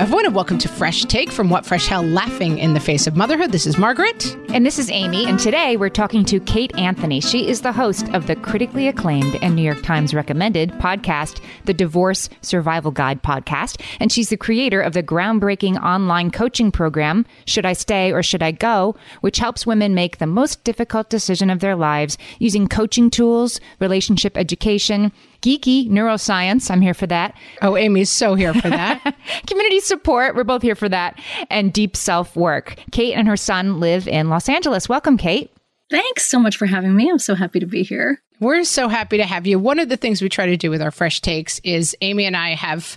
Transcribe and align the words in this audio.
Everyone, 0.00 0.24
and 0.24 0.34
welcome 0.34 0.56
to 0.56 0.66
Fresh 0.66 1.04
Take 1.04 1.30
from 1.30 1.50
What 1.50 1.66
Fresh 1.66 1.86
Hell 1.86 2.02
Laughing 2.02 2.56
in 2.56 2.72
the 2.72 2.80
Face 2.80 3.06
of 3.06 3.16
Motherhood. 3.16 3.52
This 3.52 3.66
is 3.66 3.76
Margaret. 3.76 4.34
And 4.48 4.64
this 4.64 4.78
is 4.78 4.90
Amy. 4.90 5.26
And 5.26 5.38
today 5.38 5.76
we're 5.76 5.90
talking 5.90 6.24
to 6.24 6.40
Kate 6.40 6.74
Anthony. 6.78 7.20
She 7.20 7.46
is 7.46 7.60
the 7.60 7.70
host 7.70 8.08
of 8.14 8.26
the 8.26 8.34
critically 8.34 8.88
acclaimed 8.88 9.36
and 9.42 9.54
New 9.54 9.62
York 9.62 9.82
Times 9.82 10.14
recommended 10.14 10.70
podcast, 10.72 11.42
the 11.66 11.74
Divorce 11.74 12.30
Survival 12.40 12.90
Guide 12.90 13.22
podcast. 13.22 13.78
And 14.00 14.10
she's 14.10 14.30
the 14.30 14.38
creator 14.38 14.80
of 14.80 14.94
the 14.94 15.02
groundbreaking 15.02 15.78
online 15.82 16.30
coaching 16.30 16.72
program, 16.72 17.26
Should 17.44 17.66
I 17.66 17.74
Stay 17.74 18.10
or 18.10 18.22
Should 18.22 18.42
I 18.42 18.52
Go, 18.52 18.96
which 19.20 19.36
helps 19.36 19.66
women 19.66 19.94
make 19.94 20.16
the 20.16 20.26
most 20.26 20.64
difficult 20.64 21.10
decision 21.10 21.50
of 21.50 21.60
their 21.60 21.76
lives 21.76 22.16
using 22.38 22.68
coaching 22.68 23.10
tools, 23.10 23.60
relationship 23.80 24.38
education, 24.38 25.12
geeky 25.42 25.88
neuroscience. 25.88 26.70
I'm 26.70 26.80
here 26.80 26.94
for 26.94 27.06
that. 27.06 27.34
Oh, 27.62 27.76
Amy's 27.76 28.10
so 28.10 28.34
here 28.34 28.54
for 28.54 28.68
that. 28.70 29.16
Community 29.46 29.80
support. 29.80 30.34
We're 30.34 30.44
both 30.44 30.62
here 30.62 30.74
for 30.74 30.88
that. 30.88 31.18
And 31.48 31.72
deep 31.72 31.96
self 31.96 32.36
work. 32.36 32.76
Kate 32.92 33.14
and 33.14 33.28
her 33.28 33.36
son 33.36 33.80
live 33.80 34.06
in 34.08 34.28
Los 34.28 34.48
Angeles. 34.48 34.88
Welcome, 34.88 35.16
Kate. 35.16 35.50
Thanks 35.90 36.28
so 36.28 36.38
much 36.38 36.56
for 36.56 36.66
having 36.66 36.94
me. 36.94 37.10
I'm 37.10 37.18
so 37.18 37.34
happy 37.34 37.58
to 37.60 37.66
be 37.66 37.82
here. 37.82 38.22
We're 38.38 38.64
so 38.64 38.88
happy 38.88 39.18
to 39.18 39.26
have 39.26 39.46
you. 39.46 39.58
One 39.58 39.78
of 39.78 39.88
the 39.88 39.96
things 39.96 40.22
we 40.22 40.28
try 40.28 40.46
to 40.46 40.56
do 40.56 40.70
with 40.70 40.80
our 40.80 40.90
fresh 40.90 41.20
takes 41.20 41.58
is 41.60 41.96
Amy 42.00 42.24
and 42.24 42.36
I 42.36 42.54
have 42.54 42.96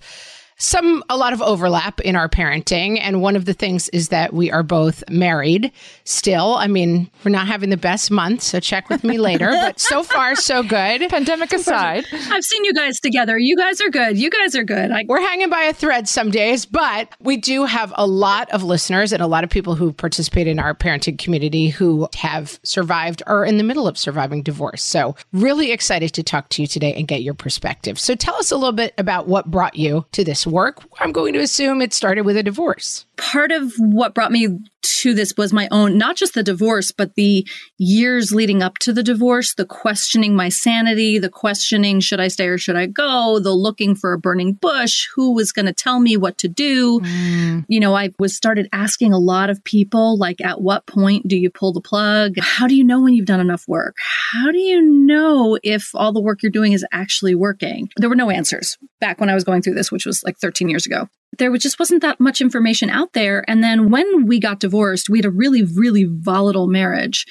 some 0.57 1.03
a 1.09 1.17
lot 1.17 1.33
of 1.33 1.41
overlap 1.41 1.99
in 2.01 2.15
our 2.15 2.29
parenting 2.29 2.99
and 3.01 3.21
one 3.21 3.35
of 3.35 3.45
the 3.45 3.53
things 3.53 3.89
is 3.89 4.09
that 4.09 4.33
we 4.33 4.51
are 4.51 4.63
both 4.63 5.03
married 5.09 5.71
still. 6.03 6.55
I 6.55 6.67
mean 6.67 7.09
we're 7.23 7.31
not 7.31 7.47
having 7.47 7.69
the 7.69 7.77
best 7.77 8.11
month 8.11 8.41
so 8.41 8.59
check 8.59 8.89
with 8.89 9.03
me 9.03 9.17
later 9.17 9.49
but 9.51 9.79
so 9.79 10.03
far 10.03 10.35
so 10.35 10.63
good. 10.63 11.09
Pandemic 11.09 11.51
aside. 11.53 12.05
I've 12.11 12.43
seen 12.43 12.63
you 12.65 12.73
guys 12.73 12.99
together. 12.99 13.37
You 13.37 13.57
guys 13.57 13.81
are 13.81 13.89
good. 13.89 14.17
You 14.17 14.29
guys 14.29 14.55
are 14.55 14.63
good. 14.63 14.91
I- 14.91 15.05
we're 15.07 15.21
hanging 15.21 15.49
by 15.49 15.63
a 15.63 15.73
thread 15.73 16.07
some 16.07 16.31
days 16.31 16.65
but 16.65 17.09
we 17.19 17.37
do 17.37 17.65
have 17.65 17.93
a 17.95 18.05
lot 18.05 18.49
of 18.51 18.63
listeners 18.63 19.11
and 19.11 19.21
a 19.21 19.27
lot 19.27 19.43
of 19.43 19.49
people 19.49 19.75
who 19.75 19.91
participate 19.91 20.47
in 20.47 20.59
our 20.59 20.73
parenting 20.73 21.17
community 21.17 21.69
who 21.69 22.07
have 22.15 22.59
survived 22.63 23.21
or 23.27 23.45
in 23.45 23.57
the 23.57 23.63
middle 23.63 23.87
of 23.87 23.97
surviving 23.97 24.43
divorce. 24.43 24.83
So 24.83 25.15
really 25.31 25.71
excited 25.71 26.13
to 26.13 26.23
talk 26.23 26.49
to 26.49 26.61
you 26.61 26.67
today 26.67 26.93
and 26.93 27.07
get 27.07 27.21
your 27.23 27.33
perspective. 27.33 27.99
So 27.99 28.15
tell 28.15 28.35
us 28.35 28.51
a 28.51 28.55
little 28.55 28.71
bit 28.73 28.93
about 28.97 29.27
what 29.27 29.49
brought 29.51 29.75
you 29.75 30.05
to 30.11 30.23
this 30.23 30.42
work, 30.45 30.83
I'm 30.99 31.11
going 31.11 31.33
to 31.33 31.39
assume 31.39 31.81
it 31.81 31.93
started 31.93 32.25
with 32.25 32.37
a 32.37 32.43
divorce. 32.43 33.05
Part 33.17 33.51
of 33.51 33.73
what 33.77 34.13
brought 34.13 34.31
me 34.31 34.59
to 35.03 35.13
this 35.13 35.33
was 35.37 35.51
my 35.51 35.67
own, 35.69 35.97
not 35.97 36.15
just 36.15 36.33
the 36.33 36.43
divorce, 36.43 36.91
but 36.91 37.15
the 37.15 37.47
years 37.77 38.31
leading 38.31 38.61
up 38.63 38.77
to 38.79 38.93
the 38.93 39.03
divorce, 39.03 39.53
the 39.53 39.65
questioning 39.65 40.35
my 40.35 40.49
sanity, 40.49 41.19
the 41.19 41.29
questioning, 41.29 41.99
should 41.99 42.19
I 42.19 42.27
stay 42.27 42.47
or 42.47 42.57
should 42.57 42.75
I 42.75 42.85
go? 42.85 43.39
The 43.39 43.51
looking 43.51 43.95
for 43.95 44.13
a 44.13 44.19
burning 44.19 44.53
bush, 44.53 45.07
who 45.13 45.33
was 45.33 45.51
going 45.51 45.65
to 45.65 45.73
tell 45.73 45.99
me 45.99 46.15
what 46.15 46.37
to 46.39 46.47
do? 46.47 47.01
Mm. 47.01 47.65
You 47.67 47.79
know, 47.79 47.95
I 47.95 48.11
was 48.17 48.35
started 48.35 48.69
asking 48.71 49.13
a 49.13 49.19
lot 49.19 49.49
of 49.49 49.63
people, 49.63 50.17
like, 50.17 50.41
at 50.41 50.61
what 50.61 50.85
point 50.85 51.27
do 51.27 51.37
you 51.37 51.49
pull 51.49 51.73
the 51.73 51.81
plug? 51.81 52.35
How 52.39 52.67
do 52.67 52.75
you 52.75 52.83
know 52.83 53.01
when 53.01 53.13
you've 53.13 53.25
done 53.25 53.41
enough 53.41 53.67
work? 53.67 53.97
How 54.31 54.51
do 54.51 54.59
you 54.59 54.81
know 54.81 55.57
if 55.63 55.91
all 55.93 56.13
the 56.13 56.21
work 56.21 56.41
you're 56.41 56.51
doing 56.51 56.73
is 56.73 56.85
actually 56.91 57.35
working? 57.35 57.89
There 57.97 58.09
were 58.09 58.15
no 58.15 58.29
answers 58.29 58.77
back 58.99 59.19
when 59.19 59.29
I 59.29 59.35
was 59.35 59.43
going 59.43 59.61
through 59.61 59.75
this, 59.75 59.91
which 59.91 60.05
was 60.05 60.23
like 60.23 60.37
13 60.37 60.69
years 60.69 60.85
ago 60.85 61.09
there 61.37 61.55
just 61.57 61.79
wasn't 61.79 62.01
that 62.01 62.19
much 62.19 62.41
information 62.41 62.89
out 62.89 63.13
there. 63.13 63.43
And 63.47 63.63
then 63.63 63.89
when 63.89 64.25
we 64.25 64.39
got 64.39 64.59
divorced, 64.59 65.09
we 65.09 65.19
had 65.19 65.25
a 65.25 65.31
really, 65.31 65.63
really 65.63 66.05
volatile 66.05 66.67
marriage. 66.67 67.25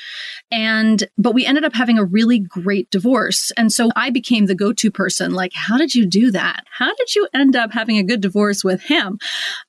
And, 0.50 1.04
but 1.16 1.34
we 1.34 1.46
ended 1.46 1.64
up 1.64 1.74
having 1.74 1.98
a 1.98 2.04
really 2.04 2.38
great 2.38 2.90
divorce. 2.90 3.52
And 3.56 3.72
so 3.72 3.90
I 3.96 4.10
became 4.10 4.46
the 4.46 4.54
go 4.54 4.72
to 4.72 4.90
person. 4.90 5.32
Like, 5.32 5.52
how 5.54 5.78
did 5.78 5.94
you 5.94 6.06
do 6.06 6.30
that? 6.30 6.64
How 6.70 6.94
did 6.94 7.14
you 7.14 7.28
end 7.32 7.56
up 7.56 7.72
having 7.72 7.98
a 7.98 8.02
good 8.02 8.20
divorce 8.20 8.62
with 8.62 8.82
him? 8.82 9.18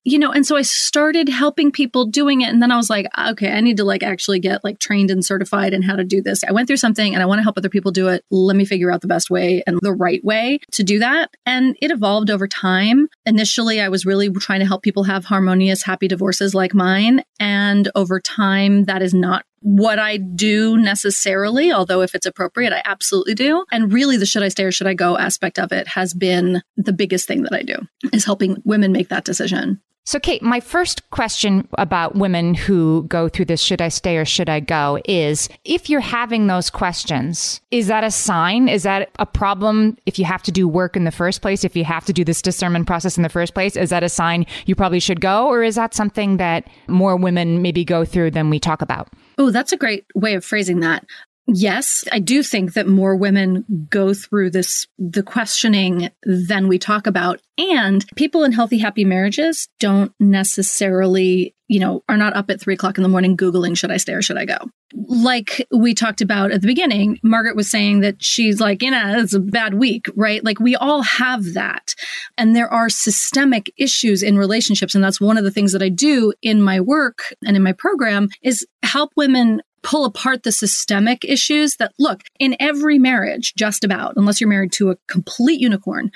You 0.03 0.19
know, 0.19 0.31
and 0.31 0.45
so 0.45 0.55
I 0.55 0.61
started 0.61 1.29
helping 1.29 1.71
people 1.71 2.05
doing 2.05 2.41
it. 2.41 2.49
And 2.49 2.61
then 2.61 2.71
I 2.71 2.77
was 2.77 2.89
like, 2.89 3.07
okay, 3.17 3.51
I 3.51 3.61
need 3.61 3.77
to 3.77 3.83
like 3.83 4.03
actually 4.03 4.39
get 4.39 4.63
like 4.63 4.79
trained 4.79 5.11
and 5.11 5.23
certified 5.23 5.73
in 5.73 5.81
how 5.81 5.95
to 5.95 6.03
do 6.03 6.21
this. 6.21 6.43
I 6.43 6.51
went 6.51 6.67
through 6.67 6.77
something 6.77 7.13
and 7.13 7.21
I 7.21 7.25
want 7.25 7.39
to 7.39 7.43
help 7.43 7.57
other 7.57 7.69
people 7.69 7.91
do 7.91 8.07
it. 8.09 8.25
Let 8.29 8.55
me 8.55 8.65
figure 8.65 8.91
out 8.91 9.01
the 9.01 9.07
best 9.07 9.29
way 9.29 9.63
and 9.65 9.79
the 9.81 9.93
right 9.93 10.23
way 10.23 10.59
to 10.71 10.83
do 10.83 10.99
that. 10.99 11.29
And 11.45 11.77
it 11.81 11.91
evolved 11.91 12.29
over 12.29 12.47
time. 12.47 13.07
Initially, 13.25 13.79
I 13.79 13.89
was 13.89 14.05
really 14.05 14.22
really 14.29 14.39
trying 14.39 14.59
to 14.59 14.65
help 14.65 14.83
people 14.83 15.03
have 15.03 15.25
harmonious, 15.25 15.83
happy 15.83 16.07
divorces 16.07 16.53
like 16.53 16.73
mine. 16.73 17.23
And 17.39 17.89
over 17.95 18.19
time, 18.19 18.85
that 18.85 19.01
is 19.01 19.13
not 19.13 19.45
what 19.61 19.97
I 19.97 20.17
do 20.17 20.77
necessarily, 20.77 21.71
although 21.71 22.01
if 22.01 22.15
it's 22.15 22.25
appropriate, 22.25 22.73
I 22.73 22.81
absolutely 22.83 23.33
do. 23.33 23.63
And 23.71 23.93
really 23.93 24.17
the 24.17 24.25
should 24.25 24.43
I 24.43 24.49
stay 24.49 24.65
or 24.65 24.71
should 24.71 24.87
I 24.87 24.93
go 24.93 25.17
aspect 25.17 25.57
of 25.57 25.71
it 25.71 25.87
has 25.87 26.13
been 26.13 26.61
the 26.75 26.93
biggest 26.93 27.27
thing 27.27 27.43
that 27.43 27.53
I 27.53 27.63
do 27.63 27.77
is 28.11 28.25
helping 28.25 28.61
women 28.65 28.91
make 28.91 29.09
that 29.09 29.23
decision. 29.23 29.81
So, 30.05 30.19
Kate, 30.19 30.41
my 30.41 30.59
first 30.59 31.09
question 31.11 31.65
about 31.77 32.15
women 32.15 32.55
who 32.55 33.05
go 33.07 33.29
through 33.29 33.45
this 33.45 33.61
should 33.61 33.81
I 33.81 33.87
stay 33.87 34.17
or 34.17 34.25
should 34.25 34.49
I 34.49 34.59
go 34.59 34.99
is 35.05 35.47
if 35.63 35.89
you're 35.89 36.01
having 36.01 36.47
those 36.47 36.69
questions, 36.69 37.61
is 37.71 37.87
that 37.87 38.03
a 38.03 38.11
sign? 38.11 38.67
Is 38.67 38.83
that 38.83 39.09
a 39.17 39.25
problem 39.25 39.97
if 40.05 40.19
you 40.19 40.25
have 40.25 40.43
to 40.43 40.51
do 40.51 40.67
work 40.67 40.97
in 40.97 41.05
the 41.05 41.11
first 41.11 41.41
place? 41.41 41.63
If 41.63 41.73
you 41.77 41.85
have 41.85 42.03
to 42.05 42.13
do 42.13 42.25
this 42.25 42.41
discernment 42.41 42.85
process 42.85 43.15
in 43.15 43.23
the 43.23 43.29
first 43.29 43.53
place, 43.53 43.77
is 43.77 43.91
that 43.91 44.03
a 44.03 44.09
sign 44.09 44.45
you 44.65 44.75
probably 44.75 44.99
should 44.99 45.21
go? 45.21 45.47
Or 45.47 45.63
is 45.63 45.75
that 45.75 45.93
something 45.93 46.35
that 46.35 46.67
more 46.87 47.15
women 47.15 47.61
maybe 47.61 47.85
go 47.85 48.03
through 48.03 48.31
than 48.31 48.49
we 48.49 48.59
talk 48.59 48.81
about? 48.81 49.07
Oh, 49.37 49.51
that's 49.51 49.71
a 49.71 49.77
great 49.77 50.05
way 50.15 50.33
of 50.33 50.43
phrasing 50.43 50.81
that. 50.81 51.05
Yes, 51.47 52.05
I 52.09 52.19
do 52.19 52.41
think 52.41 52.73
that 52.73 52.87
more 52.87 53.17
women 53.17 53.87
go 53.89 54.13
through 54.13 54.51
this, 54.51 54.87
the 54.97 55.23
questioning 55.23 56.09
than 56.23 56.69
we 56.69 56.79
talk 56.79 57.05
about. 57.05 57.41
And 57.57 58.05
people 58.15 58.45
in 58.45 58.53
healthy, 58.53 58.77
happy 58.77 59.03
marriages 59.03 59.67
don't 59.79 60.13
necessarily, 60.21 61.53
you 61.67 61.81
know, 61.81 62.01
are 62.07 62.15
not 62.15 62.33
up 62.33 62.49
at 62.49 62.61
three 62.61 62.75
o'clock 62.75 62.97
in 62.97 63.03
the 63.03 63.09
morning 63.09 63.35
Googling, 63.35 63.77
should 63.77 63.91
I 63.91 63.97
stay 63.97 64.13
or 64.13 64.21
should 64.21 64.37
I 64.37 64.45
go? 64.45 64.57
Like 64.93 65.67
we 65.69 65.93
talked 65.93 66.21
about 66.21 66.51
at 66.51 66.61
the 66.61 66.67
beginning, 66.67 67.19
Margaret 67.23 67.57
was 67.57 67.69
saying 67.69 67.99
that 68.01 68.23
she's 68.23 68.61
like, 68.61 68.81
you 68.81 68.91
know, 68.91 69.19
it's 69.19 69.33
a 69.33 69.39
bad 69.39 69.73
week, 69.73 70.05
right? 70.15 70.43
Like 70.45 70.61
we 70.61 70.77
all 70.77 71.01
have 71.01 71.53
that. 71.55 71.93
And 72.37 72.55
there 72.55 72.71
are 72.71 72.87
systemic 72.87 73.69
issues 73.75 74.23
in 74.23 74.37
relationships. 74.37 74.95
And 74.95 75.03
that's 75.03 75.19
one 75.19 75.37
of 75.37 75.43
the 75.43 75.51
things 75.51 75.73
that 75.73 75.83
I 75.83 75.89
do 75.89 76.31
in 76.41 76.61
my 76.61 76.79
work 76.79 77.33
and 77.45 77.57
in 77.57 77.63
my 77.63 77.73
program 77.73 78.29
is 78.41 78.65
help 78.81 79.11
women 79.17 79.61
pull 79.83 80.05
apart 80.05 80.43
the 80.43 80.51
systemic 80.51 81.23
issues 81.23 81.75
that 81.75 81.91
look 81.99 82.21
in 82.39 82.55
every 82.59 82.97
marriage, 82.97 83.53
just 83.55 83.83
about, 83.83 84.13
unless 84.15 84.41
you're 84.41 84.49
married 84.49 84.71
to 84.73 84.89
a 84.89 84.97
complete 85.07 85.59
unicorn, 85.59 86.11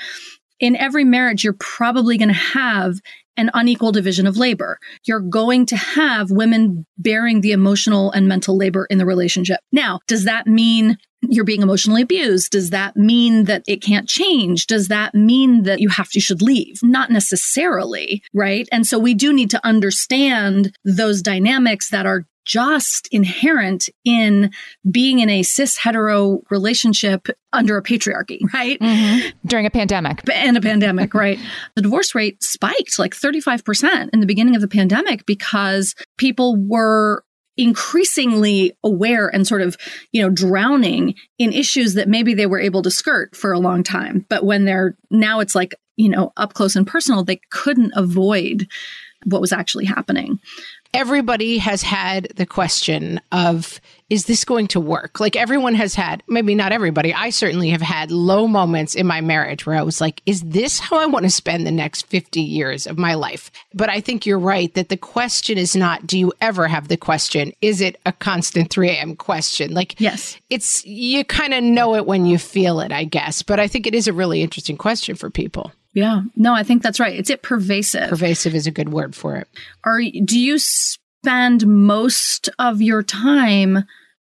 in 0.59 0.75
every 0.75 1.03
marriage, 1.03 1.43
you're 1.43 1.53
probably 1.59 2.17
going 2.17 2.29
to 2.29 2.33
have 2.33 2.95
an 3.37 3.51
unequal 3.53 3.91
division 3.91 4.25
of 4.25 4.37
labor. 4.37 4.79
You're 5.05 5.19
going 5.19 5.67
to 5.67 5.77
have 5.77 6.31
women 6.31 6.85
bearing 6.97 7.41
the 7.41 7.51
emotional 7.51 8.11
and 8.11 8.27
mental 8.27 8.57
labor 8.57 8.87
in 8.89 8.97
the 8.97 9.05
relationship. 9.05 9.59
Now, 9.71 9.99
does 10.07 10.23
that 10.23 10.47
mean 10.47 10.97
you're 11.21 11.43
being 11.43 11.61
emotionally 11.61 12.01
abused. 12.01 12.51
Does 12.51 12.69
that 12.69 12.95
mean 12.95 13.45
that 13.45 13.63
it 13.67 13.81
can't 13.81 14.07
change? 14.07 14.67
Does 14.67 14.87
that 14.87 15.15
mean 15.15 15.63
that 15.63 15.79
you 15.79 15.89
have 15.89 16.09
to, 16.09 16.17
you 16.17 16.21
should 16.21 16.41
leave? 16.41 16.79
Not 16.83 17.09
necessarily, 17.09 18.23
right? 18.33 18.67
And 18.71 18.85
so 18.85 18.99
we 18.99 19.13
do 19.13 19.33
need 19.33 19.49
to 19.51 19.65
understand 19.65 20.75
those 20.85 21.21
dynamics 21.21 21.89
that 21.89 22.05
are 22.05 22.25
just 22.47 23.09
inherent 23.11 23.89
in 24.05 24.51
being 24.89 25.19
in 25.19 25.29
a 25.29 25.43
cis 25.43 25.77
hetero 25.77 26.39
relationship 26.49 27.27
under 27.51 27.77
a 27.77 27.83
patriarchy, 27.83 28.39
right? 28.53 28.79
Mm-hmm. 28.79 29.29
During 29.45 29.65
a 29.65 29.69
pandemic. 29.69 30.21
And 30.33 30.55
a 30.55 30.61
pandemic, 30.61 31.13
right? 31.13 31.37
The 31.75 31.81
divorce 31.81 32.15
rate 32.15 32.41
spiked 32.41 32.97
like 32.97 33.13
35% 33.13 34.09
in 34.13 34.21
the 34.21 34.25
beginning 34.25 34.55
of 34.55 34.61
the 34.61 34.67
pandemic 34.67 35.25
because 35.25 35.93
people 36.17 36.55
were 36.55 37.23
increasingly 37.57 38.77
aware 38.83 39.27
and 39.27 39.47
sort 39.47 39.61
of, 39.61 39.77
you 40.11 40.21
know, 40.21 40.29
drowning 40.29 41.15
in 41.37 41.51
issues 41.51 41.95
that 41.95 42.07
maybe 42.07 42.33
they 42.33 42.45
were 42.45 42.59
able 42.59 42.81
to 42.83 42.91
skirt 42.91 43.35
for 43.35 43.51
a 43.51 43.59
long 43.59 43.83
time. 43.83 44.25
But 44.29 44.45
when 44.45 44.65
they're 44.65 44.95
now 45.09 45.39
it's 45.39 45.55
like, 45.55 45.75
you 45.95 46.09
know, 46.09 46.31
up 46.37 46.53
close 46.53 46.75
and 46.75 46.85
personal, 46.85 47.23
they 47.23 47.39
couldn't 47.49 47.93
avoid 47.95 48.67
what 49.25 49.41
was 49.41 49.51
actually 49.51 49.85
happening 49.85 50.39
everybody 50.93 51.57
has 51.57 51.81
had 51.81 52.29
the 52.35 52.45
question 52.45 53.19
of 53.31 53.79
is 54.09 54.25
this 54.25 54.45
going 54.45 54.67
to 54.67 54.79
work? 54.79 55.19
Like 55.19 55.35
everyone 55.35 55.75
has 55.75 55.93
had 55.93 56.23
maybe 56.27 56.55
not 56.55 56.71
everybody 56.71 57.13
i 57.13 57.29
certainly 57.29 57.69
have 57.69 57.81
had 57.81 58.11
low 58.11 58.47
moments 58.47 58.95
in 58.95 59.05
my 59.05 59.21
marriage 59.21 59.65
where 59.65 59.75
i 59.75 59.81
was 59.81 59.99
like 59.99 60.21
is 60.25 60.41
this 60.41 60.79
how 60.79 60.97
i 60.97 61.05
want 61.05 61.23
to 61.23 61.29
spend 61.29 61.65
the 61.65 61.71
next 61.71 62.05
50 62.07 62.41
years 62.41 62.87
of 62.87 62.97
my 62.97 63.13
life? 63.13 63.51
But 63.73 63.89
i 63.89 63.99
think 63.99 64.25
you're 64.25 64.39
right 64.39 64.73
that 64.75 64.89
the 64.89 64.97
question 64.97 65.57
is 65.57 65.75
not 65.75 66.07
do 66.07 66.17
you 66.17 66.33
ever 66.41 66.67
have 66.67 66.87
the 66.87 66.97
question? 66.97 67.51
Is 67.61 67.81
it 67.81 67.99
a 68.05 68.11
constant 68.11 68.69
3am 68.69 69.17
question? 69.17 69.73
Like 69.73 69.99
yes. 69.99 70.37
it's 70.49 70.85
you 70.85 71.23
kind 71.25 71.53
of 71.53 71.63
know 71.63 71.95
it 71.95 72.05
when 72.05 72.25
you 72.25 72.37
feel 72.37 72.79
it 72.79 72.91
i 72.91 73.03
guess. 73.03 73.41
But 73.41 73.59
i 73.59 73.67
think 73.67 73.87
it 73.87 73.95
is 73.95 74.07
a 74.07 74.13
really 74.13 74.41
interesting 74.41 74.77
question 74.77 75.15
for 75.15 75.29
people 75.29 75.71
yeah. 75.97 76.21
No, 76.35 76.53
I 76.53 76.61
think 76.61 76.83
that's 76.83 76.99
right. 76.99 77.17
It's 77.17 77.31
it 77.31 77.41
pervasive. 77.41 78.09
Pervasive 78.09 78.53
is 78.53 78.67
a 78.67 78.71
good 78.71 78.89
word 78.89 79.15
for 79.15 79.35
it. 79.35 79.47
Are 79.83 79.99
do 79.99 80.39
you 80.39 80.59
spend 80.59 81.65
most 81.65 82.51
of 82.59 82.83
your 82.83 83.01
time 83.01 83.83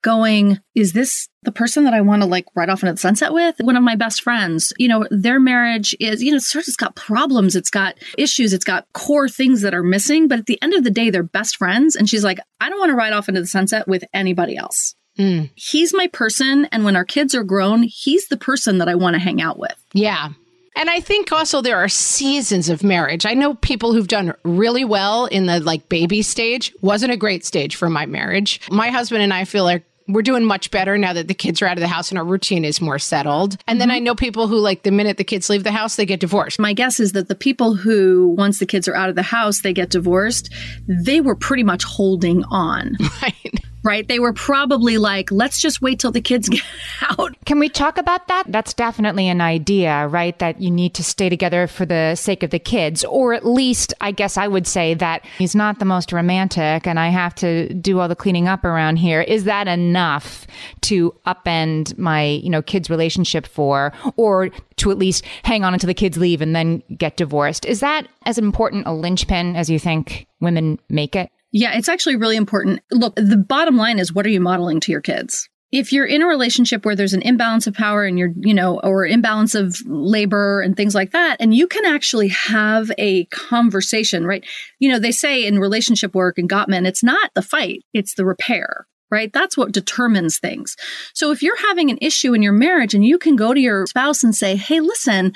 going, 0.03 0.59
is 0.75 0.94
this 0.94 1.27
the 1.41 1.51
person 1.51 1.83
that 1.85 1.94
I 1.95 2.01
want 2.01 2.21
to 2.21 2.27
like 2.27 2.45
ride 2.53 2.69
off 2.69 2.83
into 2.83 2.94
the 2.94 3.00
sunset 3.00 3.33
with? 3.33 3.56
One 3.62 3.75
of 3.75 3.81
my 3.81 3.95
best 3.95 4.21
friends, 4.21 4.73
you 4.77 4.88
know, 4.88 5.07
their 5.09 5.39
marriage 5.39 5.95
is, 6.00 6.21
you 6.21 6.31
know, 6.31 6.38
sort 6.38 6.67
of 6.67 6.77
got 6.77 6.95
problems. 6.95 7.56
It's 7.56 7.71
got 7.71 7.95
issues. 8.15 8.53
It's 8.53 8.63
got 8.63 8.85
core 8.94 9.27
things 9.27 9.61
that 9.61 9.73
are 9.73 9.81
missing. 9.81 10.27
But 10.27 10.38
at 10.38 10.45
the 10.45 10.61
end 10.61 10.75
of 10.75 10.83
the 10.83 10.91
day, 10.91 11.09
they're 11.09 11.23
best 11.23 11.57
friends. 11.57 11.95
And 11.95 12.07
she's 12.07 12.23
like, 12.23 12.38
I 12.61 12.69
don't 12.69 12.77
want 12.77 12.91
to 12.91 12.95
ride 12.95 13.13
off 13.13 13.27
into 13.27 13.41
the 13.41 13.47
sunset 13.47 13.88
with 13.88 14.03
anybody 14.13 14.56
else. 14.56 14.94
Mm. 15.18 15.50
He's 15.56 15.95
my 15.95 16.06
person. 16.06 16.65
And 16.65 16.85
when 16.85 16.95
our 16.95 17.06
kids 17.06 17.33
are 17.33 17.44
grown, 17.44 17.81
he's 17.81 18.27
the 18.27 18.38
person 18.38 18.77
that 18.77 18.88
I 18.88 18.94
want 18.94 19.15
to 19.15 19.19
hang 19.19 19.41
out 19.41 19.57
with. 19.57 19.75
Yeah. 19.94 20.29
And 20.75 20.89
I 20.89 21.00
think 21.00 21.31
also 21.31 21.62
there 21.62 21.77
are 21.77 21.89
seasons 21.89 22.69
of 22.69 22.83
marriage. 22.83 23.25
I 23.25 23.33
know 23.33 23.56
people 23.56 23.94
who've 23.94 24.07
done 24.07 24.33
really 24.44 24.86
well 24.86 25.25
in 25.25 25.45
the 25.45 25.60
like 25.60 25.88
baby 25.89 26.22
stage. 26.22 26.74
Wasn't 26.81 27.12
a 27.12 27.18
great 27.18 27.45
stage 27.45 27.75
for 27.75 27.89
my 27.89 28.06
marriage. 28.06 28.62
My 28.69 28.89
husband 28.89 29.22
and 29.24 29.33
I 29.33 29.45
feel 29.45 29.63
like 29.63 29.86
we're 30.07 30.22
doing 30.22 30.45
much 30.45 30.69
better 30.69 30.98
now 30.98 31.13
that 31.13 31.27
the 31.27 31.33
kids 31.33 31.62
are 31.62 31.66
out 31.66 31.77
of 31.77 31.81
the 31.81 31.88
house 31.88 32.10
and 32.10 32.19
our 32.19 32.25
routine 32.25 32.63
is 32.63 32.80
more 32.80 33.00
settled. 33.00 33.57
And 33.68 33.81
then 33.81 33.88
mm-hmm. 33.88 33.95
I 33.95 34.00
know 34.00 34.16
people 34.16 34.48
who, 34.48 34.60
like, 34.60 34.83
the 34.83 34.92
minute 34.92 35.18
the 35.18 35.24
kids 35.24 35.50
leave 35.50 35.63
the 35.63 35.72
house, 35.72 35.95
they 35.95 36.06
get 36.06 36.19
divorced. 36.19 36.60
My 36.60 36.74
guess 36.74 37.00
is 37.00 37.13
that 37.13 37.28
the 37.28 37.36
people 37.36 37.74
who, 37.74 38.36
once 38.38 38.60
the 38.60 38.68
kids 38.68 38.88
are 38.88 38.95
out 38.95 39.10
of 39.10 39.16
the 39.16 39.24
house, 39.24 39.62
they 39.62 39.74
get 39.74 39.89
divorced, 39.89 40.54
they 40.88 41.21
were 41.21 41.36
pretty 41.36 41.63
much 41.63 41.83
holding 41.83 42.44
on. 42.45 42.98
Right 43.21 43.62
right? 43.85 44.07
They 44.07 44.19
were 44.19 44.33
probably 44.33 44.97
like, 44.97 45.31
let's 45.31 45.61
just 45.61 45.81
wait 45.81 45.99
till 45.99 46.11
the 46.11 46.21
kids 46.21 46.49
get 46.49 46.63
out. 47.01 47.35
Can 47.45 47.59
we 47.59 47.69
talk 47.69 47.97
about 47.97 48.27
that? 48.27 48.45
That's 48.47 48.73
definitely 48.73 49.29
an 49.29 49.39
idea, 49.39 50.07
right? 50.07 50.37
That 50.39 50.59
you 50.61 50.71
need 50.71 50.95
to 50.95 51.03
stay 51.03 51.29
together 51.29 51.67
for 51.67 51.85
the 51.85 52.15
sake 52.15 52.43
of 52.43 52.49
the 52.49 52.59
kids. 52.59 53.05
Or 53.05 53.33
at 53.33 53.45
least, 53.45 53.93
I 54.01 54.11
guess 54.11 54.37
I 54.37 54.47
would 54.47 54.65
say 54.67 54.95
that 54.95 55.23
he's 55.37 55.55
not 55.55 55.79
the 55.79 55.85
most 55.85 56.11
romantic 56.11 56.87
and 56.87 56.99
I 56.99 57.09
have 57.09 57.35
to 57.35 57.73
do 57.73 57.99
all 57.99 58.07
the 58.07 58.15
cleaning 58.15 58.47
up 58.47 58.65
around 58.65 58.97
here. 58.97 59.21
Is 59.21 59.43
that 59.43 59.67
enough 59.67 60.47
to 60.81 61.13
upend 61.27 61.97
my, 61.97 62.23
you 62.23 62.49
know, 62.49 62.61
kids' 62.61 62.89
relationship 62.89 63.45
for, 63.45 63.93
or 64.17 64.49
to 64.77 64.91
at 64.91 64.97
least 64.97 65.23
hang 65.43 65.63
on 65.63 65.73
until 65.73 65.87
the 65.87 65.93
kids 65.93 66.17
leave 66.17 66.41
and 66.41 66.55
then 66.55 66.81
get 66.97 67.17
divorced? 67.17 67.65
Is 67.65 67.81
that 67.81 68.07
as 68.25 68.37
important 68.37 68.87
a 68.87 68.93
linchpin 68.93 69.55
as 69.55 69.69
you 69.69 69.77
think 69.77 70.25
women 70.39 70.79
make 70.89 71.15
it? 71.15 71.29
Yeah, 71.57 71.78
it's 71.78 71.88
actually 71.88 72.18
really 72.18 72.36
important. 72.36 72.81
Look, 72.92 73.16
the 73.16 73.38
bottom 73.38 73.78
line 73.78 73.98
is 73.98 74.12
what 74.12 74.25
are 74.25 74.30
you 74.30 74.42
modeling 74.42 74.81
to 74.81 74.92
your 74.92 75.00
kids? 75.00 75.48
If 75.72 75.94
you're 75.94 76.06
in 76.06 76.22
a 76.22 76.28
relationship 76.28 76.84
where 76.84 76.98
there's 76.98 77.13
an 77.13 77.22
imbalance 77.22 77.66
of 77.66 77.74
power 77.74 78.04
and 78.04 78.19
you're, 78.19 78.34
you 78.36 78.54
know, 78.54 78.81
or 78.81 79.06
imbalance 79.06 79.56
of 79.56 79.78
labor 79.86 80.60
and 80.60 80.75
things 80.75 80.94
like 80.94 81.12
that, 81.12 81.38
and 81.40 81.56
you 81.56 81.68
can 81.68 81.86
actually 81.86 82.28
have 82.28 82.92
a 82.98 83.24
conversation, 83.28 84.25
right? 84.28 84.46
You 84.80 84.90
know, 84.90 85.00
they 85.00 85.13
say 85.13 85.46
in 85.46 85.60
relationship 85.60 86.13
work 86.13 86.38
and 86.38 86.50
Gottman, 86.50 86.86
it's 86.86 87.04
not 87.04 87.31
the 87.36 87.42
fight, 87.42 87.84
it's 87.94 88.16
the 88.16 88.25
repair 88.25 88.86
right? 89.12 89.31
That's 89.31 89.56
what 89.56 89.72
determines 89.72 90.40
things. 90.40 90.75
So 91.13 91.31
if 91.31 91.44
you're 91.44 91.68
having 91.68 91.92
an 91.92 92.00
issue 92.02 92.34
in 92.34 92.42
your 92.42 92.52
marriage 92.52 92.96
and 92.96 93.06
you 93.06 93.19
can 93.19 93.36
go 93.36 93.54
to 93.54 93.60
your 93.60 93.86
spouse 93.86 94.24
and 94.24 94.36
say, 94.36 94.56
Hey, 94.56 94.80
listen, 94.80 95.31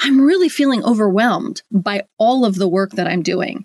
I'm 0.00 0.20
really 0.20 0.48
feeling 0.48 0.82
overwhelmed 0.84 1.62
by 1.70 2.04
all 2.18 2.44
of 2.44 2.56
the 2.56 2.68
work 2.68 2.92
that 2.92 3.06
I'm 3.06 3.22
doing. 3.22 3.64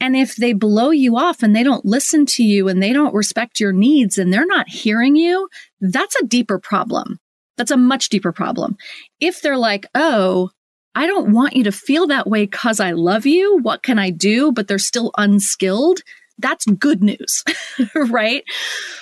And 0.00 0.16
if 0.16 0.36
they 0.36 0.52
blow 0.52 0.90
you 0.90 1.16
off 1.16 1.42
and 1.42 1.54
they 1.54 1.62
don't 1.62 1.84
listen 1.84 2.26
to 2.26 2.42
you 2.42 2.68
and 2.68 2.82
they 2.82 2.92
don't 2.92 3.14
respect 3.14 3.60
your 3.60 3.72
needs 3.72 4.18
and 4.18 4.32
they're 4.32 4.46
not 4.46 4.68
hearing 4.68 5.16
you, 5.16 5.48
that's 5.80 6.16
a 6.16 6.26
deeper 6.26 6.58
problem. 6.58 7.18
That's 7.56 7.70
a 7.70 7.76
much 7.76 8.08
deeper 8.08 8.32
problem. 8.32 8.76
If 9.20 9.42
they're 9.42 9.58
like, 9.58 9.86
oh, 9.94 10.50
I 10.94 11.06
don't 11.06 11.32
want 11.32 11.54
you 11.54 11.64
to 11.64 11.72
feel 11.72 12.06
that 12.08 12.26
way 12.26 12.46
because 12.46 12.80
I 12.80 12.92
love 12.92 13.26
you. 13.26 13.58
What 13.58 13.82
can 13.82 13.98
I 13.98 14.10
do? 14.10 14.50
But 14.50 14.66
they're 14.66 14.78
still 14.78 15.12
unskilled 15.18 16.00
that's 16.40 16.64
good 16.66 17.02
news, 17.02 17.44
right? 17.94 18.42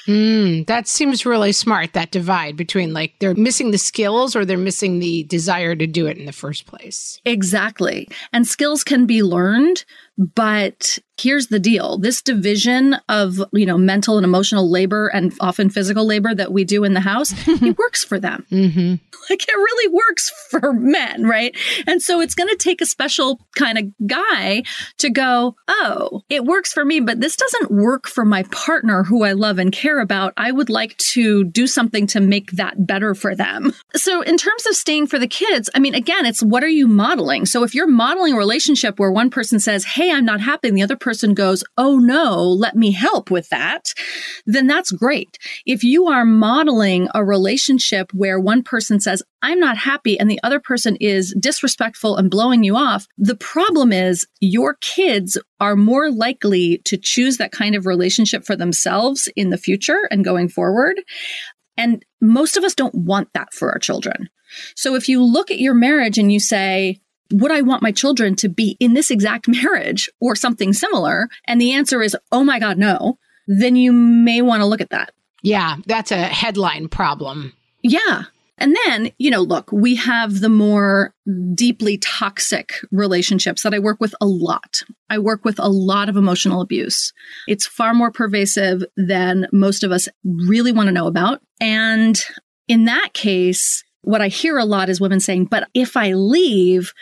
Mm, 0.07 0.67
that 0.67 0.89
seems 0.89 1.25
really 1.25 1.53
smart, 1.53 1.93
that 1.93 2.11
divide 2.11 2.57
between 2.57 2.93
like 2.93 3.15
they're 3.21 3.35
missing 3.35 3.71
the 3.71 3.79
skills 3.79 4.35
or 4.35 4.45
they're 4.45 4.59
missing 4.59 4.99
the 4.99 5.25
desire 5.25 5.75
to 5.75 5.87
do 5.87 6.07
it 6.07 6.19
in 6.19 6.27
the 6.27 6.33
first 6.33 6.67
place. 6.67 7.21
Exactly. 7.25 8.09
And 8.33 8.47
skills 8.47 8.85
can 8.85 9.07
be 9.07 9.23
learned, 9.23 9.85
but 10.19 10.99
here's 11.21 11.49
the 11.49 11.59
deal. 11.59 11.99
This 11.99 12.23
division 12.23 12.97
of, 13.09 13.43
you 13.53 13.67
know, 13.67 13.79
mental 13.79 14.17
and 14.17 14.25
emotional 14.25 14.71
labor 14.71 15.09
and 15.09 15.33
often 15.41 15.71
physical 15.71 16.07
labor 16.07 16.35
that 16.35 16.53
we 16.53 16.65
do 16.65 16.85
in 16.85 16.95
the 16.95 17.01
house, 17.01 17.33
it 17.47 17.79
works 17.79 18.05
for 18.05 18.19
them. 18.19 18.47
Mm-hmm. 18.51 18.95
Like 19.31 19.47
it 19.47 19.55
really 19.55 19.93
works 19.93 20.31
for 20.51 20.73
men, 20.73 21.25
right? 21.25 21.55
And 21.87 22.01
so 22.01 22.21
it's 22.21 22.35
going 22.35 22.49
to 22.49 22.57
take 22.57 22.81
a 22.81 22.87
special 22.87 23.41
kind 23.57 23.77
of 23.77 23.85
guy 24.07 24.63
to 24.99 25.11
go, 25.11 25.55
oh, 25.67 26.23
it 26.31 26.45
works 26.45 26.73
for 26.73 26.85
me, 26.85 27.01
but 27.01 27.21
this 27.21 27.37
doesn't 27.37 27.71
work 27.71 28.07
for 28.07 28.25
my 28.25 28.45
partner 28.45 29.03
who 29.03 29.25
I 29.25 29.33
love 29.33 29.59
and 29.59 29.73
care 29.73 30.01
about. 30.01 30.33
I 30.37 30.51
would 30.51 30.71
like 30.71 30.97
to 30.99 31.45
do 31.45 31.67
something 31.67 32.07
to 32.09 32.21
make 32.21 32.53
that 32.53 32.87
better 32.87 33.15
for 33.15 33.35
them. 33.35 33.75
So 33.97 34.23
in 34.23 34.39
terms 34.39 34.67
of 34.67 34.77
staying 34.77 35.09
for 35.09 35.19
the 35.19 35.29
kids, 35.29 35.69
I 35.75 35.79
mean, 35.79 35.95
again, 35.95 36.25
it's 36.25 36.43
what 36.43 36.65
are 36.65 36.69
you 36.69 36.87
modeling? 36.87 37.45
So 37.45 37.65
if 37.65 37.75
you're 37.75 37.87
modeling 37.87 38.35
a 38.35 38.39
relationship 38.39 38.99
where 38.99 39.11
one 39.11 39.31
person 39.31 39.61
says, 39.61 39.85
Hey, 39.85 40.11
I'm 40.11 40.25
not 40.25 40.41
happy. 40.41 40.69
And 40.69 40.77
the 40.77 40.83
other 40.83 40.97
person 40.97 41.08
goes, 41.35 41.65
Oh 41.77 41.99
no, 41.99 42.43
let 42.43 42.77
me 42.77 42.91
help 42.91 43.31
with 43.31 43.49
that. 43.49 43.93
Then 44.47 44.67
that's 44.67 44.93
great. 44.93 45.39
If 45.67 45.85
you 45.85 46.07
are 46.07 46.25
modeling 46.25 47.09
a 47.15 47.25
relationship 47.25 48.13
where 48.13 48.41
one 48.41 48.63
person 48.63 49.01
says, 49.01 49.23
I'm 49.43 49.61
not 49.61 49.77
happy 49.77 50.19
and 50.19 50.31
the 50.31 50.41
other 50.43 50.61
person 50.61 50.97
is 50.97 51.35
disrespectful 51.39 52.17
and 52.17 52.31
blowing 52.31 52.65
you 52.65 52.77
off, 52.77 53.07
the 53.17 53.37
problem 53.37 53.93
is 53.93 54.27
your 54.41 54.77
kids 54.81 55.39
are 55.61 55.77
more 55.77 56.11
likely 56.11 56.79
to 56.85 56.97
choose 56.97 57.37
that 57.37 57.53
kind 57.53 57.75
of 57.75 57.87
relationship 57.87 58.45
for 58.45 58.57
themselves 58.57 59.29
in 59.37 59.51
the 59.51 59.59
future 59.59 60.09
and 60.11 60.25
going 60.25 60.49
forward. 60.49 61.01
And 61.77 62.05
most 62.21 62.57
of 62.57 62.65
us 62.65 62.75
don't 62.75 62.95
want 62.95 63.29
that 63.35 63.55
for 63.55 63.71
our 63.71 63.79
children. 63.79 64.29
So 64.75 64.95
if 64.95 65.09
you 65.09 65.23
look 65.23 65.51
at 65.51 65.61
your 65.61 65.75
marriage 65.75 66.19
and 66.19 66.33
you 66.33 66.41
say, 66.41 67.01
would 67.33 67.51
I 67.51 67.63
want 67.63 67.83
my 67.83 67.93
children 67.93 68.35
to 68.37 68.49
be 68.49 68.77
in 68.81 68.95
this 68.95 69.11
exact 69.11 69.49
marriage 69.63 70.09
or 70.21 70.35
something 70.35 70.73
similar? 70.73 71.29
And 71.47 71.61
the 71.61 71.73
answer 71.73 72.03
is, 72.03 72.17
oh 72.33 72.45
my 72.45 72.59
God, 72.59 72.79
no. 72.79 73.19
Then 73.47 73.77
you 73.77 73.93
may 73.93 74.43
want 74.43 74.61
to 74.61 74.67
look 74.67 74.81
at 74.81 74.91
that. 74.91 75.13
Yeah, 75.43 75.77
that's 75.87 76.11
a 76.11 76.17
headline 76.17 76.89
problem. 76.89 77.55
Yeah. 77.83 78.25
And 78.59 78.77
then, 78.85 79.13
you 79.19 79.31
know, 79.31 79.41
look, 79.41 79.71
we 79.71 79.95
have 79.95 80.41
the 80.41 80.49
more 80.49 81.15
deeply 81.55 81.99
toxic 81.99 82.73
relationships 82.91 83.63
that 83.63 83.73
I 83.73 83.79
work 83.79 84.01
with 84.01 84.15
a 84.21 84.27
lot. 84.27 84.81
I 85.09 85.19
work 85.19 85.45
with 85.45 85.61
a 85.61 85.69
lot 85.69 86.09
of 86.09 86.17
emotional 86.17 86.61
abuse. 86.61 87.13
It's 87.47 87.67
far 87.67 87.95
more 87.95 88.11
pervasive 88.11 88.83
than 88.97 89.47
most 89.53 89.85
of 89.85 89.93
us 89.93 90.09
really 90.25 90.73
want 90.73 90.89
to 90.89 90.93
know 90.93 91.07
about. 91.07 91.41
And 91.61 92.21
in 92.67 92.87
that 92.87 93.15
case, 93.15 93.85
what 94.03 94.21
I 94.21 94.29
hear 94.29 94.59
a 94.59 94.65
lot 94.65 94.89
is 94.89 95.01
women 95.01 95.21
saying, 95.21 95.47
but 95.47 95.69
if 95.75 95.97
I 95.97 96.15
leave, 96.15 96.93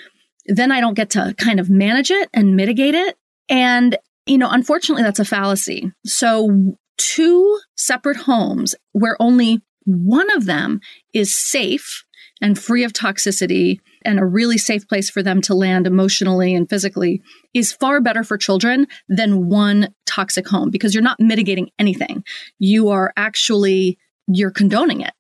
then 0.49 0.73
I 0.73 0.81
don't 0.81 0.95
get 0.95 1.11
to 1.11 1.35
kind 1.39 1.61
of 1.61 1.71
manage 1.71 2.11
it 2.11 2.29
and 2.33 2.57
mitigate 2.57 2.95
it. 2.95 3.17
And, 3.49 3.97
you 4.27 4.39
know, 4.39 4.51
unfortunately, 4.51 5.03
that's 5.03 5.21
a 5.21 5.25
fallacy. 5.25 5.93
So, 6.05 6.77
two 6.99 7.61
separate 7.77 8.17
homes 8.17 8.75
where 8.93 9.17
only 9.21 9.61
one 9.85 10.31
of 10.35 10.47
them 10.47 10.81
is 11.13 11.37
safe 11.37 12.05
and 12.41 12.59
free 12.59 12.85
of 12.85 12.93
toxicity 12.93 13.79
and 14.05 14.19
a 14.19 14.25
really 14.25 14.59
safe 14.59 14.87
place 14.89 15.09
for 15.09 15.23
them 15.23 15.41
to 15.43 15.55
land 15.55 15.87
emotionally 15.87 16.55
and 16.55 16.69
physically 16.69 17.23
is 17.55 17.73
far 17.73 18.01
better 18.01 18.23
for 18.23 18.37
children 18.37 18.87
than 19.09 19.49
one 19.49 19.95
toxic 20.07 20.47
home 20.47 20.71
because 20.71 20.95
you're 20.95 21.03
not 21.03 21.21
mitigating 21.21 21.71
anything. 21.79 22.23
You 22.59 22.91
are 22.91 23.13
actually, 23.17 23.99
you're 24.27 24.51
condoning 24.51 25.01
it. 25.01 25.13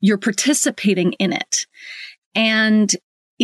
You're 0.00 0.18
participating 0.18 1.12
in 1.14 1.32
it. 1.32 1.66
And 2.34 2.94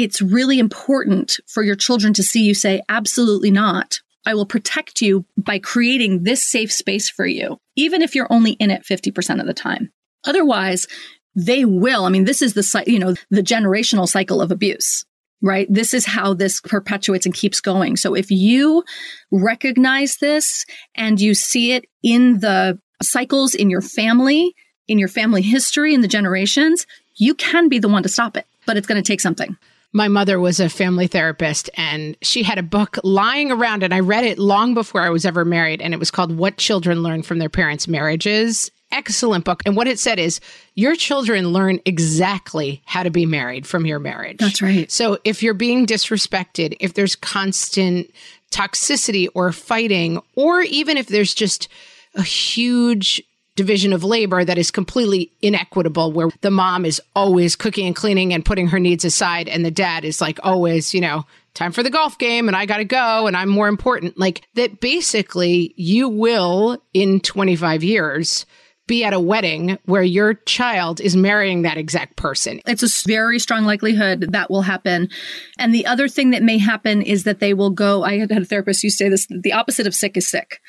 it's 0.02 0.22
really 0.22 0.60
important 0.60 1.40
for 1.46 1.64
your 1.64 1.74
children 1.74 2.12
to 2.14 2.22
see 2.22 2.44
you 2.44 2.54
say, 2.54 2.82
absolutely 2.88 3.50
not. 3.50 4.00
I 4.24 4.34
will 4.34 4.46
protect 4.46 5.00
you 5.00 5.24
by 5.36 5.58
creating 5.58 6.22
this 6.22 6.48
safe 6.48 6.72
space 6.72 7.10
for 7.10 7.26
you, 7.26 7.58
even 7.76 8.00
if 8.00 8.14
you're 8.14 8.32
only 8.32 8.52
in 8.52 8.70
it 8.70 8.84
50% 8.84 9.40
of 9.40 9.46
the 9.46 9.54
time. 9.54 9.90
Otherwise, 10.24 10.86
they 11.34 11.64
will. 11.64 12.04
I 12.04 12.10
mean, 12.10 12.26
this 12.26 12.42
is 12.42 12.54
the, 12.54 12.84
you 12.86 12.98
know, 12.98 13.14
the 13.30 13.42
generational 13.42 14.08
cycle 14.08 14.40
of 14.40 14.52
abuse, 14.52 15.04
right? 15.42 15.66
This 15.68 15.92
is 15.92 16.06
how 16.06 16.32
this 16.32 16.60
perpetuates 16.60 17.26
and 17.26 17.34
keeps 17.34 17.60
going. 17.60 17.96
So 17.96 18.14
if 18.14 18.30
you 18.30 18.84
recognize 19.32 20.18
this 20.18 20.64
and 20.94 21.20
you 21.20 21.34
see 21.34 21.72
it 21.72 21.86
in 22.04 22.38
the 22.38 22.78
cycles 23.02 23.54
in 23.54 23.68
your 23.68 23.82
family, 23.82 24.54
in 24.86 24.98
your 24.98 25.08
family 25.08 25.42
history, 25.42 25.92
in 25.92 26.02
the 26.02 26.08
generations, 26.08 26.86
you 27.16 27.34
can 27.34 27.68
be 27.68 27.80
the 27.80 27.88
one 27.88 28.04
to 28.04 28.08
stop 28.08 28.36
it, 28.36 28.46
but 28.64 28.76
it's 28.76 28.86
going 28.86 29.02
to 29.02 29.06
take 29.06 29.20
something. 29.20 29.56
My 29.92 30.08
mother 30.08 30.38
was 30.38 30.60
a 30.60 30.68
family 30.68 31.06
therapist 31.06 31.70
and 31.74 32.16
she 32.20 32.42
had 32.42 32.58
a 32.58 32.62
book 32.62 32.98
lying 33.02 33.50
around 33.50 33.82
and 33.82 33.94
I 33.94 34.00
read 34.00 34.24
it 34.24 34.38
long 34.38 34.74
before 34.74 35.00
I 35.00 35.10
was 35.10 35.24
ever 35.24 35.44
married 35.44 35.80
and 35.80 35.94
it 35.94 36.00
was 36.00 36.10
called 36.10 36.36
What 36.36 36.58
Children 36.58 37.02
Learn 37.02 37.22
from 37.22 37.38
Their 37.38 37.48
Parents' 37.48 37.88
Marriages 37.88 38.70
excellent 38.90 39.44
book. 39.44 39.62
And 39.66 39.76
what 39.76 39.86
it 39.86 39.98
said 39.98 40.18
is 40.18 40.40
your 40.74 40.96
children 40.96 41.48
learn 41.48 41.80
exactly 41.84 42.82
how 42.86 43.02
to 43.02 43.10
be 43.10 43.26
married 43.26 43.66
from 43.66 43.86
your 43.86 43.98
marriage. 43.98 44.38
That's 44.38 44.62
right. 44.62 44.90
So 44.90 45.18
if 45.24 45.42
you're 45.42 45.54
being 45.54 45.86
disrespected, 45.86 46.76
if 46.80 46.94
there's 46.94 47.16
constant 47.16 48.10
toxicity 48.50 49.28
or 49.34 49.52
fighting, 49.52 50.20
or 50.36 50.62
even 50.62 50.96
if 50.96 51.08
there's 51.08 51.34
just 51.34 51.68
a 52.14 52.22
huge 52.22 53.22
division 53.58 53.92
of 53.92 54.04
labor 54.04 54.44
that 54.44 54.56
is 54.56 54.70
completely 54.70 55.32
inequitable 55.42 56.12
where 56.12 56.30
the 56.42 56.50
mom 56.50 56.84
is 56.84 57.02
always 57.16 57.56
cooking 57.56 57.86
and 57.86 57.96
cleaning 57.96 58.32
and 58.32 58.44
putting 58.44 58.68
her 58.68 58.78
needs 58.78 59.04
aside 59.04 59.48
and 59.48 59.64
the 59.64 59.70
dad 59.70 60.04
is 60.04 60.20
like 60.20 60.38
always 60.44 60.94
you 60.94 61.00
know 61.00 61.24
time 61.54 61.72
for 61.72 61.82
the 61.82 61.90
golf 61.90 62.16
game 62.18 62.46
and 62.46 62.56
I 62.56 62.66
got 62.66 62.76
to 62.76 62.84
go 62.84 63.26
and 63.26 63.36
I'm 63.36 63.48
more 63.48 63.66
important 63.66 64.16
like 64.16 64.46
that 64.54 64.80
basically 64.80 65.74
you 65.76 66.08
will 66.08 66.80
in 66.94 67.18
25 67.18 67.82
years 67.82 68.46
be 68.86 69.04
at 69.04 69.12
a 69.12 69.20
wedding 69.20 69.76
where 69.84 70.04
your 70.04 70.34
child 70.34 71.00
is 71.00 71.16
marrying 71.16 71.62
that 71.62 71.76
exact 71.76 72.16
person. 72.16 72.60
It's 72.64 72.84
a 72.84 73.08
very 73.08 73.40
strong 73.40 73.64
likelihood 73.64 74.32
that 74.32 74.50
will 74.50 74.62
happen. 74.62 75.10
And 75.58 75.74
the 75.74 75.84
other 75.84 76.08
thing 76.08 76.30
that 76.30 76.42
may 76.42 76.58
happen 76.58 77.02
is 77.02 77.24
that 77.24 77.40
they 77.40 77.52
will 77.52 77.70
go, 77.70 78.02
I 78.02 78.18
had 78.18 78.30
a 78.30 78.44
therapist 78.46 78.82
who 78.82 78.88
say 78.88 79.08
this, 79.08 79.26
the 79.28 79.52
opposite 79.52 79.86
of 79.86 79.94
sick 79.94 80.16
is 80.16 80.26
sick, 80.26 80.60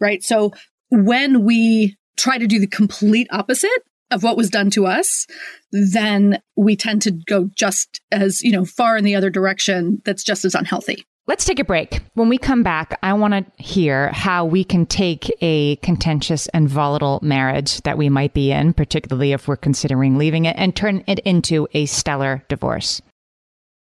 right? 0.00 0.24
So 0.24 0.52
when 0.90 1.44
we 1.44 1.96
try 2.18 2.36
to 2.36 2.46
do 2.46 2.58
the 2.58 2.66
complete 2.66 3.28
opposite, 3.30 3.82
of 4.10 4.22
what 4.22 4.36
was 4.36 4.50
done 4.50 4.70
to 4.70 4.86
us, 4.86 5.26
then 5.70 6.40
we 6.56 6.76
tend 6.76 7.02
to 7.02 7.10
go 7.10 7.50
just 7.54 8.00
as, 8.10 8.42
you 8.42 8.52
know, 8.52 8.64
far 8.64 8.96
in 8.96 9.04
the 9.04 9.14
other 9.14 9.30
direction 9.30 10.00
that's 10.04 10.24
just 10.24 10.44
as 10.44 10.54
unhealthy. 10.54 11.04
Let's 11.26 11.44
take 11.44 11.58
a 11.58 11.64
break. 11.64 12.00
When 12.14 12.30
we 12.30 12.38
come 12.38 12.62
back, 12.62 12.98
I 13.02 13.12
want 13.12 13.34
to 13.34 13.62
hear 13.62 14.08
how 14.12 14.46
we 14.46 14.64
can 14.64 14.86
take 14.86 15.30
a 15.42 15.76
contentious 15.76 16.46
and 16.48 16.70
volatile 16.70 17.20
marriage 17.22 17.82
that 17.82 17.98
we 17.98 18.08
might 18.08 18.32
be 18.32 18.50
in, 18.50 18.72
particularly 18.72 19.32
if 19.32 19.46
we're 19.46 19.56
considering 19.56 20.16
leaving 20.16 20.46
it, 20.46 20.56
and 20.58 20.74
turn 20.74 21.04
it 21.06 21.18
into 21.20 21.68
a 21.74 21.84
stellar 21.84 22.44
divorce. 22.48 23.02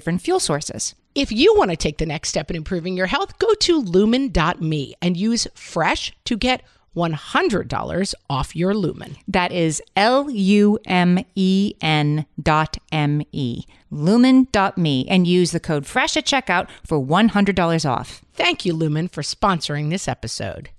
fuel 0.00 0.40
sources. 0.40 0.94
If 1.14 1.32
you 1.32 1.54
want 1.56 1.70
to 1.70 1.76
take 1.76 1.98
the 1.98 2.06
next 2.06 2.28
step 2.28 2.50
in 2.50 2.56
improving 2.56 2.96
your 2.96 3.06
health, 3.06 3.38
go 3.38 3.52
to 3.54 3.80
lumen.me 3.80 4.94
and 5.02 5.16
use 5.16 5.46
fresh 5.54 6.12
to 6.24 6.36
get 6.36 6.62
$100 6.96 8.14
off 8.28 8.56
your 8.56 8.74
lumen. 8.74 9.16
That 9.28 9.52
is 9.52 9.82
L 9.96 10.30
U 10.30 10.78
M 10.86 11.24
E 11.34 11.74
N 11.80 12.26
dot 12.40 12.78
M 12.92 13.22
E. 13.32 13.64
Lumen.me 13.90 15.06
and 15.08 15.26
use 15.26 15.50
the 15.50 15.60
code 15.60 15.86
FRESH 15.86 16.16
at 16.16 16.26
checkout 16.26 16.68
for 16.84 17.04
$100 17.04 17.88
off. 17.88 18.22
Thank 18.34 18.64
you, 18.64 18.72
Lumen, 18.72 19.08
for 19.08 19.22
sponsoring 19.22 19.90
this 19.90 20.06
episode. 20.06 20.70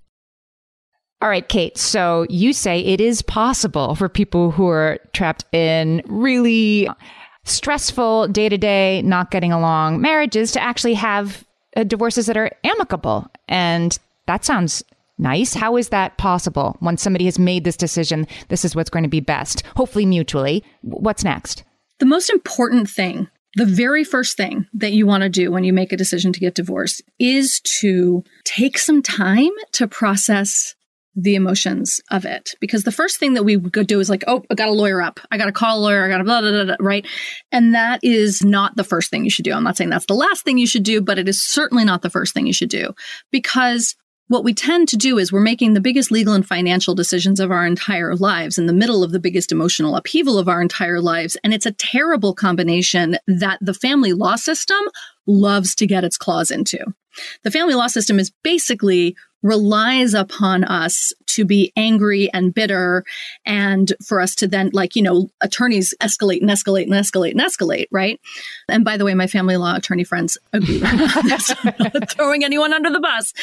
All 1.21 1.29
right, 1.29 1.47
Kate. 1.47 1.77
So 1.77 2.25
you 2.29 2.51
say 2.51 2.79
it 2.79 2.99
is 2.99 3.21
possible 3.21 3.93
for 3.95 4.09
people 4.09 4.51
who 4.51 4.67
are 4.67 4.97
trapped 5.13 5.45
in 5.53 6.01
really 6.07 6.89
stressful 7.43 8.27
day 8.27 8.49
to 8.49 8.57
day, 8.57 9.01
not 9.03 9.31
getting 9.31 9.51
along 9.51 10.01
marriages 10.01 10.51
to 10.53 10.61
actually 10.61 10.93
have 10.95 11.45
uh, 11.75 11.83
divorces 11.83 12.25
that 12.27 12.37
are 12.37 12.51
amicable. 12.63 13.29
And 13.47 13.97
that 14.27 14.45
sounds 14.45 14.83
nice. 15.17 15.53
How 15.53 15.77
is 15.77 15.89
that 15.89 16.17
possible 16.17 16.77
when 16.79 16.97
somebody 16.97 17.25
has 17.25 17.39
made 17.39 17.63
this 17.63 17.77
decision? 17.77 18.27
This 18.49 18.65
is 18.65 18.75
what's 18.75 18.89
going 18.89 19.03
to 19.03 19.09
be 19.09 19.19
best, 19.19 19.63
hopefully 19.75 20.05
mutually. 20.05 20.63
What's 20.81 21.23
next? 21.23 21.63
The 21.99 22.05
most 22.05 22.29
important 22.29 22.89
thing, 22.89 23.27
the 23.55 23.65
very 23.65 24.03
first 24.03 24.37
thing 24.37 24.65
that 24.73 24.93
you 24.93 25.05
want 25.05 25.23
to 25.23 25.29
do 25.29 25.51
when 25.51 25.63
you 25.63 25.73
make 25.73 25.93
a 25.93 25.97
decision 25.97 26.33
to 26.33 26.39
get 26.39 26.55
divorced 26.55 27.01
is 27.19 27.59
to 27.61 28.23
take 28.43 28.77
some 28.77 29.01
time 29.01 29.51
to 29.73 29.87
process 29.87 30.75
the 31.15 31.35
emotions 31.35 31.99
of 32.09 32.25
it. 32.25 32.51
Because 32.59 32.83
the 32.83 32.91
first 32.91 33.17
thing 33.17 33.33
that 33.33 33.43
we 33.43 33.57
would 33.57 33.87
do 33.87 33.99
is 33.99 34.09
like, 34.09 34.23
oh, 34.27 34.43
I 34.49 34.55
got 34.55 34.69
a 34.69 34.73
lawyer 34.73 35.01
up. 35.01 35.19
I 35.31 35.37
got 35.37 35.45
to 35.45 35.51
call 35.51 35.79
a 35.79 35.81
lawyer. 35.81 36.05
I 36.05 36.09
got 36.09 36.19
to 36.19 36.23
blah, 36.23 36.41
blah, 36.41 36.51
blah, 36.51 36.63
blah, 36.63 36.75
right? 36.79 37.05
And 37.51 37.73
that 37.75 37.99
is 38.03 38.43
not 38.43 38.75
the 38.75 38.83
first 38.83 39.09
thing 39.09 39.23
you 39.23 39.29
should 39.29 39.45
do. 39.45 39.53
I'm 39.53 39.63
not 39.63 39.77
saying 39.77 39.89
that's 39.89 40.05
the 40.05 40.13
last 40.13 40.43
thing 40.43 40.57
you 40.57 40.67
should 40.67 40.83
do, 40.83 41.01
but 41.01 41.19
it 41.19 41.27
is 41.27 41.43
certainly 41.43 41.83
not 41.83 42.01
the 42.01 42.09
first 42.09 42.33
thing 42.33 42.47
you 42.47 42.53
should 42.53 42.69
do 42.69 42.93
because 43.31 43.95
what 44.31 44.45
we 44.45 44.53
tend 44.53 44.87
to 44.87 44.95
do 44.95 45.17
is 45.17 45.29
we're 45.29 45.41
making 45.41 45.73
the 45.73 45.81
biggest 45.81 46.09
legal 46.09 46.33
and 46.33 46.47
financial 46.47 46.95
decisions 46.95 47.41
of 47.41 47.51
our 47.51 47.65
entire 47.65 48.15
lives 48.15 48.57
in 48.57 48.65
the 48.65 48.71
middle 48.71 49.03
of 49.03 49.11
the 49.11 49.19
biggest 49.19 49.51
emotional 49.51 49.97
upheaval 49.97 50.37
of 50.37 50.47
our 50.47 50.61
entire 50.61 51.01
lives. 51.01 51.35
And 51.43 51.53
it's 51.53 51.65
a 51.65 51.73
terrible 51.73 52.33
combination 52.33 53.17
that 53.27 53.57
the 53.59 53.73
family 53.73 54.13
law 54.13 54.37
system 54.37 54.79
loves 55.27 55.75
to 55.75 55.85
get 55.85 56.05
its 56.05 56.17
claws 56.17 56.49
into. 56.49 56.79
The 57.43 57.51
family 57.51 57.73
law 57.73 57.87
system 57.87 58.19
is 58.19 58.31
basically 58.41 59.17
relies 59.43 60.13
upon 60.13 60.63
us 60.63 61.13
to 61.27 61.45
be 61.45 61.71
angry 61.75 62.31
and 62.33 62.53
bitter 62.53 63.03
and 63.45 63.93
for 64.05 64.19
us 64.19 64.35
to 64.35 64.47
then 64.47 64.69
like 64.73 64.95
you 64.95 65.01
know 65.01 65.29
attorneys 65.41 65.93
escalate 66.01 66.41
and 66.41 66.49
escalate 66.49 66.83
and 66.83 66.93
escalate 66.93 67.31
and 67.31 67.41
escalate 67.41 67.87
right? 67.91 68.19
And 68.67 68.83
by 68.83 68.97
the 68.97 69.05
way 69.05 69.13
my 69.13 69.27
family 69.27 69.57
law 69.57 69.75
attorney 69.75 70.03
friends 70.03 70.37
agree 70.53 70.79
throwing 72.09 72.43
anyone 72.43 72.73
under 72.73 72.89
the 72.89 72.99
bus. 72.99 73.33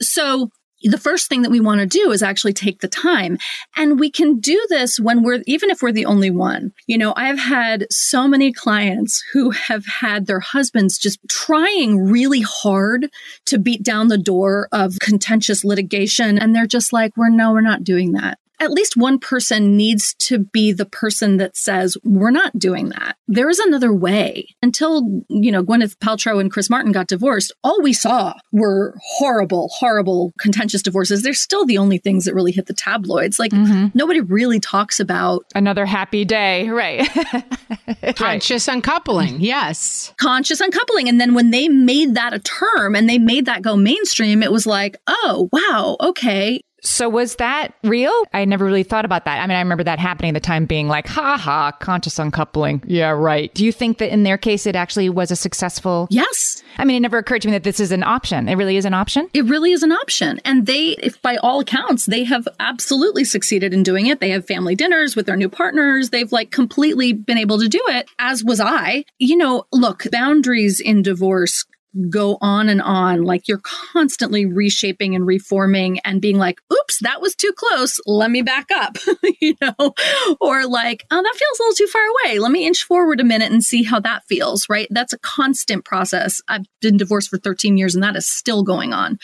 So 0.00 0.50
the 0.82 0.98
first 0.98 1.28
thing 1.28 1.42
that 1.42 1.50
we 1.50 1.60
want 1.60 1.80
to 1.80 1.86
do 1.86 2.10
is 2.10 2.22
actually 2.22 2.52
take 2.52 2.80
the 2.80 2.88
time. 2.88 3.38
And 3.76 3.98
we 3.98 4.10
can 4.10 4.38
do 4.38 4.64
this 4.68 4.98
when 4.98 5.22
we're, 5.22 5.42
even 5.46 5.70
if 5.70 5.82
we're 5.82 5.92
the 5.92 6.06
only 6.06 6.30
one. 6.30 6.72
You 6.86 6.98
know, 6.98 7.12
I've 7.16 7.38
had 7.38 7.86
so 7.90 8.28
many 8.28 8.52
clients 8.52 9.22
who 9.32 9.50
have 9.50 9.84
had 9.86 10.26
their 10.26 10.40
husbands 10.40 10.98
just 10.98 11.18
trying 11.28 11.98
really 12.10 12.42
hard 12.42 13.08
to 13.46 13.58
beat 13.58 13.82
down 13.82 14.08
the 14.08 14.18
door 14.18 14.68
of 14.72 14.98
contentious 15.00 15.64
litigation. 15.64 16.38
And 16.38 16.54
they're 16.54 16.66
just 16.66 16.92
like, 16.92 17.16
we're 17.16 17.30
no, 17.30 17.52
we're 17.52 17.60
not 17.60 17.84
doing 17.84 18.12
that 18.12 18.38
at 18.60 18.72
least 18.72 18.96
one 18.96 19.18
person 19.18 19.76
needs 19.76 20.14
to 20.14 20.38
be 20.38 20.72
the 20.72 20.86
person 20.86 21.36
that 21.36 21.56
says, 21.56 21.96
we're 22.04 22.30
not 22.30 22.58
doing 22.58 22.88
that. 22.90 23.16
There 23.26 23.48
is 23.48 23.58
another 23.58 23.92
way. 23.92 24.48
Until, 24.62 25.02
you 25.28 25.52
know, 25.52 25.62
Gwyneth 25.62 25.96
Paltrow 25.98 26.40
and 26.40 26.50
Chris 26.50 26.68
Martin 26.68 26.92
got 26.92 27.06
divorced, 27.06 27.52
all 27.62 27.80
we 27.82 27.92
saw 27.92 28.34
were 28.52 28.94
horrible, 29.00 29.68
horrible, 29.72 30.32
contentious 30.38 30.82
divorces. 30.82 31.22
They're 31.22 31.34
still 31.34 31.66
the 31.66 31.78
only 31.78 31.98
things 31.98 32.24
that 32.24 32.34
really 32.34 32.52
hit 32.52 32.66
the 32.66 32.74
tabloids. 32.74 33.38
Like 33.38 33.52
mm-hmm. 33.52 33.88
nobody 33.94 34.20
really 34.20 34.60
talks 34.60 34.98
about 34.98 35.44
another 35.54 35.86
happy 35.86 36.24
day. 36.24 36.68
Right. 36.68 37.08
Conscious 38.16 38.68
right. 38.68 38.74
uncoupling. 38.74 39.40
Yes. 39.40 40.12
Conscious 40.20 40.60
uncoupling. 40.60 41.08
And 41.08 41.20
then 41.20 41.34
when 41.34 41.50
they 41.50 41.68
made 41.68 42.14
that 42.14 42.32
a 42.32 42.38
term 42.38 42.94
and 42.94 43.08
they 43.08 43.18
made 43.18 43.46
that 43.46 43.62
go 43.62 43.76
mainstream, 43.76 44.42
it 44.42 44.50
was 44.50 44.66
like, 44.66 44.96
oh, 45.06 45.48
wow, 45.52 45.96
okay. 46.00 46.60
So 46.82 47.08
was 47.08 47.36
that 47.36 47.74
real? 47.82 48.12
I 48.32 48.44
never 48.44 48.64
really 48.64 48.82
thought 48.82 49.04
about 49.04 49.24
that. 49.24 49.38
I 49.38 49.46
mean, 49.46 49.56
I 49.56 49.60
remember 49.60 49.84
that 49.84 49.98
happening 49.98 50.30
at 50.30 50.34
the 50.34 50.46
time 50.46 50.66
being 50.66 50.88
like, 50.88 51.06
ha 51.06 51.36
ha, 51.36 51.72
conscious 51.72 52.18
uncoupling. 52.18 52.82
Yeah, 52.86 53.10
right. 53.10 53.52
Do 53.54 53.64
you 53.64 53.72
think 53.72 53.98
that 53.98 54.12
in 54.12 54.22
their 54.22 54.38
case 54.38 54.66
it 54.66 54.76
actually 54.76 55.08
was 55.08 55.30
a 55.30 55.36
successful? 55.36 56.06
Yes. 56.10 56.62
I 56.78 56.84
mean, 56.84 56.96
it 56.96 57.00
never 57.00 57.18
occurred 57.18 57.42
to 57.42 57.48
me 57.48 57.52
that 57.52 57.64
this 57.64 57.80
is 57.80 57.92
an 57.92 58.02
option. 58.02 58.48
It 58.48 58.54
really 58.54 58.76
is 58.76 58.84
an 58.84 58.94
option. 58.94 59.28
It 59.34 59.44
really 59.46 59.72
is 59.72 59.82
an 59.82 59.92
option. 59.92 60.40
And 60.44 60.66
they, 60.66 60.90
if 60.90 61.20
by 61.22 61.36
all 61.36 61.60
accounts, 61.60 62.06
they 62.06 62.24
have 62.24 62.46
absolutely 62.60 63.24
succeeded 63.24 63.74
in 63.74 63.82
doing 63.82 64.06
it. 64.06 64.20
They 64.20 64.30
have 64.30 64.46
family 64.46 64.76
dinners 64.76 65.16
with 65.16 65.26
their 65.26 65.36
new 65.36 65.48
partners. 65.48 66.10
They've 66.10 66.30
like 66.30 66.50
completely 66.50 67.12
been 67.12 67.38
able 67.38 67.58
to 67.58 67.68
do 67.68 67.82
it, 67.88 68.08
as 68.18 68.44
was 68.44 68.60
I. 68.60 69.04
You 69.18 69.36
know, 69.36 69.64
look, 69.72 70.06
boundaries 70.10 70.80
in 70.80 71.02
divorce 71.02 71.64
go 72.10 72.38
on 72.40 72.68
and 72.68 72.82
on. 72.82 73.24
Like 73.24 73.48
you're 73.48 73.60
constantly 73.62 74.46
reshaping 74.46 75.14
and 75.14 75.26
reforming 75.26 75.98
and 76.00 76.20
being 76.20 76.38
like, 76.38 76.60
oops, 76.72 76.98
that 77.02 77.20
was 77.20 77.34
too 77.34 77.52
close. 77.56 77.98
Let 78.06 78.30
me 78.30 78.42
back 78.42 78.66
up, 78.74 78.96
you 79.40 79.54
know, 79.60 79.94
or 80.40 80.66
like, 80.66 81.04
oh, 81.10 81.22
that 81.22 81.36
feels 81.36 81.58
a 81.58 81.62
little 81.62 81.74
too 81.74 81.86
far 81.86 82.02
away. 82.02 82.38
Let 82.38 82.52
me 82.52 82.66
inch 82.66 82.84
forward 82.84 83.20
a 83.20 83.24
minute 83.24 83.52
and 83.52 83.64
see 83.64 83.82
how 83.82 84.00
that 84.00 84.24
feels, 84.28 84.68
right? 84.68 84.88
That's 84.90 85.12
a 85.12 85.18
constant 85.18 85.84
process. 85.84 86.40
I've 86.48 86.66
been 86.80 86.96
divorced 86.96 87.30
for 87.30 87.38
13 87.38 87.76
years 87.76 87.94
and 87.94 88.04
that 88.04 88.16
is 88.16 88.28
still 88.28 88.62
going 88.62 88.92
on. 88.92 89.18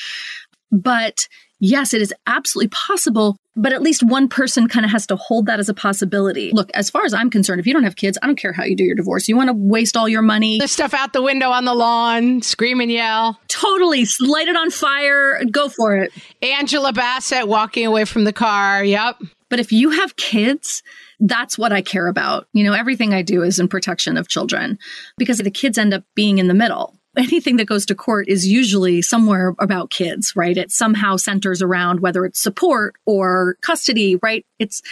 But 0.70 1.28
yes, 1.64 1.94
it 1.94 2.02
is 2.02 2.12
absolutely 2.26 2.68
possible, 2.68 3.36
but 3.56 3.72
at 3.72 3.80
least 3.80 4.02
one 4.02 4.28
person 4.28 4.68
kind 4.68 4.84
of 4.84 4.92
has 4.92 5.06
to 5.06 5.16
hold 5.16 5.46
that 5.46 5.58
as 5.58 5.68
a 5.68 5.74
possibility. 5.74 6.50
Look, 6.52 6.70
as 6.74 6.90
far 6.90 7.04
as 7.04 7.14
I'm 7.14 7.30
concerned, 7.30 7.58
if 7.58 7.66
you 7.66 7.72
don't 7.72 7.84
have 7.84 7.96
kids, 7.96 8.18
I 8.22 8.26
don't 8.26 8.36
care 8.36 8.52
how 8.52 8.64
you 8.64 8.76
do 8.76 8.84
your 8.84 8.94
divorce. 8.94 9.28
You 9.28 9.36
want 9.36 9.48
to 9.48 9.54
waste 9.54 9.96
all 9.96 10.08
your 10.08 10.22
money. 10.22 10.58
The 10.58 10.68
stuff 10.68 10.92
out 10.92 11.14
the 11.14 11.22
window 11.22 11.50
on 11.50 11.64
the 11.64 11.74
lawn, 11.74 12.42
scream 12.42 12.80
and 12.80 12.92
yell. 12.92 13.40
Totally. 13.48 14.06
Light 14.20 14.48
it 14.48 14.56
on 14.56 14.70
fire. 14.70 15.42
Go 15.50 15.70
for 15.70 15.96
it. 15.96 16.12
Angela 16.42 16.92
Bassett 16.92 17.48
walking 17.48 17.86
away 17.86 18.04
from 18.04 18.24
the 18.24 18.32
car. 18.32 18.84
Yep. 18.84 19.16
But 19.48 19.60
if 19.60 19.72
you 19.72 19.90
have 19.90 20.16
kids, 20.16 20.82
that's 21.20 21.56
what 21.56 21.72
I 21.72 21.80
care 21.80 22.08
about. 22.08 22.46
You 22.52 22.64
know, 22.64 22.72
everything 22.72 23.14
I 23.14 23.22
do 23.22 23.42
is 23.42 23.58
in 23.58 23.68
protection 23.68 24.18
of 24.18 24.28
children 24.28 24.78
because 25.16 25.38
the 25.38 25.50
kids 25.50 25.78
end 25.78 25.94
up 25.94 26.04
being 26.14 26.38
in 26.38 26.48
the 26.48 26.54
middle 26.54 26.98
anything 27.16 27.56
that 27.56 27.66
goes 27.66 27.86
to 27.86 27.94
court 27.94 28.28
is 28.28 28.46
usually 28.46 29.02
somewhere 29.02 29.54
about 29.58 29.90
kids, 29.90 30.34
right? 30.34 30.56
It 30.56 30.70
somehow 30.70 31.16
centers 31.16 31.62
around 31.62 32.00
whether 32.00 32.24
it's 32.24 32.40
support 32.40 32.94
or 33.06 33.56
custody, 33.60 34.16
right? 34.22 34.44
It's, 34.58 34.82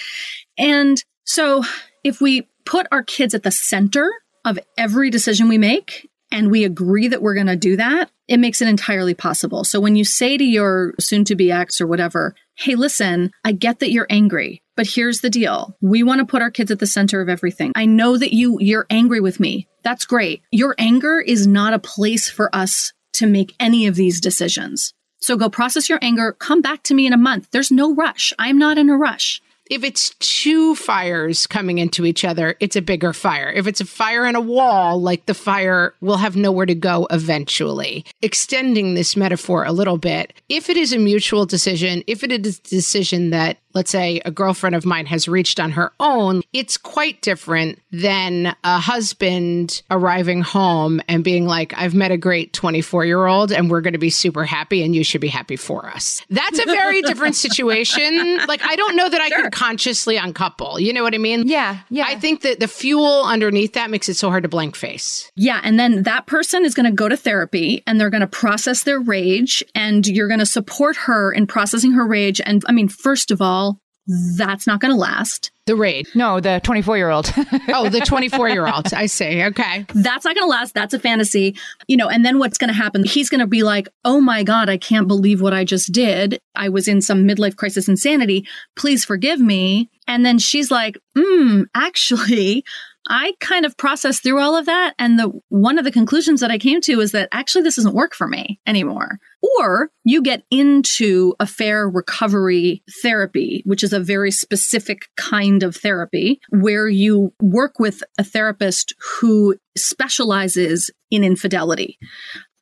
and 0.59 1.03
so 1.25 1.65
if 2.05 2.21
we 2.21 2.49
put 2.65 2.87
our 2.93 3.03
kids 3.03 3.35
at 3.35 3.43
the 3.43 3.51
center 3.51 4.13
of 4.45 4.59
every 4.77 5.11
decision 5.11 5.49
we 5.49 5.59
make 5.59 6.09
and 6.33 6.51
we 6.51 6.65
agree 6.65 7.09
that 7.09 7.23
we're 7.23 7.35
going 7.35 7.47
to 7.47 7.57
do 7.57 7.77
that, 7.77 8.11
it 8.27 8.39
makes 8.39 8.63
it 8.63 8.69
entirely 8.69 9.15
possible. 9.15 9.63
So 9.65 9.79
when 9.81 9.95
you 9.95 10.05
say 10.05 10.37
to 10.37 10.45
your 10.45 10.95
soon 10.99 11.25
to 11.27 11.37
be 11.37 11.53
ex 11.53 11.81
or 11.81 11.87
whatever, 11.87 12.35
Hey, 12.55 12.75
listen, 12.75 13.31
I 13.45 13.53
get 13.53 13.79
that 13.79 13.93
you're 13.93 14.07
angry, 14.11 14.63
but 14.77 14.87
here's 14.87 15.21
the 15.21 15.31
deal. 15.31 15.77
We 15.81 16.03
want 16.03 16.21
to 16.21 16.27
put 16.27 16.43
our 16.43 16.51
kids 16.51 16.71
at 16.71 16.79
the 16.79 16.87
center 16.87 17.21
of 17.21 17.29
everything. 17.29 17.73
I 17.75 17.87
know 17.87 18.17
that 18.17 18.35
you, 18.35 18.59
you're 18.61 18.87
angry 18.91 19.21
with 19.21 19.41
me. 19.41 19.69
That's 19.83 20.05
great. 20.05 20.43
Your 20.51 20.75
anger 20.79 21.21
is 21.21 21.47
not 21.47 21.73
a 21.73 21.79
place 21.79 22.29
for 22.29 22.55
us 22.55 22.93
to 23.15 23.27
make 23.27 23.55
any 23.59 23.87
of 23.87 23.95
these 23.95 24.21
decisions. 24.21 24.93
So 25.21 25.37
go 25.37 25.49
process 25.49 25.89
your 25.89 25.99
anger. 26.03 26.33
Come 26.33 26.63
back 26.63 26.83
to 26.85 26.95
me 26.95 27.07
in 27.07 27.13
a 27.13 27.19
month. 27.19 27.49
There's 27.53 27.71
no 27.71 27.95
rush. 27.95 28.33
I'm 28.39 28.59
not 28.59 28.79
in 28.79 28.91
a 28.91 28.97
rush 28.97 29.41
if 29.71 29.85
it's 29.85 30.11
two 30.19 30.75
fires 30.75 31.47
coming 31.47 31.79
into 31.79 32.05
each 32.05 32.25
other, 32.25 32.57
it's 32.61 32.77
a 32.77 32.83
bigger 32.83 33.13
fire. 33.13 33.51
If 33.51 33.67
it's 33.67 33.81
a 33.81 33.87
fire 33.87 34.27
in 34.27 34.35
a 34.35 34.41
wall, 34.41 35.01
like 35.01 35.27
the 35.27 35.35
fire 35.35 35.95
will 36.01 36.17
have 36.17 36.37
nowhere 36.37 36.67
to 36.67 36.75
go 36.75 37.07
eventually. 37.11 38.05
Extending 38.21 38.95
this 38.95 39.17
metaphor 39.17 39.65
a 39.65 39.73
little 39.73 39.99
bit, 39.99 40.33
if 40.49 40.69
it 40.69 40.77
is 40.77 40.93
a 40.93 40.99
mutual 40.99 41.47
decision, 41.47 42.03
if 42.07 42.23
it 42.23 42.33
is 42.33 42.59
a 42.59 42.63
decision 42.63 43.31
that 43.31 43.59
let's 43.75 43.91
say 43.91 44.21
a 44.25 44.31
girlfriend 44.31 44.75
of 44.75 44.85
mine 44.85 45.07
has 45.07 45.29
reached 45.29 45.59
on 45.59 45.71
her 45.73 45.93
own, 46.01 46.43
it's 46.53 46.77
quite 46.77 47.21
different 47.23 47.81
than 47.91 48.55
a 48.65 48.79
husband 48.79 49.83
arriving 49.91 50.43
home 50.43 51.01
and 51.09 51.25
being 51.25 51.47
like, 51.47 51.73
I've 51.77 51.95
met 51.95 52.11
a 52.11 52.17
great 52.17 52.53
24 52.53 53.05
year 53.07 53.27
old 53.27 53.53
and 53.53 53.71
we're 53.71 53.81
going 53.81 53.93
to 53.95 53.99
be 53.99 54.11
super 54.11 54.45
happy 54.45 54.83
and 54.83 54.95
you 54.95 55.05
should 55.05 55.21
be 55.21 55.29
happy 55.29 55.57
for 55.57 55.87
us. 55.87 56.23
That's 56.31 56.59
a 56.59 56.65
very 56.65 57.03
different 57.03 57.37
situation. 57.37 58.39
Like, 58.47 58.63
I 58.63 58.77
don't 58.77 58.97
know 58.97 59.09
that 59.09 59.21
I 59.21 59.29
sure. 59.29 59.43
could 59.43 59.52
consciously 59.53 60.17
uncouple. 60.17 60.81
You 60.81 60.93
know 60.93 61.03
what 61.03 61.15
I 61.15 61.19
mean? 61.19 61.47
Yeah. 61.47 61.81
Yeah. 61.91 62.07
I 62.09 62.17
think 62.17 62.43
that 62.43 62.59
the 62.59 62.69
fuel 62.69 63.25
underneath 63.25 63.75
that 63.75 63.91
makes 63.91 64.09
it 64.09 64.17
so 64.17 64.31
hard 64.31 64.43
to 64.43 64.49
blank 64.49 64.75
face. 64.75 65.31
Yeah. 65.37 65.61
And 65.63 65.79
then 65.79 66.05
that 66.05 66.27
person 66.27 66.65
is 66.65 66.75
going 66.75 66.87
to 66.87 66.93
go 66.93 67.09
to 67.09 67.17
therapy 67.17 67.83
and 67.87 68.01
they're 68.01 68.11
going 68.11 68.23
to 68.23 68.27
process 68.27 68.83
their 68.85 68.99
rage 68.99 69.63
and 69.75 70.07
you're 70.07 70.29
going 70.29 70.41
to 70.41 70.47
support 70.47 70.97
her 70.97 71.31
in 71.33 71.47
processing 71.47 71.93
her 71.93 72.07
rage. 72.07 72.41
And 72.45 72.65
I 72.67 72.73
mean, 72.73 72.89
first 72.89 73.31
of 73.31 73.41
all, 73.41 73.82
that's 74.07 74.67
not 74.67 74.81
going 74.81 74.93
to 74.93 74.99
last. 74.99 75.51
The 75.67 75.77
raid. 75.77 76.09
No, 76.15 76.41
the 76.41 76.61
24 76.65 76.97
year 76.97 77.11
old. 77.11 77.33
oh, 77.69 77.89
the 77.89 78.01
24 78.01 78.49
year 78.49 78.67
old. 78.67 78.93
I 78.93 79.07
see. 79.07 79.45
Okay. 79.45 79.87
That's 79.95 80.25
not 80.25 80.35
going 80.35 80.47
to 80.47 80.51
last. 80.51 80.75
That's 80.75 80.93
a 80.93 80.99
fantasy. 80.99 81.57
You 81.87 81.97
know, 81.97 82.09
and 82.09 82.25
then 82.25 82.39
what's 82.39 82.59
going 82.59 82.69
to 82.69 82.75
happen? 82.75 83.05
He's 83.05 83.31
going 83.31 83.41
to 83.41 83.47
be 83.47 83.63
like, 83.63 83.89
oh 84.05 84.21
my 84.21 84.43
God, 84.43 84.69
I 84.69 84.77
can't 84.77 85.07
believe 85.07 85.41
what 85.41 85.55
I 85.55 85.65
just 85.65 85.93
did. 85.93 86.41
I 86.57 86.69
was 86.69 86.89
in 86.89 87.01
some 87.01 87.27
midlife 87.27 87.57
crisis 87.57 87.89
insanity. 87.89 88.47
Please 88.75 89.05
forgive 89.05 89.39
me. 89.39 89.89
And 90.09 90.27
then 90.27 90.39
she's 90.39 90.71
like, 90.71 90.99
hmm, 91.17 91.63
actually, 91.75 92.65
I 93.09 93.35
kind 93.41 93.65
of 93.65 93.77
processed 93.77 94.23
through 94.23 94.41
all 94.41 94.57
of 94.57 94.67
that. 94.67 94.95
And 94.99 95.19
the 95.19 95.33
one 95.49 95.79
of 95.79 95.85
the 95.85 95.93
conclusions 95.93 96.41
that 96.41 96.51
I 96.51 96.59
came 96.59 96.81
to 96.83 97.01
is 97.01 97.13
that 97.13 97.29
actually 97.33 97.63
this 97.63 97.77
doesn't 97.77 97.95
work 97.95 98.15
for 98.15 98.27
me 98.27 98.61
anymore. 98.67 99.19
Or 99.59 99.91
you 100.05 100.23
get 100.23 100.45
into 100.51 101.35
affair 101.41 101.89
recovery 101.89 102.83
therapy, 103.03 103.63
which 103.67 103.83
is 103.83 103.93
a 103.93 104.01
very 104.01 104.31
specific 104.31 105.09
kind 105.17 105.63
of 105.63 105.77
therapy 105.77 106.41
where 106.51 106.89
you 106.89 107.33
work 107.41 107.79
with 107.79 108.03
a 108.19 108.25
therapist 108.25 108.95
who 109.21 109.57
specializes 109.77 110.91
in 111.11 111.25
infidelity. 111.25 111.99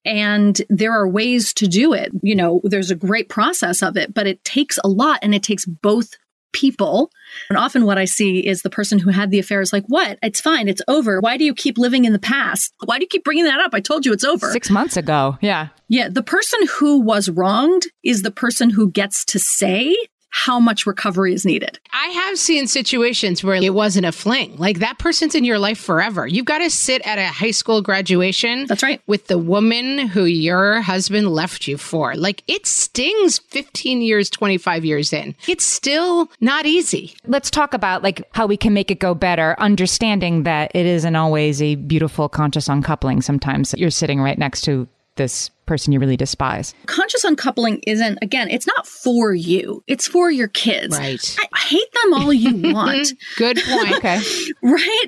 And 0.04 0.60
there 0.70 0.92
are 0.92 1.06
ways 1.06 1.52
to 1.54 1.66
do 1.68 1.92
it. 1.92 2.10
You 2.22 2.34
know, 2.34 2.60
there's 2.64 2.90
a 2.90 2.96
great 2.96 3.28
process 3.28 3.82
of 3.82 3.96
it, 3.96 4.14
but 4.14 4.26
it 4.26 4.42
takes 4.44 4.78
a 4.82 4.88
lot 4.88 5.18
and 5.22 5.34
it 5.34 5.42
takes 5.42 5.66
both 5.66 6.14
people. 6.52 7.10
And 7.48 7.58
often 7.58 7.84
what 7.84 7.98
I 7.98 8.04
see 8.04 8.46
is 8.46 8.62
the 8.62 8.70
person 8.70 8.98
who 8.98 9.10
had 9.10 9.30
the 9.30 9.38
affair 9.38 9.60
is 9.60 9.72
like, 9.72 9.84
what? 9.86 10.18
It's 10.22 10.40
fine. 10.40 10.68
It's 10.68 10.82
over. 10.88 11.20
Why 11.20 11.36
do 11.36 11.44
you 11.44 11.54
keep 11.54 11.78
living 11.78 12.04
in 12.04 12.12
the 12.12 12.18
past? 12.18 12.72
Why 12.84 12.98
do 12.98 13.04
you 13.04 13.08
keep 13.08 13.24
bringing 13.24 13.44
that 13.44 13.60
up? 13.60 13.72
I 13.72 13.80
told 13.80 14.04
you 14.04 14.12
it's 14.12 14.24
over. 14.24 14.50
Six 14.50 14.70
months 14.70 14.96
ago. 14.96 15.38
Yeah. 15.40 15.68
Yeah. 15.88 16.08
The 16.08 16.22
person 16.22 16.60
who 16.78 17.00
was 17.00 17.28
wronged 17.28 17.86
is 18.04 18.22
the 18.22 18.30
person 18.30 18.70
who 18.70 18.90
gets 18.90 19.24
to 19.26 19.38
say, 19.38 19.96
how 20.30 20.58
much 20.60 20.86
recovery 20.86 21.34
is 21.34 21.44
needed. 21.44 21.78
I 21.92 22.06
have 22.06 22.38
seen 22.38 22.66
situations 22.66 23.44
where 23.44 23.56
it 23.56 23.74
wasn't 23.74 24.06
a 24.06 24.12
fling. 24.12 24.56
Like 24.56 24.78
that 24.78 24.98
person's 24.98 25.34
in 25.34 25.44
your 25.44 25.58
life 25.58 25.78
forever. 25.78 26.26
You've 26.26 26.46
got 26.46 26.58
to 26.58 26.70
sit 26.70 27.06
at 27.06 27.18
a 27.18 27.26
high 27.26 27.50
school 27.50 27.82
graduation. 27.82 28.66
That's 28.66 28.82
right. 28.82 29.02
With 29.06 29.26
the 29.26 29.38
woman 29.38 30.06
who 30.06 30.24
your 30.24 30.80
husband 30.80 31.28
left 31.28 31.66
you 31.66 31.76
for. 31.76 32.14
Like 32.14 32.42
it 32.46 32.66
stings 32.66 33.38
15 33.38 34.02
years, 34.02 34.30
25 34.30 34.84
years 34.84 35.12
in. 35.12 35.34
It's 35.48 35.64
still 35.64 36.30
not 36.40 36.64
easy. 36.64 37.14
Let's 37.26 37.50
talk 37.50 37.74
about 37.74 38.02
like 38.02 38.22
how 38.32 38.46
we 38.46 38.56
can 38.56 38.72
make 38.72 38.90
it 38.90 39.00
go 39.00 39.14
better, 39.14 39.56
understanding 39.58 40.44
that 40.44 40.70
it 40.74 40.86
isn't 40.86 41.16
always 41.16 41.60
a 41.60 41.74
beautiful 41.74 42.28
conscious 42.28 42.68
uncoupling. 42.68 43.20
Sometimes 43.20 43.74
you're 43.76 43.90
sitting 43.90 44.20
right 44.20 44.38
next 44.38 44.62
to 44.62 44.88
this 45.16 45.50
person 45.66 45.92
you 45.92 46.00
really 46.00 46.16
despise. 46.16 46.74
Conscious 46.86 47.24
uncoupling 47.24 47.80
isn't, 47.86 48.18
again, 48.22 48.48
it's 48.50 48.66
not 48.66 48.86
for 48.86 49.32
you, 49.34 49.82
it's 49.86 50.06
for 50.06 50.30
your 50.30 50.48
kids. 50.48 50.98
Right. 50.98 51.36
I 51.38 51.58
hate 51.58 51.92
them 52.02 52.14
all 52.14 52.32
you 52.32 52.72
want. 52.72 53.12
Good 53.36 53.58
point. 53.66 53.90
Okay. 54.00 54.20
right? 54.62 55.06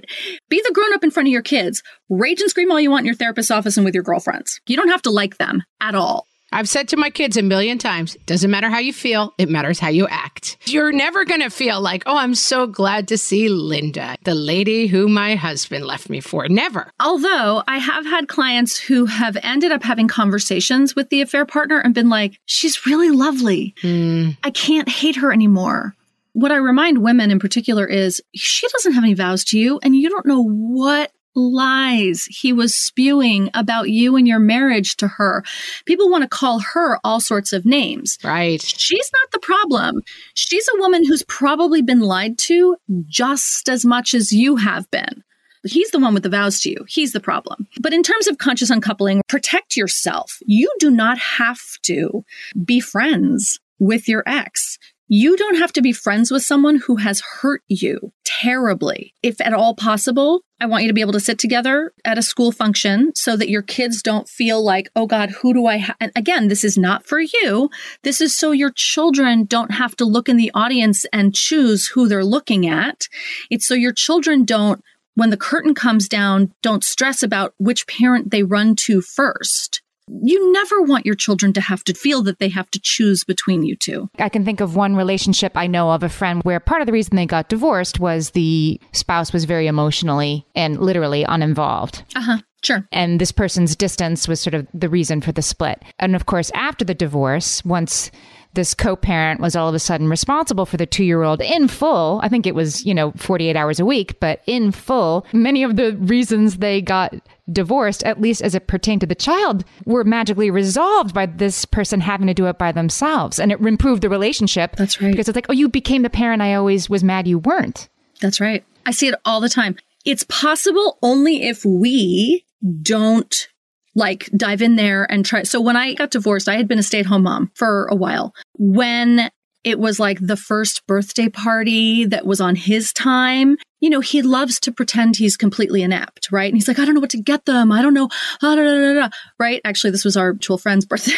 Be 0.49 0.61
the 0.65 0.73
grown 0.75 0.93
up 0.93 1.03
in 1.03 1.11
front 1.11 1.29
of 1.29 1.33
your 1.33 1.43
kids. 1.43 1.83
Rage 2.11 2.41
and 2.41 2.51
scream 2.51 2.71
all 2.71 2.81
you 2.81 2.91
want 2.91 3.03
in 3.03 3.07
your 3.07 3.15
therapist's 3.15 3.51
office 3.51 3.77
and 3.77 3.85
with 3.87 3.95
your 3.95 4.05
girlfriends. 4.05 4.61
You 4.67 4.77
don't 4.77 4.89
have 4.89 5.03
to 5.03 5.11
like 5.11 5.39
them 5.39 5.63
at 5.81 5.95
all. 5.95 6.27
I've 6.53 6.69
said 6.69 6.89
to 6.89 6.97
my 6.97 7.11
kids 7.11 7.37
a 7.37 7.43
million 7.43 7.79
times, 7.79 8.17
doesn't 8.27 8.51
matter 8.51 8.69
how 8.69 8.79
you 8.79 8.93
feel, 8.93 9.33
it 9.39 9.49
matters 9.49 9.79
how 9.79 9.89
you 9.89 10.07
act. 10.09 10.59
You're 10.67 10.93
never 10.93 11.25
going 11.25 11.41
to 11.41 11.51
feel 11.51 11.81
like, 11.81 12.03
oh, 12.07 12.17
I'm 12.17 12.35
so 12.35 12.67
glad 12.67 13.09
to 13.09 13.19
see 13.19 13.49
Linda, 13.49 14.17
the 14.25 14.35
lady 14.35 14.87
who 14.87 15.09
my 15.09 15.35
husband 15.35 15.87
left 15.87 16.11
me 16.11 16.21
for. 16.21 16.49
Never. 16.49 16.91
Although 17.01 17.63
I 17.67 17.79
have 17.79 18.05
had 18.05 18.29
clients 18.29 18.77
who 18.77 19.07
have 19.07 19.37
ended 19.43 19.73
up 19.73 19.83
having 19.83 20.09
conversations 20.09 20.95
with 20.95 21.09
the 21.09 21.23
affair 21.23 21.47
partner 21.47 21.79
and 21.79 21.95
been 21.95 22.09
like, 22.09 22.39
she's 22.45 22.87
really 22.87 23.11
lovely. 23.11 23.75
Mm. 23.83 24.37
I 24.45 24.51
can't 24.51 24.89
hate 24.89 25.17
her 25.17 25.33
anymore. 25.33 25.97
What 26.35 26.53
I 26.53 26.57
remind 26.57 27.03
women 27.03 27.31
in 27.31 27.39
particular 27.39 27.87
is 27.87 28.23
she 28.35 28.67
doesn't 28.69 28.93
have 28.93 29.05
any 29.05 29.15
vows 29.15 29.45
to 29.45 29.59
you, 29.59 29.79
and 29.83 29.95
you 29.95 30.09
don't 30.09 30.25
know 30.25 30.43
what 30.43 31.13
lies 31.35 32.25
he 32.29 32.53
was 32.53 32.77
spewing 32.77 33.51
about 33.55 33.91
you 33.91 34.17
and 34.17 34.27
your 34.27 34.39
marriage 34.39 34.97
to 34.97 35.09
her. 35.09 35.43
People 35.87 36.11
want 36.11 36.23
to 36.23 36.29
call 36.29 36.61
her 36.75 36.99
all 37.05 37.21
sorts 37.21 37.53
of 37.53 37.65
names. 37.65 38.19
Right. 38.23 38.61
She's 38.61 39.11
not 39.13 39.31
the 39.33 39.41
problem. 39.41 40.03
She's 40.35 40.69
a 40.69 40.79
woman 40.79 41.05
who's 41.07 41.25
probably 41.25 41.83
been 41.83 42.01
lied 42.01 42.39
to 42.39 42.77
just 43.07 43.69
as 43.69 43.85
much 43.85 44.15
as 44.15 44.33
you 44.33 44.57
have 44.57 44.91
been. 44.91 45.23
He's 45.65 45.91
the 45.91 46.01
one 46.01 46.15
with 46.15 46.25
the 46.25 46.29
vows 46.29 46.61
to 46.61 46.71
you. 46.71 46.85
He's 46.89 47.13
the 47.13 47.21
problem. 47.21 47.69
But 47.81 47.93
in 47.93 48.03
terms 48.03 48.27
of 48.27 48.39
conscious 48.39 48.71
uncoupling, 48.71 49.23
protect 49.29 49.77
yourself. 49.77 50.39
You 50.45 50.73
do 50.81 50.91
not 50.91 51.19
have 51.19 51.61
to 51.85 52.25
be 52.65 52.81
friends 52.81 53.61
with 53.79 54.09
your 54.09 54.25
ex. 54.27 54.79
You 55.09 55.37
don't 55.37 55.59
have 55.59 55.73
to 55.75 55.83
be 55.83 55.93
friends 55.93 56.31
with 56.31 56.43
someone 56.43 56.77
who 56.77 56.97
has 56.97 57.21
hurt 57.21 57.63
you 57.69 58.13
terribly. 58.25 59.15
If 59.23 59.41
at 59.41 59.53
all 59.53 59.75
possible, 59.75 60.43
I 60.63 60.67
want 60.67 60.85
you 60.85 60.89
to 60.89 60.95
be 60.95 61.01
able 61.01 61.15
to 61.15 61.19
sit 61.19 61.41
together 61.41 61.93
at 62.05 62.19
a 62.19 62.23
school 62.23 62.53
function 62.53 63.11
so 63.17 63.37
that 63.37 63.49
your 63.49 63.63
kids 63.63 64.01
don't 64.01 64.29
feel 64.29 64.63
like, 64.63 64.89
oh 64.95 65.07
God, 65.09 65.31
who 65.31 65.53
do 65.53 65.67
I? 65.67 65.93
And 65.99 66.13
again, 66.15 66.47
this 66.47 66.63
is 66.63 66.79
not 66.79 67.05
for 67.05 67.19
you. 67.19 67.69
This 68.05 68.21
is 68.21 68.37
so 68.39 68.53
your 68.53 68.71
children 68.71 69.45
don't 69.45 69.73
have 69.73 69.97
to 69.97 70.05
look 70.05 70.29
in 70.29 70.37
the 70.37 70.53
audience 70.55 71.05
and 71.13 71.35
choose 71.35 71.89
who 71.89 72.07
they're 72.07 72.25
looking 72.25 72.65
at. 72.69 73.09
It's 73.51 73.67
so 73.67 73.75
your 73.75 73.93
children 73.93 74.45
don't, 74.45 74.81
when 75.17 75.31
the 75.31 75.37
curtain 75.37 75.75
comes 75.75 76.07
down, 76.07 76.53
don't 76.63 76.85
stress 76.85 77.25
about 77.25 77.55
which 77.59 77.89
parent 77.89 78.31
they 78.31 78.45
run 78.45 78.77
to 78.87 79.01
first 79.01 79.82
you 80.23 80.53
never 80.53 80.83
want 80.83 81.07
your 81.07 81.15
children 81.15 81.53
to 81.55 81.61
have 81.61 81.85
to 81.85 81.95
feel 81.95 82.23
that 82.23 82.39
they 82.39 82.49
have 82.49 82.71
to 82.73 82.81
choose 82.83 83.25
between 83.25 83.63
you 83.63 83.77
two. 83.77 84.11
I 84.19 84.29
can 84.29 84.45
think 84.45 84.61
of 84.61 84.77
one 84.77 84.97
relationship 84.97 85.53
I 85.57 85.67
know 85.67 85.91
of 85.91 86.03
a 86.03 86.09
friend 86.09 86.43
where 86.43 86.61
part 86.61 86.83
of 86.83 86.87
the 86.87 86.93
reason 86.93 87.17
they 87.17 87.27
got 87.27 87.49
divorced 87.49 88.01
was 88.01 88.31
the 88.31 88.81
spouse 88.93 89.33
was 89.33 89.45
very 89.45 89.67
emotionally 89.67 90.47
and 90.55 90.81
literally 90.81 91.25
uninvolved. 91.25 92.03
Uh 92.15 92.21
huh. 92.21 92.39
Sure. 92.63 92.87
And 92.93 93.21
this 93.21 93.33
person's 93.33 93.75
distance 93.75 94.29
was 94.29 94.41
sort 94.41 94.55
of 94.55 94.69
the 94.73 94.89
reason 94.89 95.21
for 95.21 95.33
the 95.33 95.43
split. 95.43 95.83
And 95.99 96.15
of 96.15 96.27
course, 96.27 96.51
after 96.55 96.85
the 96.85 96.95
divorce, 96.95 97.65
once 97.65 98.11
this 98.55 98.75
co-parent 98.75 99.41
was 99.41 99.57
all 99.57 99.69
of 99.69 99.75
a 99.75 99.79
sudden 99.79 100.09
responsible 100.09 100.67
for 100.67 100.77
the 100.77 100.87
two-year-old 100.87 101.41
in 101.41 101.69
full. 101.69 102.21
I 102.23 102.29
think 102.29 102.47
it 102.47 102.55
was, 102.55 102.85
you 102.85 102.95
know, 102.95 103.13
48 103.17 103.57
hours 103.57 103.81
a 103.81 103.85
week, 103.85 104.21
but 104.21 104.43
in 104.47 104.73
full. 104.73 105.27
Many 105.33 105.63
of 105.63 105.77
the 105.77 105.97
reasons 105.97 106.59
they 106.59 106.83
got 106.83 107.15
divorced, 107.51 108.03
at 108.05 108.21
least 108.21 108.43
as 108.43 108.55
it 108.55 108.67
pertained 108.67 109.01
to 109.01 109.07
the 109.07 109.15
child, 109.15 109.65
were 109.85 110.05
magically 110.05 110.51
resolved 110.51 111.15
by 111.15 111.27
this 111.27 111.65
person 111.65 112.01
having 112.01 112.27
to 112.27 112.35
do 112.35 112.47
it 112.47 112.59
by 112.59 112.73
themselves. 112.73 113.39
And 113.39 113.51
it 113.53 113.61
improved 113.61 114.03
the 114.03 114.09
relationship. 114.09 114.77
That's 114.77 115.01
right. 115.01 115.11
Because 115.11 115.29
it's 115.29 115.37
like, 115.37 115.47
oh, 115.49 115.55
you 115.55 115.69
became 115.69 116.03
the 116.03 116.11
parent 116.11 116.43
I 116.43 116.55
always 116.55 116.91
was 116.91 117.03
mad 117.03 117.27
you 117.27 117.39
weren't. 117.39 117.89
That's 118.21 118.41
right. 118.41 118.65
I 118.87 118.91
see 118.91 119.09
it 119.09 119.15
all 119.25 119.41
the 119.41 119.49
time. 119.49 119.77
It's 120.05 120.25
possible 120.25 120.99
only 121.03 121.45
if 121.45 121.65
we 121.65 122.45
don't 122.83 123.49
like 123.95 124.29
dive 124.37 124.63
in 124.63 124.77
there 124.77 125.11
and 125.11 125.25
try. 125.25 125.43
So 125.43 125.61
when 125.61 125.77
I 125.77 125.95
got 125.95 126.11
divorced, 126.11 126.49
I 126.49 126.57
had 126.57 126.69
been 126.69 126.79
a 126.79 126.83
stay 126.83 127.01
at 127.01 127.07
home 127.07 127.25
mom 127.25 127.51
for 127.55 127.87
a 127.87 127.95
while. 127.95 128.35
When 128.59 129.31
it 129.65 129.79
was 129.79 130.01
like 130.01 130.19
the 130.21 130.37
first 130.37 130.87
birthday 130.87 131.29
party 131.29 132.05
that 132.07 132.27
was 132.27 132.41
on 132.41 132.57
his 132.57 132.93
time. 132.93 133.57
You 133.81 133.91
know, 133.91 134.01
he 134.01 134.23
loves 134.23 134.61
to 134.61 134.73
pretend 134.73 135.17
he's 135.17 135.37
completely 135.37 135.83
inept, 135.83 136.31
right? 136.33 136.49
And 136.49 136.57
he's 136.57 136.69
like, 136.69 136.79
I 136.79 136.85
don't 136.85 136.95
know 136.95 137.01
what 137.01 137.11
to 137.11 137.23
get 137.23 137.45
them. 137.47 137.71
I 137.71 137.83
don't 137.83 137.95
know. 137.95 138.09
Ah, 138.43 138.55
da, 138.55 138.63
da, 138.63 138.95
da, 138.95 139.09
right? 139.39 139.61
Actually, 139.65 139.91
this 139.91 140.05
was 140.05 140.17
our 140.17 140.33
mutual 140.33 140.59
friend's 140.59 140.85
birthday, 140.85 141.13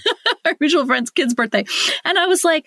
our 0.44 0.54
mutual 0.60 0.86
friend's 0.86 1.10
kid's 1.10 1.34
birthday. 1.34 1.64
And 2.04 2.18
I 2.18 2.26
was 2.26 2.44
like, 2.44 2.66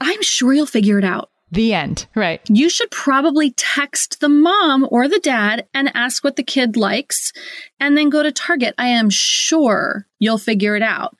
I'm 0.00 0.22
sure 0.22 0.52
you'll 0.52 0.66
figure 0.66 0.98
it 0.98 1.04
out. 1.04 1.30
The 1.50 1.74
end. 1.74 2.06
Right. 2.14 2.40
You 2.48 2.68
should 2.68 2.90
probably 2.90 3.52
text 3.52 4.20
the 4.20 4.28
mom 4.28 4.86
or 4.90 5.08
the 5.08 5.20
dad 5.20 5.66
and 5.72 5.90
ask 5.94 6.24
what 6.24 6.36
the 6.36 6.42
kid 6.42 6.76
likes 6.76 7.32
and 7.78 7.96
then 7.96 8.10
go 8.10 8.22
to 8.22 8.32
Target. 8.32 8.74
I 8.78 8.88
am 8.88 9.10
sure 9.10 10.06
you'll 10.18 10.38
figure 10.38 10.74
it 10.74 10.82
out. 10.82 11.16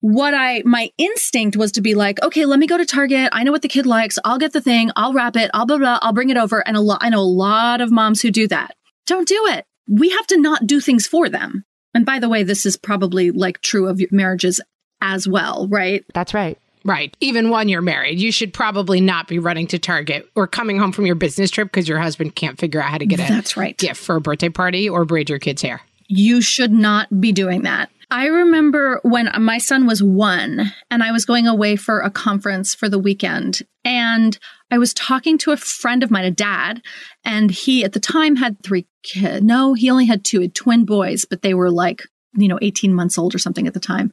What 0.00 0.34
I, 0.34 0.62
my 0.64 0.90
instinct 0.98 1.56
was 1.56 1.72
to 1.72 1.80
be 1.80 1.94
like, 1.94 2.22
okay, 2.22 2.44
let 2.44 2.58
me 2.58 2.66
go 2.66 2.76
to 2.76 2.86
Target. 2.86 3.30
I 3.32 3.42
know 3.42 3.52
what 3.52 3.62
the 3.62 3.68
kid 3.68 3.86
likes. 3.86 4.18
I'll 4.24 4.38
get 4.38 4.52
the 4.52 4.60
thing. 4.60 4.90
I'll 4.96 5.12
wrap 5.14 5.36
it. 5.36 5.50
I'll 5.54 5.66
blah, 5.66 5.78
blah, 5.78 5.98
I'll 6.02 6.12
bring 6.12 6.30
it 6.30 6.36
over. 6.36 6.66
And 6.66 6.76
a 6.76 6.80
lot, 6.80 6.98
I 7.00 7.08
know 7.10 7.20
a 7.20 7.22
lot 7.22 7.80
of 7.80 7.90
moms 7.90 8.20
who 8.22 8.30
do 8.30 8.48
that. 8.48 8.76
Don't 9.06 9.28
do 9.28 9.46
it. 9.48 9.66
We 9.88 10.10
have 10.10 10.26
to 10.28 10.40
not 10.40 10.66
do 10.66 10.80
things 10.80 11.06
for 11.06 11.28
them. 11.28 11.64
And 11.94 12.04
by 12.04 12.18
the 12.18 12.28
way, 12.28 12.42
this 12.42 12.66
is 12.66 12.76
probably 12.76 13.30
like 13.30 13.60
true 13.60 13.88
of 13.88 14.00
marriages 14.10 14.60
as 15.00 15.28
well, 15.28 15.68
right? 15.68 16.04
That's 16.12 16.34
right. 16.34 16.58
Right. 16.84 17.16
Even 17.20 17.48
when 17.48 17.68
you're 17.68 17.80
married, 17.80 18.20
you 18.20 18.30
should 18.30 18.52
probably 18.52 19.00
not 19.00 19.26
be 19.26 19.38
running 19.38 19.66
to 19.68 19.78
Target 19.78 20.28
or 20.34 20.46
coming 20.46 20.78
home 20.78 20.92
from 20.92 21.06
your 21.06 21.14
business 21.14 21.50
trip 21.50 21.68
because 21.68 21.88
your 21.88 21.98
husband 21.98 22.34
can't 22.34 22.58
figure 22.58 22.82
out 22.82 22.90
how 22.90 22.98
to 22.98 23.06
get 23.06 23.20
a 23.20 23.22
That's 23.22 23.56
right. 23.56 23.76
gift 23.76 24.00
for 24.00 24.16
a 24.16 24.20
birthday 24.20 24.50
party 24.50 24.88
or 24.88 25.04
braid 25.04 25.30
your 25.30 25.38
kid's 25.38 25.62
hair. 25.62 25.80
You 26.08 26.42
should 26.42 26.72
not 26.72 27.20
be 27.20 27.32
doing 27.32 27.62
that. 27.62 27.90
I 28.10 28.26
remember 28.26 29.00
when 29.02 29.30
my 29.40 29.58
son 29.58 29.86
was 29.86 30.02
one 30.02 30.72
and 30.90 31.02
I 31.02 31.10
was 31.10 31.24
going 31.24 31.46
away 31.46 31.76
for 31.76 32.00
a 32.00 32.10
conference 32.10 32.74
for 32.74 32.88
the 32.88 32.98
weekend. 32.98 33.60
And 33.84 34.38
I 34.70 34.78
was 34.78 34.92
talking 34.92 35.38
to 35.38 35.52
a 35.52 35.56
friend 35.56 36.02
of 36.02 36.10
mine, 36.10 36.24
a 36.24 36.30
dad, 36.30 36.82
and 37.24 37.50
he 37.50 37.82
at 37.82 37.92
the 37.92 38.00
time 38.00 38.36
had 38.36 38.62
three 38.62 38.86
kids. 39.02 39.42
No, 39.44 39.72
he 39.72 39.90
only 39.90 40.04
had 40.06 40.24
two, 40.24 40.40
had 40.42 40.54
twin 40.54 40.84
boys, 40.84 41.24
but 41.24 41.42
they 41.42 41.54
were 41.54 41.70
like, 41.70 42.02
you 42.36 42.48
know, 42.48 42.58
18 42.60 42.92
months 42.92 43.16
old 43.16 43.34
or 43.34 43.38
something 43.38 43.66
at 43.66 43.74
the 43.74 43.80
time. 43.80 44.12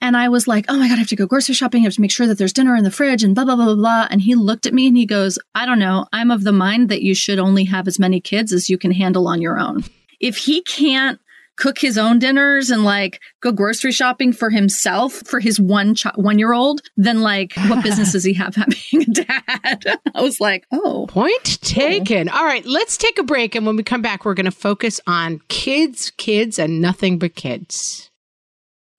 And 0.00 0.16
I 0.16 0.28
was 0.28 0.46
like, 0.46 0.66
oh 0.68 0.78
my 0.78 0.88
God, 0.88 0.94
I 0.94 0.98
have 0.98 1.08
to 1.08 1.16
go 1.16 1.26
grocery 1.26 1.54
shopping. 1.54 1.82
I 1.82 1.84
have 1.84 1.94
to 1.94 2.00
make 2.00 2.10
sure 2.10 2.26
that 2.26 2.38
there's 2.38 2.52
dinner 2.52 2.76
in 2.76 2.84
the 2.84 2.90
fridge 2.90 3.24
and 3.24 3.34
blah, 3.34 3.44
blah, 3.44 3.56
blah, 3.56 3.66
blah, 3.66 3.74
blah. 3.74 4.06
And 4.10 4.20
he 4.20 4.34
looked 4.34 4.66
at 4.66 4.74
me 4.74 4.86
and 4.86 4.96
he 4.96 5.06
goes, 5.06 5.38
I 5.54 5.66
don't 5.66 5.78
know. 5.78 6.06
I'm 6.12 6.30
of 6.30 6.44
the 6.44 6.52
mind 6.52 6.88
that 6.88 7.02
you 7.02 7.14
should 7.14 7.38
only 7.38 7.64
have 7.64 7.88
as 7.88 7.98
many 7.98 8.20
kids 8.20 8.52
as 8.52 8.70
you 8.70 8.78
can 8.78 8.92
handle 8.92 9.26
on 9.28 9.42
your 9.42 9.58
own. 9.58 9.84
If 10.20 10.36
he 10.36 10.62
can't 10.62 11.20
cook 11.58 11.78
his 11.78 11.98
own 11.98 12.18
dinners 12.18 12.70
and 12.70 12.84
like 12.84 13.20
go 13.40 13.52
grocery 13.52 13.92
shopping 13.92 14.32
for 14.32 14.48
himself 14.48 15.14
for 15.26 15.40
his 15.40 15.60
one 15.60 15.94
ch- 15.94 16.06
one 16.14 16.38
year 16.38 16.52
old, 16.52 16.80
then 16.96 17.20
like 17.20 17.52
what 17.66 17.82
business 17.82 18.12
does 18.12 18.24
he 18.24 18.32
have 18.32 18.54
having 18.54 19.02
a 19.02 19.04
dad? 19.04 20.00
I 20.14 20.22
was 20.22 20.40
like, 20.40 20.64
oh, 20.72 21.06
point 21.08 21.40
oh. 21.44 21.56
taken. 21.60 22.28
All 22.28 22.44
right, 22.44 22.64
let's 22.64 22.96
take 22.96 23.18
a 23.18 23.24
break, 23.24 23.54
and 23.54 23.66
when 23.66 23.76
we 23.76 23.82
come 23.82 24.02
back, 24.02 24.24
we're 24.24 24.34
going 24.34 24.46
to 24.46 24.50
focus 24.50 25.00
on 25.06 25.40
kids, 25.48 26.12
kids, 26.16 26.58
and 26.58 26.80
nothing 26.80 27.18
but 27.18 27.34
kids. 27.34 28.07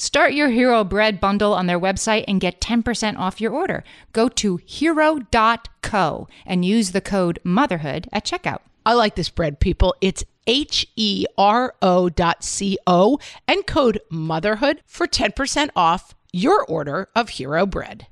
Start 0.00 0.32
your 0.32 0.48
Hero 0.50 0.84
Bread 0.84 1.20
bundle 1.20 1.52
on 1.52 1.66
their 1.66 1.80
website 1.80 2.24
and 2.28 2.40
get 2.40 2.60
10% 2.60 3.18
off 3.18 3.40
your 3.40 3.52
order. 3.52 3.82
Go 4.12 4.28
to 4.28 4.60
hero.co 4.64 6.28
and 6.46 6.64
use 6.64 6.92
the 6.92 7.00
code 7.00 7.40
motherhood 7.42 8.08
at 8.12 8.24
checkout. 8.24 8.60
I 8.86 8.92
like 8.94 9.16
this 9.16 9.28
bread, 9.28 9.58
people. 9.58 9.96
It's 10.00 10.22
H 10.46 10.86
E 10.94 11.26
R 11.36 11.74
O 11.82 12.08
dot 12.08 12.44
C 12.44 12.78
O 12.86 13.18
and 13.48 13.66
code 13.66 14.00
motherhood 14.08 14.82
for 14.86 15.08
10% 15.08 15.70
off 15.74 16.14
your 16.32 16.64
order 16.66 17.08
of 17.16 17.30
Hero 17.30 17.66
Bread. 17.66 18.06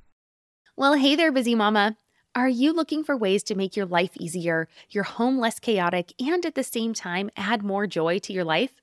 Well, 0.77 0.95
hey 0.95 1.15
there, 1.15 1.31
busy 1.31 1.55
mama. 1.55 1.97
Are 2.35 2.49
you 2.49 2.73
looking 2.73 3.05
for 3.05 3.17
ways 3.17 3.45
to 3.45 3.55
make 3.55 3.77
your 3.77 3.87
life 3.87 4.11
easier, 4.19 4.69
your 4.91 5.05
home 5.05 5.39
less 5.39 5.61
chaotic, 5.61 6.13
and 6.21 6.45
at 6.45 6.57
the 6.57 6.65
same 6.65 6.95
time 6.95 7.31
add 7.37 7.63
more 7.63 7.87
joy 7.87 8.19
to 8.19 8.33
your 8.33 8.45
life? 8.45 8.83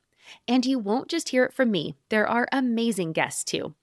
And 0.47 0.65
you 0.65 0.79
won't 0.79 1.07
just 1.07 1.29
hear 1.29 1.43
it 1.43 1.53
from 1.53 1.71
me, 1.71 1.95
there 2.09 2.27
are 2.27 2.47
amazing 2.51 3.13
guests 3.13 3.43
too. 3.43 3.75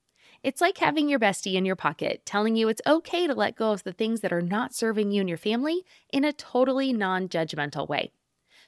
It's 0.43 0.61
like 0.61 0.79
having 0.79 1.09
your 1.09 1.19
bestie 1.19 1.55
in 1.55 1.65
your 1.65 1.77
pocket 1.77 2.25
telling 2.25 2.55
you 2.55 2.69
it's 2.69 2.83
okay 2.87 3.27
to 3.27 3.35
let 3.35 3.57
go 3.57 3.73
of 3.73 3.83
the 3.83 3.93
things 3.93 4.21
that 4.21 4.33
are 4.33 4.43
not 4.43 4.75
serving 4.75 5.11
you 5.11 5.21
and 5.21 5.29
your 5.29 5.39
family 5.39 5.85
in 6.13 6.25
a 6.25 6.33
totally 6.33 6.93
non 6.93 7.29
judgmental 7.29 7.89
way. 7.89 8.13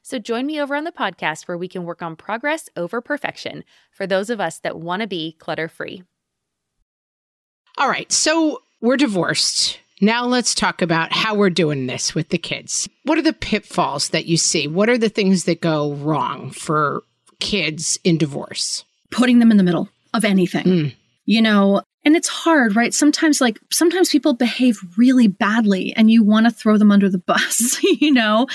So 0.02 0.18
join 0.18 0.46
me 0.46 0.60
over 0.60 0.74
on 0.74 0.84
the 0.84 0.92
podcast 0.92 1.46
where 1.46 1.58
we 1.58 1.68
can 1.68 1.84
work 1.84 2.02
on 2.02 2.16
progress 2.16 2.68
over 2.76 3.00
perfection 3.00 3.64
for 3.92 4.06
those 4.06 4.30
of 4.30 4.40
us 4.40 4.58
that 4.60 4.80
want 4.80 5.02
to 5.02 5.08
be 5.08 5.36
clutter 5.38 5.68
free. 5.68 6.02
All 7.78 7.88
right, 7.88 8.10
so 8.10 8.62
we're 8.80 8.96
divorced. 8.96 9.78
Now 10.00 10.24
let's 10.24 10.54
talk 10.54 10.80
about 10.80 11.12
how 11.12 11.34
we're 11.34 11.50
doing 11.50 11.86
this 11.86 12.14
with 12.14 12.30
the 12.30 12.38
kids. 12.38 12.88
What 13.04 13.18
are 13.18 13.22
the 13.22 13.34
pitfalls 13.34 14.08
that 14.10 14.24
you 14.24 14.38
see? 14.38 14.66
What 14.66 14.88
are 14.88 14.98
the 14.98 15.10
things 15.10 15.44
that 15.44 15.60
go 15.60 15.92
wrong 15.92 16.50
for 16.50 17.02
kids 17.40 17.98
in 18.04 18.18
divorce? 18.18 18.84
Putting 19.10 19.38
them 19.38 19.50
in 19.50 19.56
the 19.56 19.62
middle 19.62 19.88
of 20.14 20.24
anything. 20.24 20.64
Mm. 20.64 20.94
You 21.24 21.42
know, 21.42 21.82
and 22.04 22.16
it's 22.16 22.28
hard, 22.28 22.76
right? 22.76 22.94
Sometimes, 22.94 23.40
like, 23.40 23.60
sometimes 23.70 24.08
people 24.08 24.32
behave 24.32 24.80
really 24.96 25.28
badly 25.28 25.92
and 25.96 26.10
you 26.10 26.24
want 26.24 26.46
to 26.46 26.52
throw 26.52 26.78
them 26.78 26.90
under 26.90 27.08
the 27.08 27.18
bus, 27.18 27.78
you 28.00 28.12
know? 28.12 28.46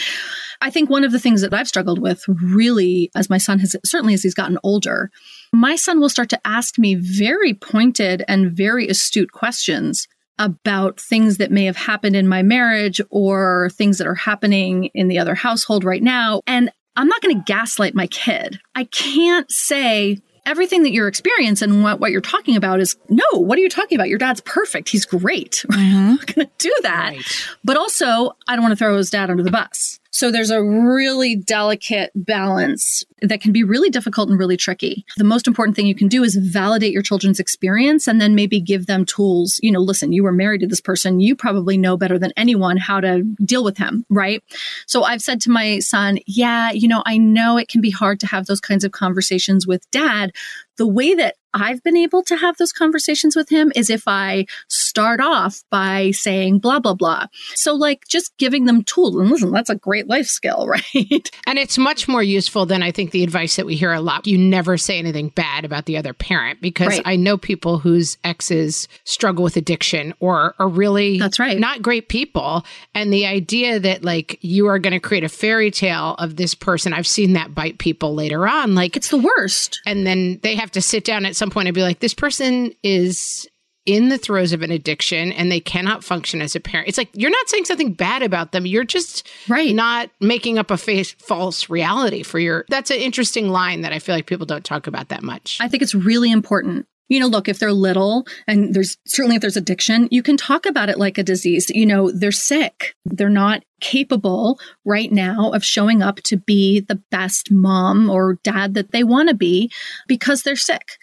I 0.62 0.70
think 0.70 0.90
one 0.90 1.04
of 1.04 1.12
the 1.12 1.20
things 1.20 1.42
that 1.42 1.54
I've 1.54 1.68
struggled 1.68 2.00
with 2.00 2.24
really 2.28 3.12
as 3.16 3.30
my 3.30 3.38
son 3.38 3.60
has 3.60 3.76
certainly 3.86 4.14
as 4.14 4.24
he's 4.24 4.34
gotten 4.34 4.58
older, 4.64 5.12
my 5.54 5.76
son 5.76 6.00
will 6.00 6.10
start 6.10 6.30
to 6.30 6.48
ask 6.48 6.80
me 6.80 6.96
very 6.96 7.54
pointed 7.54 8.24
and 8.28 8.52
very 8.52 8.88
astute 8.88 9.32
questions 9.32 10.08
about 10.40 11.00
things 11.00 11.38
that 11.38 11.52
may 11.52 11.66
have 11.66 11.78
happened 11.78 12.16
in 12.16 12.28
my 12.28 12.42
marriage 12.42 13.00
or 13.10 13.70
things 13.74 13.98
that 13.98 14.08
are 14.08 14.16
happening 14.16 14.90
in 14.94 15.08
the 15.08 15.20
other 15.20 15.36
household 15.36 15.84
right 15.84 16.04
now. 16.04 16.42
And 16.48 16.72
I'm 16.96 17.08
not 17.08 17.22
going 17.22 17.38
to 17.38 17.44
gaslight 17.44 17.96
my 17.96 18.08
kid. 18.08 18.60
I 18.76 18.86
can't 18.86 19.52
say 19.52 20.20
everything 20.46 20.84
that 20.84 20.92
you're 20.92 21.08
experiencing 21.08 21.72
and 21.72 21.84
what, 21.84 22.00
what 22.00 22.12
you're 22.12 22.22
talking 22.22 22.56
about 22.56 22.80
is 22.80 22.96
no, 23.10 23.24
what 23.34 23.58
are 23.58 23.62
you 23.62 23.70
talking 23.70 23.98
about? 23.98 24.10
Your 24.10 24.20
dad's 24.20 24.42
perfect. 24.42 24.90
He's 24.90 25.06
great. 25.06 25.66
Mm-hmm. 25.76 25.98
I'm 25.98 26.16
not 26.16 26.34
going 26.34 26.48
to 26.48 26.52
do 26.58 26.74
that. 26.84 27.14
Right. 27.16 27.48
But 27.64 27.76
also, 27.76 28.32
I 28.48 28.56
don't 28.56 28.62
want 28.64 28.72
to 28.72 28.78
throw 28.78 28.96
his 28.96 29.10
dad 29.10 29.30
under 29.30 29.44
the 29.44 29.52
bus. 29.52 30.00
So 30.16 30.32
there's 30.32 30.50
a 30.50 30.64
really 30.64 31.36
delicate 31.36 32.10
balance 32.16 33.04
that 33.22 33.42
can 33.42 33.52
be 33.52 33.66
really 33.66 33.90
difficult 33.90 34.30
and 34.30 34.40
really 34.40 34.56
tricky. 34.56 35.04
The 35.18 35.26
most 35.26 35.46
important 35.46 35.76
thing 35.76 35.88
you 35.88 35.94
can 35.94 36.08
do 36.08 36.24
is 36.24 36.38
validate 36.38 36.94
your 36.94 37.02
children's 37.02 37.38
experience 37.38 38.08
and 38.08 38.22
then 38.22 38.34
maybe 38.34 38.62
give 38.62 38.86
them 38.86 39.04
tools. 39.04 39.60
You 39.62 39.74
know, 39.74 39.82
listen, 39.82 40.14
you 40.14 40.24
were 40.24 40.32
married 40.32 40.62
to 40.62 40.68
this 40.68 40.80
person. 40.80 41.20
You 41.20 41.36
probably 41.36 41.78
know 41.78 41.98
better 41.98 42.18
than 42.18 42.32
anyone 42.38 42.78
how 42.78 43.02
to 43.02 43.24
deal 43.44 43.66
with 43.66 43.78
him, 43.78 44.06
right? 44.10 44.42
So 44.88 45.04
I've 45.04 45.22
said 45.22 45.42
to 45.42 45.52
my 45.52 45.80
son, 45.80 46.20
yeah, 46.26 46.72
you 46.72 46.88
know, 46.88 47.04
I 47.06 47.18
know 47.18 47.58
it 47.58 47.68
can 47.68 47.82
be 47.82 47.92
hard 47.92 48.22
to 48.22 48.28
have 48.28 48.46
those 48.46 48.62
kinds 48.62 48.86
of 48.86 48.94
conversations 48.94 49.68
with 49.68 49.92
dad. 49.92 50.32
The 50.78 50.88
way 50.88 51.14
that 51.14 51.36
I've 51.56 51.82
been 51.84 51.96
able 51.96 52.22
to 52.24 52.36
have 52.36 52.58
those 52.58 52.74
conversations 52.74 53.36
with 53.36 53.50
him 53.50 53.72
is 53.76 53.90
if 53.90 54.04
I 54.08 54.46
start 54.68 55.22
off 55.22 55.64
by 55.72 56.12
saying 56.12 56.60
blah, 56.60 56.80
blah, 56.80 56.94
blah. 56.94 57.28
So, 57.56 57.74
like, 57.74 58.08
just 58.08 58.38
giving 58.38 58.66
them 58.66 58.84
tools. 58.84 59.16
And 59.16 59.30
listen, 59.30 59.52
that's 59.52 59.70
a 59.70 59.76
great 59.76 60.08
life 60.08 60.28
skill, 60.28 60.68
right? 60.94 61.32
And 61.48 61.58
it's 61.58 61.78
much 61.78 62.08
more 62.08 62.22
useful 62.22 62.66
than 62.66 62.84
I 62.84 62.92
think 62.92 63.12
the 63.12 63.24
advice 63.24 63.56
that 63.56 63.66
we 63.66 63.76
hear 63.76 63.94
a 63.94 64.02
lot. 64.02 64.28
You 64.28 64.38
never 64.38 64.78
say 64.78 65.00
anything 65.00 65.30
bad 65.30 65.64
about 65.64 65.86
the 65.86 65.98
other 65.98 66.14
parent 66.14 66.62
because 66.62 66.90
right. 66.90 67.02
I 67.06 67.16
know 67.16 67.38
people 67.38 67.80
whose 67.80 68.18
exes 68.24 68.88
struggle 69.06 69.44
with 69.44 69.56
addiction 69.56 70.14
or 70.20 70.56
are 70.60 70.68
really 70.68 71.20
that's 71.20 71.40
right. 71.40 71.58
not 71.58 71.82
great 71.82 72.10
people. 72.10 72.66
And 72.94 73.14
the 73.14 73.26
idea 73.26 73.80
that, 73.80 74.04
like, 74.04 74.38
you 74.42 74.68
are 74.68 74.80
going 74.80 74.94
to 74.94 75.00
create 75.00 75.24
a 75.24 75.30
fairy 75.30 75.72
tale 75.72 76.16
of 76.16 76.36
this 76.36 76.54
person, 76.54 76.94
I've 76.94 77.08
seen 77.08 77.34
that 77.34 77.56
bite 77.56 77.78
people 77.78 78.14
later 78.14 78.46
on. 78.46 78.76
Like, 78.76 78.98
it's 78.98 79.10
the 79.10 79.18
worst. 79.18 79.80
And 79.86 80.06
then 80.06 80.40
they 80.44 80.56
have 80.56 80.72
to 80.72 80.82
sit 80.82 81.06
down 81.06 81.26
at 81.26 81.36
some 81.36 81.45
point 81.52 81.68
and 81.68 81.76
point 81.76 81.78
I'd 81.78 81.80
be 81.80 81.82
like, 81.82 82.00
this 82.00 82.14
person 82.14 82.74
is 82.84 83.48
in 83.86 84.10
the 84.10 84.18
throes 84.18 84.52
of 84.52 84.64
an 84.64 84.72
addiction 84.72 85.32
and 85.32 85.52
they 85.52 85.60
cannot 85.60 86.04
function 86.04 86.42
as 86.42 86.56
a 86.56 86.60
parent. 86.60 86.90
It's 86.90 86.98
like 86.98 87.10
you're 87.14 87.30
not 87.30 87.48
saying 87.48 87.66
something 87.66 87.94
bad 87.94 88.24
about 88.24 88.52
them. 88.52 88.66
You're 88.66 88.84
just 88.84 89.28
right. 89.48 89.74
not 89.76 90.10
making 90.20 90.58
up 90.58 90.72
a 90.72 90.78
face, 90.78 91.12
false 91.14 91.70
reality 91.70 92.24
for 92.24 92.40
your. 92.40 92.66
That's 92.70 92.90
an 92.90 92.98
interesting 92.98 93.50
line 93.50 93.82
that 93.82 93.94
I 93.94 94.00
feel 94.00 94.16
like 94.16 94.26
people 94.26 94.48
don't 94.48 94.66
talk 94.66 94.88
about 94.88 95.10
that 95.10 95.24
much. 95.24 95.60
I 95.62 95.68
think 95.68 95.84
it's 95.84 95.96
really 95.96 96.32
important. 96.32 96.88
You 97.08 97.20
know, 97.20 97.28
look, 97.28 97.48
if 97.48 97.60
they're 97.60 97.72
little 97.72 98.26
and 98.48 98.74
there's 98.74 98.98
certainly 99.06 99.36
if 99.36 99.42
there's 99.42 99.58
addiction, 99.58 100.08
you 100.10 100.24
can 100.24 100.38
talk 100.38 100.66
about 100.66 100.90
it 100.90 100.98
like 100.98 101.20
a 101.20 101.24
disease. 101.24 101.70
You 101.70 101.86
know, 101.86 102.10
they're 102.10 102.32
sick. 102.32 102.96
They're 103.06 103.30
not 103.30 103.64
capable 103.80 104.60
right 104.86 105.12
now 105.12 105.52
of 105.52 105.64
showing 105.64 106.02
up 106.02 106.16
to 106.24 106.38
be 106.38 106.80
the 106.80 107.00
best 107.12 107.52
mom 107.52 108.10
or 108.10 108.40
dad 108.44 108.74
that 108.74 108.92
they 108.92 109.04
want 109.04 109.30
to 109.30 109.36
be 109.36 109.72
because 110.08 110.42
they're 110.42 110.56
sick 110.56 110.98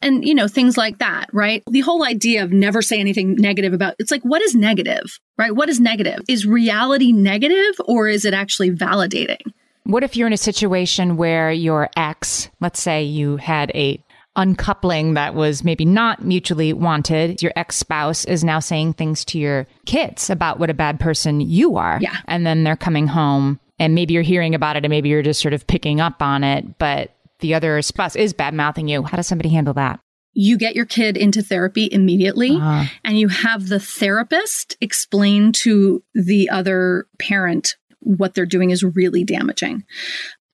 and 0.00 0.26
you 0.26 0.34
know 0.34 0.48
things 0.48 0.76
like 0.76 0.98
that 0.98 1.26
right? 1.32 1.62
The 1.70 1.80
whole 1.80 2.04
idea 2.04 2.42
of 2.42 2.52
never 2.52 2.82
say 2.82 2.98
anything 2.98 3.34
negative 3.36 3.72
about 3.72 3.94
it's 3.98 4.10
like 4.10 4.22
what 4.22 4.42
is 4.42 4.54
negative 4.54 5.18
right? 5.38 5.54
What 5.54 5.68
is 5.68 5.80
negative? 5.80 6.20
Is 6.28 6.46
reality 6.46 7.12
negative 7.12 7.74
or 7.86 8.08
is 8.08 8.24
it 8.24 8.34
actually 8.34 8.70
validating? 8.70 9.40
What 9.84 10.02
if 10.02 10.16
you're 10.16 10.26
in 10.26 10.32
a 10.32 10.38
situation 10.38 11.16
where 11.16 11.50
your 11.52 11.88
ex 11.96 12.48
let's 12.60 12.80
say 12.80 13.02
you 13.02 13.36
had 13.36 13.70
a 13.74 14.02
uncoupling 14.36 15.14
that 15.14 15.34
was 15.34 15.64
maybe 15.64 15.84
not 15.84 16.22
mutually 16.22 16.72
wanted 16.72 17.42
your 17.42 17.52
ex-spouse 17.56 18.24
is 18.26 18.44
now 18.44 18.58
saying 18.58 18.92
things 18.92 19.24
to 19.24 19.38
your 19.38 19.66
kids 19.86 20.28
about 20.28 20.58
what 20.60 20.68
a 20.68 20.74
bad 20.74 21.00
person 21.00 21.40
you 21.40 21.76
are 21.76 21.98
yeah. 22.02 22.18
and 22.28 22.46
then 22.46 22.62
they're 22.62 22.76
coming 22.76 23.06
home 23.06 23.58
and 23.78 23.94
maybe 23.94 24.12
you're 24.12 24.22
hearing 24.22 24.54
about 24.54 24.76
it 24.76 24.84
and 24.84 24.90
maybe 24.90 25.08
you're 25.08 25.22
just 25.22 25.40
sort 25.40 25.54
of 25.54 25.66
picking 25.66 26.00
up 26.00 26.20
on 26.20 26.44
it 26.44 26.78
but 26.78 27.15
the 27.40 27.54
other 27.54 27.80
spouse 27.82 28.16
is 28.16 28.32
bad 28.32 28.54
mouthing 28.54 28.88
you. 28.88 29.02
How 29.02 29.16
does 29.16 29.26
somebody 29.26 29.50
handle 29.50 29.74
that? 29.74 30.00
You 30.32 30.58
get 30.58 30.76
your 30.76 30.84
kid 30.84 31.16
into 31.16 31.42
therapy 31.42 31.88
immediately 31.90 32.56
uh-huh. 32.56 32.84
and 33.04 33.18
you 33.18 33.28
have 33.28 33.68
the 33.68 33.80
therapist 33.80 34.76
explain 34.80 35.52
to 35.52 36.02
the 36.14 36.50
other 36.50 37.06
parent 37.18 37.76
what 38.00 38.34
they're 38.34 38.46
doing 38.46 38.70
is 38.70 38.84
really 38.84 39.24
damaging. 39.24 39.84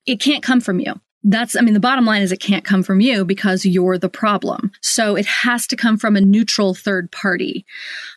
It 0.06 0.20
can't 0.20 0.42
come 0.42 0.60
from 0.60 0.80
you. 0.80 1.00
That's, 1.24 1.54
I 1.54 1.60
mean, 1.60 1.74
the 1.74 1.80
bottom 1.80 2.04
line 2.04 2.22
is 2.22 2.32
it 2.32 2.40
can't 2.40 2.64
come 2.64 2.82
from 2.82 3.00
you 3.00 3.24
because 3.24 3.64
you're 3.64 3.98
the 3.98 4.08
problem. 4.08 4.72
So 4.80 5.16
it 5.16 5.26
has 5.26 5.66
to 5.68 5.76
come 5.76 5.96
from 5.96 6.16
a 6.16 6.20
neutral 6.20 6.74
third 6.74 7.12
party. 7.12 7.64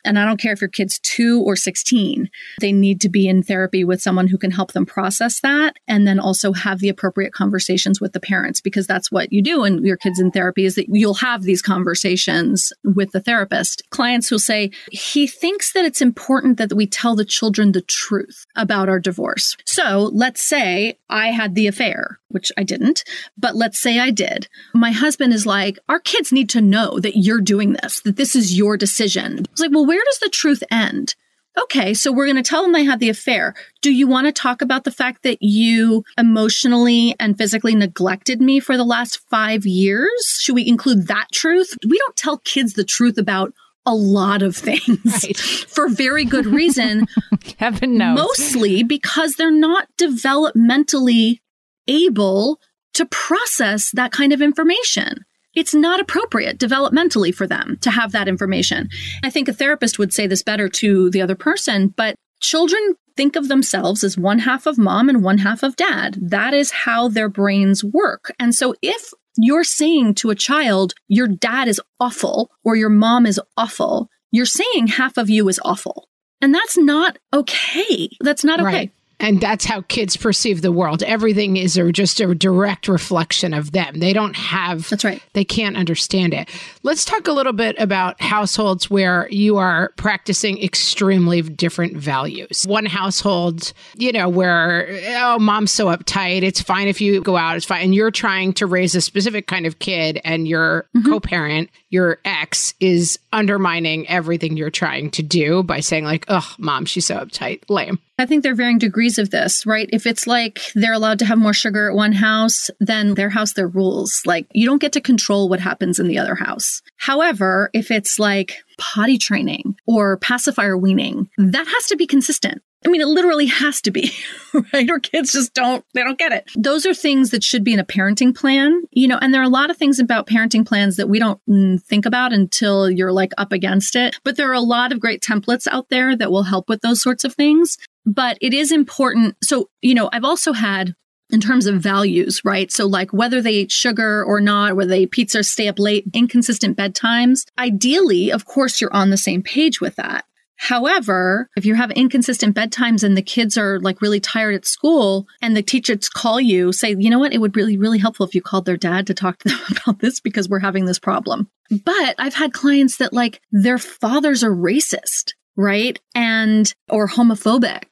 And 0.03 0.17
I 0.17 0.25
don't 0.25 0.39
care 0.39 0.53
if 0.53 0.61
your 0.61 0.69
kid's 0.69 0.99
two 0.99 1.41
or 1.43 1.55
16, 1.55 2.29
they 2.61 2.71
need 2.71 3.01
to 3.01 3.09
be 3.09 3.27
in 3.27 3.43
therapy 3.43 3.83
with 3.83 4.01
someone 4.01 4.27
who 4.27 4.37
can 4.37 4.51
help 4.51 4.71
them 4.71 4.85
process 4.85 5.39
that 5.41 5.77
and 5.87 6.07
then 6.07 6.19
also 6.19 6.53
have 6.53 6.79
the 6.79 6.89
appropriate 6.89 7.33
conversations 7.33 8.01
with 8.01 8.13
the 8.13 8.19
parents 8.19 8.59
because 8.59 8.87
that's 8.87 9.11
what 9.11 9.31
you 9.31 9.41
do 9.41 9.61
when 9.61 9.85
your 9.85 9.97
kid's 9.97 10.19
in 10.19 10.31
therapy 10.31 10.65
is 10.65 10.75
that 10.75 10.87
you'll 10.89 11.13
have 11.15 11.43
these 11.43 11.61
conversations 11.61 12.73
with 12.83 13.11
the 13.11 13.21
therapist. 13.21 13.83
Clients 13.91 14.31
will 14.31 14.39
say, 14.39 14.71
he 14.91 15.27
thinks 15.27 15.73
that 15.73 15.85
it's 15.85 16.01
important 16.01 16.57
that 16.57 16.73
we 16.73 16.87
tell 16.87 17.15
the 17.15 17.25
children 17.25 17.71
the 17.71 17.81
truth 17.81 18.45
about 18.55 18.89
our 18.89 18.99
divorce. 18.99 19.55
So 19.65 20.09
let's 20.13 20.43
say 20.43 20.97
I 21.09 21.27
had 21.27 21.55
the 21.55 21.67
affair, 21.67 22.19
which 22.29 22.51
I 22.57 22.63
didn't 22.63 22.94
but 23.37 23.55
let's 23.55 23.81
say 23.81 23.99
I 23.99 24.11
did. 24.11 24.47
My 24.73 24.91
husband 24.91 25.33
is 25.33 25.45
like, 25.45 25.79
our 25.89 25.99
kids 25.99 26.31
need 26.31 26.49
to 26.51 26.61
know 26.61 26.99
that 26.99 27.17
you're 27.17 27.41
doing 27.41 27.73
this, 27.73 28.01
that 28.01 28.15
this 28.15 28.35
is 28.35 28.57
your 28.57 28.77
decision. 28.77 29.39
I 29.39 29.51
was 29.51 29.59
like, 29.59 29.71
well, 29.71 29.85
where 29.85 30.03
does 30.03 30.19
the 30.19 30.29
truth 30.29 30.63
end? 30.71 31.15
Okay, 31.57 31.93
so 31.93 32.11
we're 32.11 32.25
going 32.25 32.35
to 32.35 32.43
tell 32.43 32.63
them 32.63 32.73
they 32.73 32.83
had 32.83 32.99
the 32.99 33.09
affair. 33.09 33.53
Do 33.81 33.91
you 33.91 34.07
want 34.07 34.27
to 34.27 34.33
talk 34.33 34.61
about 34.61 34.83
the 34.83 34.91
fact 34.91 35.23
that 35.23 35.37
you 35.41 36.03
emotionally 36.17 37.15
and 37.17 37.37
physically 37.37 37.75
neglected 37.75 38.41
me 38.41 38.59
for 38.59 38.75
the 38.75 38.83
last 38.83 39.21
five 39.29 39.65
years? 39.65 40.39
Should 40.41 40.55
we 40.55 40.67
include 40.67 41.07
that 41.07 41.27
truth? 41.31 41.73
We 41.87 41.97
don't 41.97 42.15
tell 42.17 42.39
kids 42.39 42.73
the 42.73 42.83
truth 42.83 43.17
about 43.17 43.53
a 43.85 43.95
lot 43.95 44.41
of 44.41 44.55
things 44.55 45.23
right. 45.23 45.37
for 45.69 45.87
very 45.87 46.25
good 46.25 46.45
reason. 46.45 47.07
Heaven 47.57 47.97
knows. 47.97 48.17
Mostly 48.17 48.83
because 48.83 49.35
they're 49.35 49.51
not 49.51 49.87
developmentally 49.97 51.39
able 51.87 52.59
to 52.95 53.05
process 53.05 53.91
that 53.91 54.11
kind 54.11 54.33
of 54.33 54.41
information. 54.41 55.25
It's 55.53 55.73
not 55.73 55.99
appropriate 55.99 56.59
developmentally 56.59 57.33
for 57.33 57.47
them 57.47 57.77
to 57.81 57.89
have 57.89 58.11
that 58.11 58.27
information. 58.27 58.89
I 59.23 59.29
think 59.29 59.47
a 59.47 59.53
therapist 59.53 59.97
would 59.97 60.13
say 60.13 60.27
this 60.27 60.43
better 60.43 60.67
to 60.69 61.09
the 61.11 61.21
other 61.21 61.35
person, 61.35 61.93
but 61.95 62.15
children 62.41 62.95
think 63.15 63.37
of 63.37 63.47
themselves 63.47 64.03
as 64.03 64.17
one 64.17 64.39
half 64.39 64.65
of 64.65 64.77
mom 64.77 65.07
and 65.07 65.23
one 65.23 65.37
half 65.37 65.63
of 65.63 65.77
dad. 65.77 66.17
That 66.21 66.53
is 66.53 66.71
how 66.71 67.07
their 67.07 67.29
brains 67.29 67.83
work. 67.83 68.33
And 68.39 68.53
so 68.53 68.75
if 68.81 69.13
you're 69.37 69.63
saying 69.63 70.15
to 70.15 70.29
a 70.29 70.35
child, 70.35 70.93
your 71.07 71.27
dad 71.27 71.67
is 71.67 71.81
awful 71.99 72.51
or 72.63 72.75
your 72.75 72.89
mom 72.89 73.25
is 73.25 73.39
awful, 73.55 74.09
you're 74.31 74.45
saying 74.45 74.87
half 74.87 75.17
of 75.17 75.29
you 75.29 75.47
is 75.47 75.59
awful. 75.63 76.09
And 76.41 76.53
that's 76.53 76.77
not 76.77 77.17
okay. 77.33 78.09
That's 78.19 78.43
not 78.43 78.59
okay. 78.59 78.65
Right. 78.65 78.91
And 79.19 79.39
that's 79.39 79.65
how 79.65 79.81
kids 79.81 80.17
perceive 80.17 80.61
the 80.61 80.71
world. 80.71 81.01
Everything 81.03 81.57
is 81.57 81.77
a, 81.77 81.91
just 81.91 82.19
a 82.19 82.35
direct 82.35 82.87
reflection 82.87 83.53
of 83.53 83.71
them. 83.71 83.99
They 83.99 84.13
don't 84.13 84.35
have, 84.35 84.89
that's 84.89 85.05
right. 85.05 85.21
They 85.33 85.45
can't 85.45 85.77
understand 85.77 86.33
it. 86.33 86.49
Let's 86.83 87.05
talk 87.05 87.27
a 87.27 87.31
little 87.31 87.53
bit 87.53 87.75
about 87.79 88.21
households 88.21 88.89
where 88.89 89.27
you 89.29 89.57
are 89.57 89.93
practicing 89.95 90.61
extremely 90.61 91.41
different 91.41 91.95
values. 91.95 92.65
One 92.67 92.85
household, 92.85 93.71
you 93.95 94.11
know, 94.11 94.27
where, 94.27 94.87
oh, 95.17 95.39
mom's 95.39 95.71
so 95.71 95.87
uptight. 95.87 96.43
It's 96.43 96.61
fine 96.61 96.87
if 96.87 96.99
you 96.99 97.21
go 97.21 97.37
out, 97.37 97.55
it's 97.55 97.65
fine. 97.65 97.83
And 97.83 97.95
you're 97.95 98.11
trying 98.11 98.53
to 98.53 98.65
raise 98.65 98.95
a 98.95 99.01
specific 99.01 99.47
kind 99.47 99.65
of 99.65 99.79
kid, 99.79 100.19
and 100.23 100.47
your 100.47 100.85
mm-hmm. 100.95 101.09
co 101.09 101.19
parent, 101.19 101.69
your 101.89 102.19
ex, 102.25 102.73
is 102.79 103.17
undermining 103.31 104.07
everything 104.07 104.57
you're 104.57 104.69
trying 104.69 105.09
to 105.11 105.23
do 105.23 105.63
by 105.63 105.79
saying, 105.79 106.03
like, 106.03 106.25
oh, 106.27 106.53
mom, 106.57 106.85
she's 106.85 107.05
so 107.05 107.17
uptight. 107.17 107.61
Lame. 107.69 107.99
I 108.17 108.25
think 108.25 108.43
there 108.43 108.53
are 108.53 108.55
varying 108.55 108.77
degrees 108.77 109.17
of 109.17 109.29
this, 109.29 109.65
right? 109.65 109.89
If 109.91 110.05
it's 110.05 110.25
like 110.25 110.61
they're 110.73 110.93
allowed 110.93 111.19
to 111.19 111.25
have 111.25 111.37
more 111.37 111.53
sugar 111.53 111.89
at 111.89 111.95
one 111.95 112.13
house, 112.13 112.69
then 112.79 113.15
their 113.15 113.29
house, 113.29 113.53
their 113.53 113.67
rules. 113.67 114.21
Like 114.25 114.47
you 114.53 114.65
don't 114.65 114.81
get 114.81 114.93
to 114.93 115.01
control 115.01 115.49
what 115.49 115.59
happens 115.59 115.99
in 115.99 116.07
the 116.07 116.17
other 116.17 116.35
house. 116.35 116.81
However, 116.95 117.69
if 117.73 117.91
it's 117.91 118.17
like 118.17 118.63
potty 118.77 119.17
training 119.17 119.75
or 119.85 120.17
pacifier 120.17 120.77
weaning, 120.77 121.29
that 121.37 121.67
has 121.67 121.87
to 121.87 121.97
be 121.97 122.07
consistent. 122.07 122.61
I 122.85 122.89
mean, 122.89 123.01
it 123.01 123.07
literally 123.07 123.47
has 123.47 123.81
to 123.81 123.91
be, 123.91 124.11
right? 124.73 124.89
Or 124.89 124.99
kids 124.99 125.31
just 125.31 125.53
don't, 125.53 125.83
they 125.93 126.03
don't 126.03 126.19
get 126.19 126.31
it. 126.31 126.51
Those 126.55 126.85
are 126.85 126.93
things 126.93 127.31
that 127.31 127.43
should 127.43 127.63
be 127.63 127.73
in 127.73 127.79
a 127.79 127.85
parenting 127.85 128.35
plan, 128.35 128.83
you 128.91 129.07
know, 129.07 129.17
and 129.21 129.33
there 129.33 129.41
are 129.41 129.45
a 129.45 129.49
lot 129.49 129.71
of 129.71 129.77
things 129.77 129.99
about 129.99 130.27
parenting 130.27 130.65
plans 130.65 130.95
that 130.97 131.09
we 131.09 131.17
don't 131.17 131.41
mm, 131.49 131.81
think 131.81 132.05
about 132.05 132.31
until 132.31 132.89
you're 132.89 133.11
like 133.11 133.31
up 133.39 133.51
against 133.51 133.95
it. 133.95 134.19
But 134.23 134.37
there 134.37 134.49
are 134.51 134.53
a 134.53 134.61
lot 134.61 134.91
of 134.91 134.99
great 134.99 135.21
templates 135.21 135.67
out 135.67 135.89
there 135.89 136.15
that 136.15 136.31
will 136.31 136.43
help 136.43 136.69
with 136.69 136.81
those 136.81 137.01
sorts 137.01 137.23
of 137.23 137.33
things. 137.33 137.77
But 138.05 138.37
it 138.41 138.53
is 138.53 138.71
important. 138.71 139.35
So, 139.43 139.69
you 139.81 139.93
know, 139.93 140.09
I've 140.13 140.23
also 140.23 140.53
had 140.53 140.95
in 141.31 141.41
terms 141.41 141.65
of 141.65 141.81
values, 141.81 142.41
right? 142.45 142.71
So, 142.71 142.85
like 142.85 143.11
whether 143.11 143.41
they 143.41 143.53
eat 143.53 143.71
sugar 143.71 144.23
or 144.23 144.39
not, 144.39 144.75
whether 144.75 144.89
they 144.89 145.01
eat 145.01 145.11
pizza, 145.11 145.43
stay 145.43 145.67
up 145.67 145.79
late, 145.79 146.05
inconsistent 146.13 146.77
bedtimes. 146.77 147.45
Ideally, 147.57 148.31
of 148.31 148.45
course, 148.45 148.79
you're 148.79 148.93
on 148.93 149.09
the 149.09 149.17
same 149.17 149.41
page 149.41 149.81
with 149.81 149.95
that. 149.95 150.25
However, 150.57 151.49
if 151.57 151.65
you 151.65 151.75
have 151.75 151.91
inconsistent 151.91 152.55
bedtimes 152.55 153.03
and 153.03 153.17
the 153.17 153.21
kids 153.21 153.57
are 153.57 153.79
like 153.81 154.01
really 154.01 154.19
tired 154.19 154.55
at 154.55 154.65
school 154.65 155.27
and 155.41 155.55
the 155.55 155.61
teachers 155.61 156.07
call 156.07 156.39
you, 156.39 156.71
say, 156.71 156.95
you 156.97 157.09
know 157.09 157.19
what, 157.19 157.33
it 157.33 157.39
would 157.39 157.57
really, 157.57 157.77
really 157.77 157.97
helpful 157.97 158.25
if 158.25 158.33
you 158.33 158.41
called 158.41 158.65
their 158.65 158.77
dad 158.77 159.07
to 159.07 159.13
talk 159.13 159.39
to 159.39 159.49
them 159.49 159.59
about 159.71 159.99
this 159.99 160.19
because 160.19 160.47
we're 160.47 160.59
having 160.59 160.85
this 160.85 160.99
problem. 160.99 161.49
But 161.83 162.15
I've 162.17 162.35
had 162.35 162.53
clients 162.53 162.97
that 162.97 163.11
like 163.11 163.41
their 163.51 163.77
fathers 163.77 164.43
are 164.43 164.55
racist, 164.55 165.33
right? 165.55 165.99
And, 166.13 166.73
or 166.89 167.07
homophobic 167.07 167.85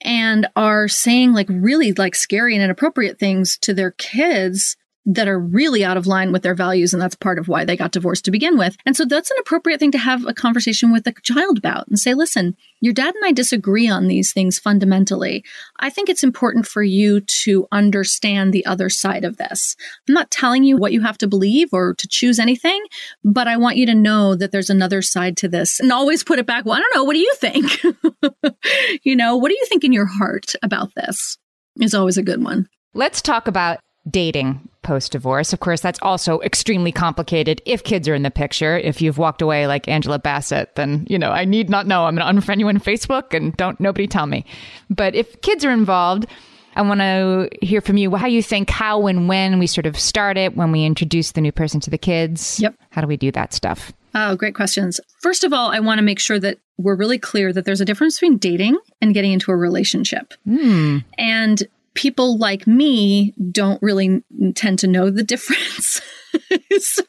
and 0.00 0.46
are 0.54 0.88
saying 0.88 1.32
like 1.32 1.48
really 1.48 1.92
like 1.92 2.14
scary 2.14 2.54
and 2.54 2.62
inappropriate 2.62 3.18
things 3.18 3.58
to 3.58 3.74
their 3.74 3.90
kids 3.92 4.76
that 5.10 5.26
are 5.26 5.38
really 5.38 5.82
out 5.82 5.96
of 5.96 6.06
line 6.06 6.32
with 6.32 6.42
their 6.42 6.54
values. 6.54 6.92
And 6.92 7.00
that's 7.00 7.14
part 7.14 7.38
of 7.38 7.48
why 7.48 7.64
they 7.64 7.78
got 7.78 7.92
divorced 7.92 8.26
to 8.26 8.30
begin 8.30 8.58
with. 8.58 8.76
And 8.84 8.94
so 8.94 9.06
that's 9.06 9.30
an 9.30 9.38
appropriate 9.40 9.80
thing 9.80 9.90
to 9.92 9.98
have 9.98 10.26
a 10.26 10.34
conversation 10.34 10.92
with 10.92 11.04
the 11.04 11.14
child 11.22 11.56
about 11.56 11.88
and 11.88 11.98
say, 11.98 12.12
listen, 12.12 12.54
your 12.80 12.92
dad 12.92 13.14
and 13.14 13.24
I 13.24 13.32
disagree 13.32 13.88
on 13.88 14.06
these 14.06 14.34
things 14.34 14.58
fundamentally. 14.58 15.44
I 15.80 15.88
think 15.88 16.10
it's 16.10 16.22
important 16.22 16.66
for 16.66 16.82
you 16.82 17.22
to 17.42 17.66
understand 17.72 18.52
the 18.52 18.66
other 18.66 18.90
side 18.90 19.24
of 19.24 19.38
this. 19.38 19.76
I'm 20.06 20.14
not 20.14 20.30
telling 20.30 20.62
you 20.62 20.76
what 20.76 20.92
you 20.92 21.00
have 21.00 21.18
to 21.18 21.26
believe 21.26 21.70
or 21.72 21.94
to 21.94 22.06
choose 22.06 22.38
anything, 22.38 22.84
but 23.24 23.48
I 23.48 23.56
want 23.56 23.78
you 23.78 23.86
to 23.86 23.94
know 23.94 24.34
that 24.34 24.52
there's 24.52 24.70
another 24.70 25.00
side 25.00 25.38
to 25.38 25.48
this 25.48 25.80
and 25.80 25.90
always 25.90 26.22
put 26.22 26.38
it 26.38 26.46
back. 26.46 26.66
Well, 26.66 26.76
I 26.76 26.80
don't 26.80 26.94
know. 26.94 27.04
What 27.04 27.14
do 27.14 27.20
you 27.20 27.34
think? 27.36 27.82
you 29.04 29.16
know, 29.16 29.38
what 29.38 29.48
do 29.48 29.54
you 29.54 29.64
think 29.70 29.84
in 29.84 29.92
your 29.94 30.06
heart 30.06 30.52
about 30.62 30.94
this? 30.96 31.38
Is 31.80 31.94
always 31.94 32.18
a 32.18 32.22
good 32.22 32.44
one. 32.44 32.68
Let's 32.92 33.22
talk 33.22 33.48
about 33.48 33.78
dating 34.10 34.68
post 34.88 35.12
divorce. 35.12 35.52
Of 35.52 35.60
course, 35.60 35.82
that's 35.82 35.98
also 36.00 36.40
extremely 36.40 36.90
complicated 36.90 37.60
if 37.66 37.84
kids 37.84 38.08
are 38.08 38.14
in 38.14 38.22
the 38.22 38.30
picture. 38.30 38.78
If 38.78 39.02
you've 39.02 39.18
walked 39.18 39.42
away 39.42 39.66
like 39.66 39.86
Angela 39.86 40.18
Bassett, 40.18 40.74
then, 40.76 41.06
you 41.10 41.18
know, 41.18 41.30
I 41.30 41.44
need 41.44 41.68
not 41.68 41.86
know. 41.86 42.06
I'm 42.06 42.16
going 42.16 42.26
to 42.26 42.40
unfriend 42.40 42.58
you 42.58 42.68
on 42.68 42.80
Facebook 42.80 43.34
and 43.34 43.54
don't 43.58 43.78
nobody 43.78 44.06
tell 44.06 44.24
me. 44.24 44.46
But 44.88 45.14
if 45.14 45.42
kids 45.42 45.62
are 45.62 45.70
involved, 45.70 46.26
I 46.74 46.80
want 46.80 47.00
to 47.00 47.50
hear 47.60 47.82
from 47.82 47.98
you 47.98 48.14
how 48.16 48.28
you 48.28 48.42
think 48.42 48.70
how 48.70 49.06
and 49.06 49.28
when 49.28 49.58
we 49.58 49.66
sort 49.66 49.84
of 49.84 49.98
start 49.98 50.38
it, 50.38 50.56
when 50.56 50.72
we 50.72 50.86
introduce 50.86 51.32
the 51.32 51.42
new 51.42 51.52
person 51.52 51.80
to 51.80 51.90
the 51.90 51.98
kids. 51.98 52.58
Yep. 52.58 52.74
How 52.88 53.02
do 53.02 53.06
we 53.06 53.18
do 53.18 53.30
that 53.32 53.52
stuff? 53.52 53.92
Oh, 54.14 54.36
great 54.36 54.54
questions. 54.54 55.00
First 55.20 55.44
of 55.44 55.52
all, 55.52 55.70
I 55.70 55.80
want 55.80 55.98
to 55.98 56.02
make 56.02 56.18
sure 56.18 56.38
that 56.38 56.58
we're 56.78 56.96
really 56.96 57.18
clear 57.18 57.52
that 57.52 57.66
there's 57.66 57.82
a 57.82 57.84
difference 57.84 58.18
between 58.18 58.38
dating 58.38 58.78
and 59.02 59.12
getting 59.12 59.32
into 59.32 59.50
a 59.50 59.56
relationship. 59.56 60.32
Mm. 60.48 61.04
And 61.18 61.62
people 61.98 62.38
like 62.38 62.64
me 62.64 63.34
don't 63.50 63.82
really 63.82 64.22
tend 64.54 64.78
to 64.78 64.86
know 64.86 65.10
the 65.10 65.24
difference. 65.24 66.00
so 66.78 67.02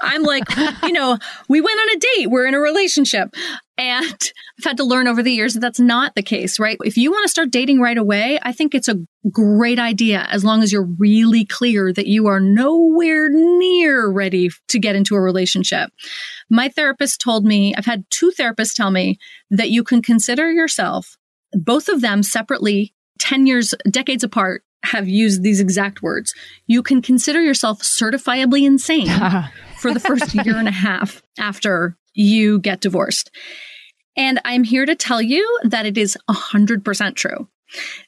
I'm 0.00 0.22
like, 0.22 0.44
you 0.82 0.92
know, 0.92 1.18
we 1.46 1.60
went 1.60 1.78
on 1.78 1.88
a 1.90 1.98
date, 1.98 2.30
we're 2.30 2.46
in 2.46 2.54
a 2.54 2.58
relationship. 2.58 3.34
And 3.76 4.32
I've 4.58 4.64
had 4.64 4.78
to 4.78 4.84
learn 4.84 5.08
over 5.08 5.22
the 5.22 5.30
years 5.30 5.52
that 5.52 5.60
that's 5.60 5.78
not 5.78 6.14
the 6.14 6.22
case, 6.22 6.58
right? 6.58 6.78
If 6.86 6.96
you 6.96 7.10
want 7.10 7.24
to 7.24 7.28
start 7.28 7.50
dating 7.50 7.82
right 7.82 7.98
away, 7.98 8.38
I 8.42 8.52
think 8.52 8.74
it's 8.74 8.88
a 8.88 8.96
great 9.30 9.78
idea 9.78 10.26
as 10.30 10.42
long 10.42 10.62
as 10.62 10.72
you're 10.72 10.88
really 10.98 11.44
clear 11.44 11.92
that 11.92 12.06
you 12.06 12.28
are 12.28 12.40
nowhere 12.40 13.28
near 13.28 14.08
ready 14.08 14.48
to 14.68 14.78
get 14.78 14.96
into 14.96 15.16
a 15.16 15.20
relationship. 15.20 15.90
My 16.48 16.70
therapist 16.70 17.20
told 17.20 17.44
me, 17.44 17.74
I've 17.74 17.84
had 17.84 18.06
two 18.08 18.32
therapists 18.38 18.72
tell 18.72 18.90
me 18.90 19.18
that 19.50 19.68
you 19.68 19.84
can 19.84 20.00
consider 20.00 20.50
yourself, 20.50 21.18
both 21.52 21.90
of 21.90 22.00
them 22.00 22.22
separately 22.22 22.94
10 23.18 23.46
years, 23.46 23.74
decades 23.90 24.24
apart, 24.24 24.62
have 24.84 25.08
used 25.08 25.42
these 25.42 25.60
exact 25.60 26.02
words. 26.02 26.34
You 26.66 26.82
can 26.82 27.02
consider 27.02 27.40
yourself 27.40 27.80
certifiably 27.80 28.64
insane 28.64 29.08
for 29.78 29.92
the 29.92 30.00
first 30.00 30.34
year 30.34 30.56
and 30.56 30.68
a 30.68 30.72
half 30.72 31.22
after 31.38 31.96
you 32.14 32.60
get 32.60 32.80
divorced. 32.80 33.30
And 34.16 34.40
I'm 34.44 34.64
here 34.64 34.86
to 34.86 34.94
tell 34.94 35.22
you 35.22 35.58
that 35.64 35.86
it 35.86 35.96
is 35.96 36.16
100% 36.28 37.14
true. 37.14 37.48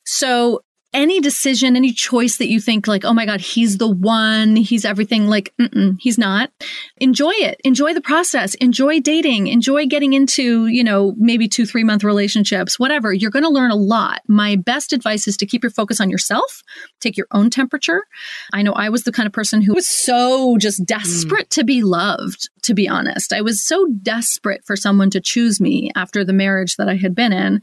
So 0.04 0.62
any 0.92 1.20
decision, 1.20 1.76
any 1.76 1.92
choice 1.92 2.38
that 2.38 2.48
you 2.48 2.60
think 2.60 2.88
like, 2.88 3.04
oh 3.04 3.12
my 3.12 3.24
God, 3.24 3.40
he's 3.40 3.78
the 3.78 3.88
one, 3.88 4.56
he's 4.56 4.84
everything, 4.84 5.28
like, 5.28 5.54
he's 5.98 6.18
not. 6.18 6.50
Enjoy 6.96 7.30
it. 7.30 7.60
Enjoy 7.64 7.94
the 7.94 8.00
process. 8.00 8.54
Enjoy 8.56 9.00
dating. 9.00 9.46
Enjoy 9.46 9.86
getting 9.86 10.14
into, 10.14 10.66
you 10.66 10.82
know, 10.82 11.14
maybe 11.16 11.46
two, 11.48 11.64
three 11.64 11.84
month 11.84 12.02
relationships, 12.02 12.78
whatever. 12.78 13.12
You're 13.12 13.30
going 13.30 13.44
to 13.44 13.50
learn 13.50 13.70
a 13.70 13.76
lot. 13.76 14.22
My 14.26 14.56
best 14.56 14.92
advice 14.92 15.28
is 15.28 15.36
to 15.36 15.46
keep 15.46 15.62
your 15.62 15.70
focus 15.70 16.00
on 16.00 16.10
yourself, 16.10 16.62
take 16.98 17.16
your 17.16 17.28
own 17.30 17.50
temperature. 17.50 18.04
I 18.52 18.62
know 18.62 18.72
I 18.72 18.88
was 18.88 19.04
the 19.04 19.12
kind 19.12 19.26
of 19.26 19.32
person 19.32 19.62
who 19.62 19.74
was 19.74 19.86
so 19.86 20.58
just 20.58 20.84
desperate 20.84 21.46
mm. 21.46 21.54
to 21.54 21.64
be 21.64 21.82
loved, 21.82 22.50
to 22.62 22.74
be 22.74 22.88
honest. 22.88 23.32
I 23.32 23.42
was 23.42 23.64
so 23.64 23.86
desperate 24.02 24.64
for 24.64 24.74
someone 24.76 25.10
to 25.10 25.20
choose 25.20 25.60
me 25.60 25.92
after 25.94 26.24
the 26.24 26.32
marriage 26.32 26.76
that 26.76 26.88
I 26.88 26.96
had 26.96 27.14
been 27.14 27.32
in. 27.32 27.62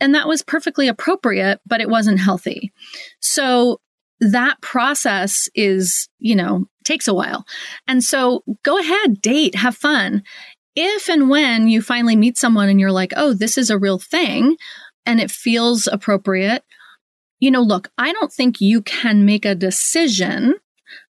And 0.00 0.14
that 0.14 0.28
was 0.28 0.42
perfectly 0.42 0.86
appropriate, 0.86 1.60
but 1.66 1.80
it 1.80 1.88
wasn't 1.88 2.20
healthy. 2.20 2.57
So 3.20 3.80
that 4.20 4.60
process 4.60 5.48
is, 5.54 6.08
you 6.18 6.34
know, 6.34 6.66
takes 6.84 7.08
a 7.08 7.14
while. 7.14 7.44
And 7.86 8.02
so 8.02 8.42
go 8.64 8.78
ahead, 8.78 9.20
date, 9.20 9.54
have 9.54 9.76
fun. 9.76 10.22
If 10.74 11.08
and 11.08 11.28
when 11.28 11.68
you 11.68 11.82
finally 11.82 12.16
meet 12.16 12.36
someone 12.36 12.68
and 12.68 12.80
you're 12.80 12.92
like, 12.92 13.12
oh, 13.16 13.32
this 13.32 13.58
is 13.58 13.70
a 13.70 13.78
real 13.78 13.98
thing 13.98 14.56
and 15.06 15.20
it 15.20 15.30
feels 15.30 15.86
appropriate, 15.86 16.64
you 17.40 17.50
know, 17.50 17.62
look, 17.62 17.88
I 17.98 18.12
don't 18.12 18.32
think 18.32 18.60
you 18.60 18.82
can 18.82 19.24
make 19.24 19.44
a 19.44 19.54
decision 19.54 20.54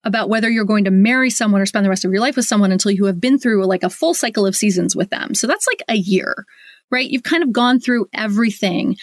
about 0.05 0.28
whether 0.28 0.51
you're 0.51 0.64
going 0.64 0.84
to 0.84 0.90
marry 0.90 1.30
someone 1.30 1.61
or 1.61 1.66
spend 1.66 1.84
the 1.84 1.90
rest 1.90 2.05
of 2.05 2.11
your 2.11 2.20
life 2.20 2.36
with 2.36 2.44
someone 2.46 2.72
until 2.72 2.90
you 2.90 3.05
have 3.05 3.20
been 3.20 3.38
through 3.38 3.64
like 3.64 3.82
a 3.82 3.90
full 3.90 4.12
cycle 4.12 4.44
of 4.44 4.57
seasons 4.57 4.96
with 4.96 5.11
them. 5.11 5.34
So 5.34 5.46
that's 5.46 5.66
like 5.66 5.82
a 5.88 5.96
year 5.96 6.46
right? 6.90 7.09
You've 7.09 7.22
kind 7.22 7.42
of 7.42 7.53
gone 7.53 7.80
through 7.80 8.07
everything. 8.14 8.96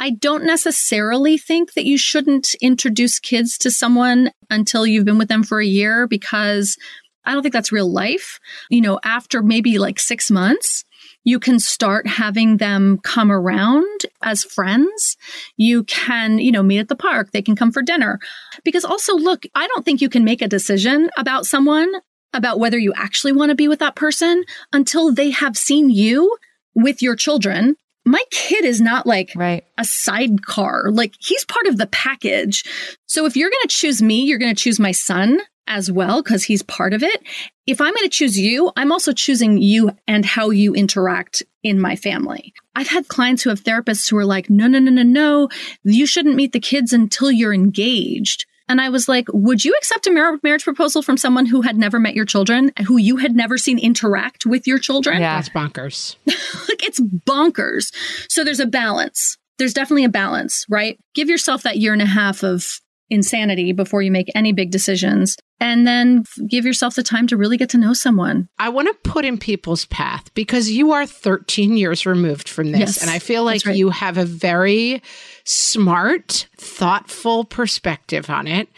I 0.00 0.10
don't 0.10 0.44
necessarily 0.44 1.36
think 1.36 1.74
that 1.74 1.84
you 1.84 1.98
shouldn't 1.98 2.54
introduce 2.62 3.18
kids 3.18 3.58
to 3.58 3.70
someone 3.70 4.30
until 4.48 4.86
you've 4.86 5.04
been 5.04 5.18
with 5.18 5.28
them 5.28 5.42
for 5.42 5.60
a 5.60 5.66
year 5.66 6.06
because 6.06 6.78
I 7.26 7.32
don't 7.32 7.42
think 7.42 7.52
that's 7.52 7.70
real 7.70 7.92
life. 7.92 8.40
You 8.70 8.80
know, 8.80 8.98
after 9.04 9.42
maybe 9.42 9.78
like 9.78 10.00
six 10.00 10.30
months, 10.30 10.84
you 11.22 11.38
can 11.38 11.58
start 11.60 12.06
having 12.06 12.56
them 12.56 12.98
come 13.02 13.30
around 13.30 14.00
as 14.22 14.42
friends. 14.42 15.18
You 15.58 15.84
can, 15.84 16.38
you 16.38 16.50
know, 16.50 16.62
meet 16.62 16.78
at 16.78 16.88
the 16.88 16.96
park. 16.96 17.32
They 17.32 17.42
can 17.42 17.54
come 17.54 17.70
for 17.70 17.82
dinner. 17.82 18.18
Because 18.64 18.86
also, 18.86 19.14
look, 19.14 19.44
I 19.54 19.66
don't 19.66 19.84
think 19.84 20.00
you 20.00 20.08
can 20.08 20.24
make 20.24 20.40
a 20.40 20.48
decision 20.48 21.10
about 21.18 21.44
someone, 21.44 21.92
about 22.32 22.58
whether 22.58 22.78
you 22.78 22.94
actually 22.96 23.32
want 23.32 23.50
to 23.50 23.54
be 23.54 23.68
with 23.68 23.80
that 23.80 23.96
person 23.96 24.44
until 24.72 25.12
they 25.12 25.28
have 25.28 25.58
seen 25.58 25.90
you 25.90 26.38
with 26.74 27.02
your 27.02 27.16
children 27.16 27.76
my 28.10 28.22
kid 28.30 28.64
is 28.64 28.80
not 28.80 29.06
like 29.06 29.32
right. 29.36 29.64
a 29.78 29.84
sidecar. 29.84 30.90
Like 30.90 31.14
he's 31.18 31.44
part 31.44 31.66
of 31.66 31.76
the 31.76 31.86
package. 31.86 32.64
So 33.06 33.26
if 33.26 33.36
you're 33.36 33.50
going 33.50 33.62
to 33.62 33.68
choose 33.68 34.02
me, 34.02 34.22
you're 34.24 34.38
going 34.38 34.54
to 34.54 34.62
choose 34.62 34.80
my 34.80 34.92
son 34.92 35.40
as 35.66 35.90
well 35.90 36.22
because 36.22 36.42
he's 36.42 36.62
part 36.62 36.92
of 36.92 37.02
it. 37.02 37.22
If 37.66 37.80
I'm 37.80 37.94
going 37.94 38.04
to 38.04 38.08
choose 38.08 38.36
you, 38.36 38.72
I'm 38.76 38.90
also 38.90 39.12
choosing 39.12 39.62
you 39.62 39.92
and 40.08 40.26
how 40.26 40.50
you 40.50 40.74
interact 40.74 41.44
in 41.62 41.80
my 41.80 41.94
family. 41.94 42.52
I've 42.74 42.88
had 42.88 43.06
clients 43.08 43.42
who 43.42 43.50
have 43.50 43.62
therapists 43.62 44.10
who 44.10 44.16
are 44.16 44.24
like, 44.24 44.50
no, 44.50 44.66
no, 44.66 44.80
no, 44.80 44.90
no, 44.90 45.02
no, 45.02 45.48
you 45.84 46.06
shouldn't 46.06 46.34
meet 46.34 46.52
the 46.52 46.60
kids 46.60 46.92
until 46.92 47.30
you're 47.30 47.54
engaged. 47.54 48.46
And 48.70 48.80
I 48.80 48.88
was 48.88 49.08
like, 49.08 49.26
would 49.32 49.64
you 49.64 49.74
accept 49.78 50.06
a 50.06 50.12
mar- 50.12 50.38
marriage 50.44 50.62
proposal 50.62 51.02
from 51.02 51.16
someone 51.16 51.44
who 51.44 51.62
had 51.62 51.76
never 51.76 51.98
met 51.98 52.14
your 52.14 52.24
children, 52.24 52.70
who 52.86 52.98
you 52.98 53.16
had 53.16 53.34
never 53.34 53.58
seen 53.58 53.80
interact 53.80 54.46
with 54.46 54.64
your 54.64 54.78
children? 54.78 55.20
Yeah, 55.20 55.34
that's 55.34 55.48
bonkers. 55.48 56.14
like 56.68 56.86
it's 56.86 57.00
bonkers. 57.00 57.92
So 58.28 58.44
there's 58.44 58.60
a 58.60 58.66
balance. 58.66 59.36
There's 59.58 59.74
definitely 59.74 60.04
a 60.04 60.08
balance, 60.08 60.64
right? 60.68 61.00
Give 61.16 61.28
yourself 61.28 61.64
that 61.64 61.78
year 61.78 61.92
and 61.92 62.00
a 62.00 62.06
half 62.06 62.44
of 62.44 62.80
insanity 63.10 63.72
before 63.72 64.02
you 64.02 64.10
make 64.10 64.30
any 64.34 64.52
big 64.52 64.70
decisions. 64.70 65.36
And 65.62 65.86
then 65.86 66.24
give 66.48 66.64
yourself 66.64 66.94
the 66.94 67.02
time 67.02 67.26
to 67.26 67.36
really 67.36 67.58
get 67.58 67.68
to 67.70 67.78
know 67.78 67.92
someone. 67.92 68.48
I 68.58 68.70
want 68.70 68.88
to 68.88 69.10
put 69.10 69.26
in 69.26 69.36
people's 69.36 69.84
path 69.86 70.32
because 70.32 70.70
you 70.70 70.92
are 70.92 71.04
13 71.04 71.76
years 71.76 72.06
removed 72.06 72.48
from 72.48 72.72
this. 72.72 72.80
Yes, 72.80 73.02
and 73.02 73.10
I 73.10 73.18
feel 73.18 73.44
like 73.44 73.66
right. 73.66 73.76
you 73.76 73.90
have 73.90 74.16
a 74.16 74.24
very 74.24 75.02
smart, 75.44 76.48
thoughtful 76.56 77.44
perspective 77.44 78.30
on 78.30 78.46
it. 78.46 78.68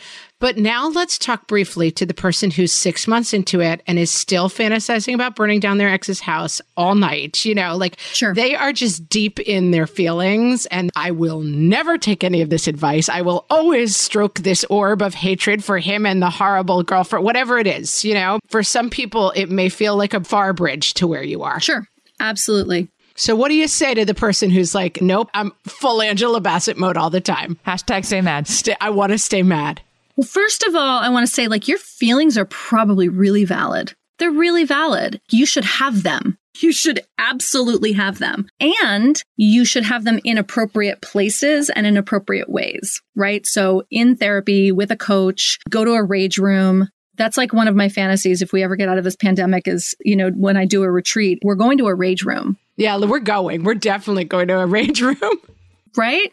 But 0.43 0.57
now 0.57 0.89
let's 0.89 1.19
talk 1.19 1.47
briefly 1.47 1.93
to 1.93 2.05
the 2.05 2.15
person 2.15 2.51
who's 2.51 2.73
six 2.73 3.07
months 3.07 3.33
into 3.33 3.61
it 3.61 3.81
and 3.87 3.97
is 3.97 4.11
still 4.11 4.51
fantasizing 4.51 5.15
about 5.15 5.37
burning 5.37 5.61
down 5.61 5.79
their 5.79 5.89
ex's 5.89 6.19
house 6.19 6.61
all 6.77 6.97
night. 6.97 7.45
You 7.45 7.55
know, 7.55 7.77
like 7.77 7.97
sure. 8.01 8.35
they 8.35 8.57
are 8.57 8.73
just 8.73 9.09
deep 9.09 9.39
in 9.39 9.71
their 9.71 9.87
feelings. 9.87 10.67
And 10.67 10.91
I 10.97 11.13
will 11.13 11.43
never 11.43 11.97
take 11.97 12.25
any 12.25 12.41
of 12.41 12.51
this 12.51 12.67
advice. 12.67 13.09
I 13.09 13.23
will 13.23 13.47
always 13.51 13.95
stroke 13.95 14.41
this 14.41 14.65
orb 14.65 15.01
of 15.01 15.15
hatred 15.15 15.63
for 15.63 15.79
him 15.79 16.05
and 16.05 16.21
the 16.21 16.29
horrible 16.29 16.83
girlfriend, 16.83 17.25
whatever 17.25 17.59
it 17.59 17.69
is. 17.69 18.05
You 18.05 18.15
know, 18.15 18.41
for 18.49 18.65
some 18.65 18.91
people, 18.91 19.31
it 19.37 19.49
may 19.49 19.69
feel 19.69 19.97
like 19.97 20.13
a 20.13 20.25
far 20.25 20.53
bridge 20.53 20.95
to 20.95 21.07
where 21.07 21.23
you 21.23 21.45
are. 21.45 21.61
Sure. 21.61 21.87
Absolutely. 22.19 22.89
So, 23.15 23.37
what 23.37 23.49
do 23.49 23.55
you 23.55 23.69
say 23.69 23.95
to 23.95 24.05
the 24.05 24.13
person 24.13 24.51
who's 24.51 24.75
like, 24.75 25.01
nope, 25.01 25.31
I'm 25.35 25.53
full 25.69 26.03
Angela 26.03 26.41
Bassett 26.41 26.79
mode 26.79 26.97
all 26.97 27.11
the 27.11 27.21
time? 27.21 27.61
Hashtag 27.65 28.05
stay 28.05 28.23
mad. 28.23 28.49
Stay, 28.49 28.75
I 28.81 28.91
want 28.91 29.13
to 29.13 29.19
stay 29.21 29.45
mad. 29.45 29.83
Well, 30.17 30.27
first 30.27 30.63
of 30.63 30.75
all, 30.75 30.99
I 30.99 31.09
want 31.09 31.27
to 31.27 31.33
say 31.33 31.49
like 31.49 31.69
your 31.69 31.79
feelings 31.79 32.37
are 32.37 32.45
probably 32.45 33.09
really 33.09 33.45
valid. 33.45 33.95
They're 34.19 34.31
really 34.31 34.65
valid. 34.65 35.21
You 35.31 35.47
should 35.47 35.65
have 35.65 36.03
them. 36.03 36.39
You 36.61 36.71
should 36.71 37.01
absolutely 37.19 37.93
have 37.93 38.19
them. 38.19 38.47
And 38.61 39.21
you 39.37 39.65
should 39.65 39.85
have 39.85 40.05
them 40.05 40.21
in 40.23 40.39
appropriate 40.39 41.01
places 41.01 41.71
and 41.71 41.87
in 41.87 41.97
appropriate 41.97 42.49
ways, 42.49 43.01
right? 43.17 43.47
So 43.47 43.85
in 43.91 44.17
therapy 44.17 44.71
with 44.71 44.91
a 44.91 44.97
coach, 44.97 45.59
go 45.71 45.85
to 45.85 45.93
a 45.93 46.03
rage 46.03 46.39
room. 46.39 46.89
That's 47.17 47.37
like 47.37 47.53
one 47.53 47.69
of 47.69 47.75
my 47.75 47.89
fantasies 47.89 48.43
if 48.43 48.53
we 48.53 48.63
ever 48.63 48.77
get 48.77 48.89
out 48.89 48.99
of 48.99 49.05
this 49.05 49.17
pandemic 49.17 49.67
is, 49.67 49.95
you 50.05 50.15
know, 50.15 50.31
when 50.31 50.57
I 50.57 50.67
do 50.67 50.83
a 50.83 50.91
retreat, 50.91 51.39
we're 51.43 51.55
going 51.55 51.79
to 51.79 51.89
a 51.89 51.95
rage 51.95 52.23
room. 52.23 52.59
Yeah, 52.77 52.99
we're 52.99 53.19
going. 53.19 53.65
We're 53.65 53.75
definitely 53.75 54.25
going 54.25 54.49
to 54.49 54.61
a 54.61 54.67
rage 54.67 55.01
room. 55.01 55.19
right? 55.97 56.33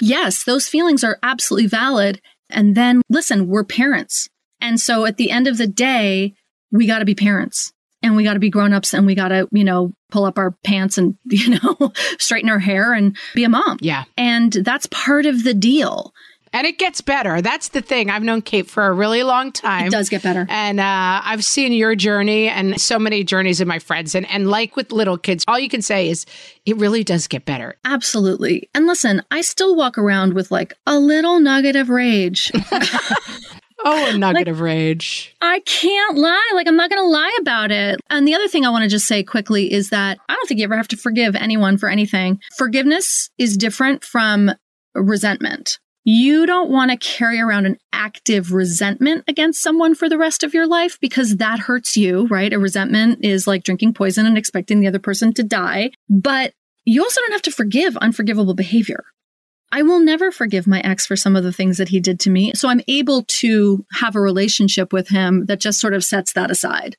Yes, 0.00 0.44
those 0.44 0.68
feelings 0.68 1.04
are 1.04 1.18
absolutely 1.22 1.68
valid. 1.68 2.20
And 2.52 2.74
then 2.74 3.02
listen, 3.08 3.46
we're 3.46 3.64
parents. 3.64 4.28
And 4.60 4.80
so 4.80 5.06
at 5.06 5.16
the 5.16 5.30
end 5.30 5.46
of 5.46 5.58
the 5.58 5.66
day, 5.66 6.34
we 6.70 6.86
got 6.86 7.00
to 7.00 7.04
be 7.04 7.14
parents 7.14 7.72
and 8.02 8.16
we 8.16 8.24
got 8.24 8.34
to 8.34 8.40
be 8.40 8.50
grown-ups 8.50 8.94
and 8.94 9.06
we 9.06 9.14
got 9.14 9.28
to, 9.28 9.48
you 9.52 9.64
know, 9.64 9.92
pull 10.10 10.24
up 10.24 10.38
our 10.38 10.52
pants 10.64 10.98
and, 10.98 11.16
you 11.24 11.58
know, 11.58 11.92
straighten 12.18 12.50
our 12.50 12.58
hair 12.58 12.92
and 12.92 13.16
be 13.34 13.44
a 13.44 13.48
mom. 13.48 13.78
Yeah. 13.80 14.04
And 14.16 14.52
that's 14.52 14.86
part 14.86 15.26
of 15.26 15.44
the 15.44 15.54
deal. 15.54 16.12
And 16.52 16.66
it 16.66 16.78
gets 16.78 17.00
better. 17.00 17.40
That's 17.40 17.68
the 17.68 17.80
thing. 17.80 18.10
I've 18.10 18.22
known 18.22 18.42
Kate 18.42 18.68
for 18.68 18.86
a 18.86 18.92
really 18.92 19.22
long 19.22 19.52
time. 19.52 19.86
It 19.86 19.92
does 19.92 20.08
get 20.08 20.22
better. 20.22 20.46
And 20.48 20.80
uh, 20.80 21.20
I've 21.24 21.44
seen 21.44 21.72
your 21.72 21.94
journey 21.94 22.48
and 22.48 22.80
so 22.80 22.98
many 22.98 23.22
journeys 23.22 23.60
of 23.60 23.68
my 23.68 23.78
friends. 23.78 24.14
And, 24.14 24.28
and 24.28 24.50
like 24.50 24.74
with 24.74 24.90
little 24.90 25.16
kids, 25.16 25.44
all 25.46 25.58
you 25.58 25.68
can 25.68 25.82
say 25.82 26.08
is 26.08 26.26
it 26.66 26.76
really 26.76 27.04
does 27.04 27.28
get 27.28 27.44
better. 27.44 27.76
Absolutely. 27.84 28.68
And 28.74 28.86
listen, 28.86 29.22
I 29.30 29.42
still 29.42 29.76
walk 29.76 29.96
around 29.96 30.34
with 30.34 30.50
like 30.50 30.74
a 30.86 30.98
little 30.98 31.38
nugget 31.38 31.76
of 31.76 31.88
rage. 31.88 32.50
Oh, 33.84 34.14
a 34.14 34.18
nugget 34.18 34.40
like, 34.40 34.48
of 34.48 34.60
rage. 34.60 35.34
I 35.40 35.60
can't 35.60 36.18
lie. 36.18 36.52
Like, 36.54 36.68
I'm 36.68 36.76
not 36.76 36.90
going 36.90 37.02
to 37.02 37.08
lie 37.08 37.36
about 37.40 37.70
it. 37.70 38.00
And 38.10 38.26
the 38.26 38.34
other 38.34 38.48
thing 38.48 38.66
I 38.66 38.70
want 38.70 38.82
to 38.82 38.90
just 38.90 39.06
say 39.06 39.22
quickly 39.22 39.72
is 39.72 39.90
that 39.90 40.18
I 40.28 40.34
don't 40.34 40.46
think 40.46 40.58
you 40.58 40.64
ever 40.64 40.76
have 40.76 40.88
to 40.88 40.96
forgive 40.96 41.34
anyone 41.34 41.78
for 41.78 41.88
anything. 41.88 42.40
Forgiveness 42.56 43.30
is 43.38 43.56
different 43.56 44.04
from 44.04 44.52
resentment. 44.94 45.78
You 46.12 46.44
don't 46.44 46.72
want 46.72 46.90
to 46.90 46.96
carry 46.96 47.38
around 47.38 47.66
an 47.66 47.78
active 47.92 48.52
resentment 48.52 49.22
against 49.28 49.62
someone 49.62 49.94
for 49.94 50.08
the 50.08 50.18
rest 50.18 50.42
of 50.42 50.52
your 50.52 50.66
life 50.66 50.98
because 51.00 51.36
that 51.36 51.60
hurts 51.60 51.96
you, 51.96 52.26
right? 52.26 52.52
A 52.52 52.58
resentment 52.58 53.24
is 53.24 53.46
like 53.46 53.62
drinking 53.62 53.94
poison 53.94 54.26
and 54.26 54.36
expecting 54.36 54.80
the 54.80 54.88
other 54.88 54.98
person 54.98 55.32
to 55.34 55.44
die. 55.44 55.92
But 56.08 56.52
you 56.84 57.00
also 57.00 57.20
don't 57.20 57.30
have 57.30 57.42
to 57.42 57.52
forgive 57.52 57.96
unforgivable 57.98 58.54
behavior. 58.54 59.04
I 59.70 59.82
will 59.82 60.00
never 60.00 60.32
forgive 60.32 60.66
my 60.66 60.80
ex 60.80 61.06
for 61.06 61.14
some 61.14 61.36
of 61.36 61.44
the 61.44 61.52
things 61.52 61.78
that 61.78 61.90
he 61.90 62.00
did 62.00 62.18
to 62.20 62.30
me. 62.30 62.54
So 62.54 62.68
I'm 62.68 62.82
able 62.88 63.22
to 63.38 63.86
have 63.92 64.16
a 64.16 64.20
relationship 64.20 64.92
with 64.92 65.10
him 65.10 65.46
that 65.46 65.60
just 65.60 65.78
sort 65.78 65.94
of 65.94 66.02
sets 66.02 66.32
that 66.32 66.50
aside. 66.50 66.96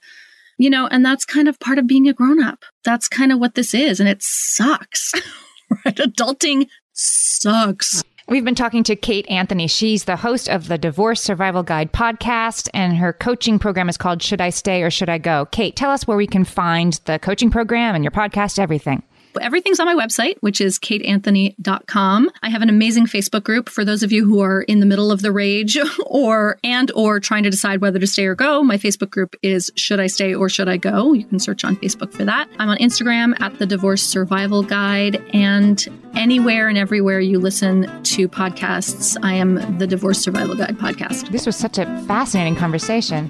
You 0.57 0.69
know, 0.69 0.87
and 0.87 1.03
that's 1.03 1.25
kind 1.25 1.49
of 1.49 1.59
part 1.59 1.79
of 1.79 1.85
being 1.85 2.07
a 2.07 2.13
grown 2.13 2.41
up. 2.41 2.63
That's 2.85 3.09
kind 3.09 3.33
of 3.33 3.39
what 3.39 3.55
this 3.55 3.73
is. 3.73 3.99
And 3.99 4.07
it 4.07 4.23
sucks. 4.23 5.11
right? 5.85 5.97
Adulting 5.97 6.67
sucks. 6.93 8.03
We've 8.31 8.45
been 8.45 8.55
talking 8.55 8.85
to 8.85 8.95
Kate 8.95 9.29
Anthony. 9.29 9.67
She's 9.67 10.05
the 10.05 10.15
host 10.15 10.47
of 10.47 10.69
the 10.69 10.77
Divorce 10.77 11.19
Survival 11.19 11.63
Guide 11.63 11.91
podcast, 11.91 12.69
and 12.73 12.95
her 12.95 13.11
coaching 13.11 13.59
program 13.59 13.89
is 13.89 13.97
called 13.97 14.23
Should 14.23 14.39
I 14.39 14.51
Stay 14.51 14.83
or 14.83 14.89
Should 14.89 15.09
I 15.09 15.17
Go? 15.17 15.47
Kate, 15.51 15.75
tell 15.75 15.91
us 15.91 16.07
where 16.07 16.15
we 16.15 16.27
can 16.27 16.45
find 16.45 16.93
the 17.03 17.19
coaching 17.19 17.51
program 17.51 17.93
and 17.93 18.05
your 18.05 18.11
podcast, 18.11 18.57
everything. 18.57 19.03
Everything's 19.39 19.79
on 19.79 19.85
my 19.85 19.95
website, 19.95 20.37
which 20.41 20.59
is 20.61 20.79
kateanthony.com. 20.79 22.29
I 22.41 22.49
have 22.49 22.61
an 22.61 22.69
amazing 22.69 23.05
Facebook 23.05 23.43
group 23.43 23.69
for 23.69 23.85
those 23.85 24.03
of 24.03 24.11
you 24.11 24.25
who 24.25 24.41
are 24.41 24.61
in 24.63 24.79
the 24.79 24.85
middle 24.85 25.11
of 25.11 25.21
the 25.21 25.31
rage 25.31 25.77
or 26.05 26.57
and 26.63 26.91
or 26.91 27.19
trying 27.19 27.43
to 27.43 27.49
decide 27.49 27.81
whether 27.81 27.99
to 27.99 28.07
stay 28.07 28.25
or 28.25 28.35
go. 28.35 28.63
My 28.63 28.77
Facebook 28.77 29.09
group 29.09 29.35
is 29.41 29.71
Should 29.75 29.99
I 29.99 30.07
Stay 30.07 30.33
or 30.33 30.49
Should 30.49 30.69
I 30.69 30.77
Go? 30.77 31.13
You 31.13 31.25
can 31.25 31.39
search 31.39 31.63
on 31.63 31.75
Facebook 31.77 32.13
for 32.13 32.25
that. 32.25 32.49
I'm 32.59 32.69
on 32.69 32.77
Instagram 32.77 33.39
at 33.41 33.57
the 33.59 33.65
Divorce 33.65 34.03
Survival 34.03 34.63
Guide 34.63 35.23
and 35.33 35.87
anywhere 36.15 36.67
and 36.67 36.77
everywhere 36.77 37.19
you 37.19 37.39
listen 37.39 37.83
to 38.03 38.27
podcasts, 38.27 39.17
I 39.23 39.33
am 39.33 39.77
the 39.77 39.87
Divorce 39.87 40.19
Survival 40.19 40.55
Guide 40.55 40.77
podcast. 40.77 41.31
This 41.31 41.45
was 41.45 41.55
such 41.55 41.77
a 41.77 41.85
fascinating 42.07 42.55
conversation. 42.55 43.29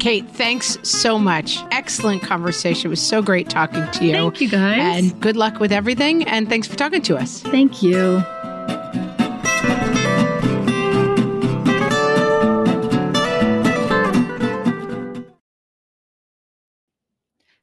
Kate, 0.00 0.28
thanks 0.30 0.78
so 0.82 1.18
much. 1.18 1.58
Excellent 1.70 2.22
conversation. 2.22 2.88
It 2.88 2.90
was 2.90 3.02
so 3.02 3.22
great 3.22 3.48
talking 3.48 3.86
to 3.92 4.04
you. 4.04 4.12
Thank 4.12 4.40
you 4.40 4.48
guys. 4.48 4.78
And 4.78 5.20
good 5.20 5.31
luck 5.36 5.60
with 5.60 5.72
everything. 5.72 6.24
And 6.24 6.48
thanks 6.48 6.66
for 6.66 6.76
talking 6.76 7.02
to 7.02 7.16
us. 7.16 7.40
Thank 7.42 7.82
you. 7.82 8.22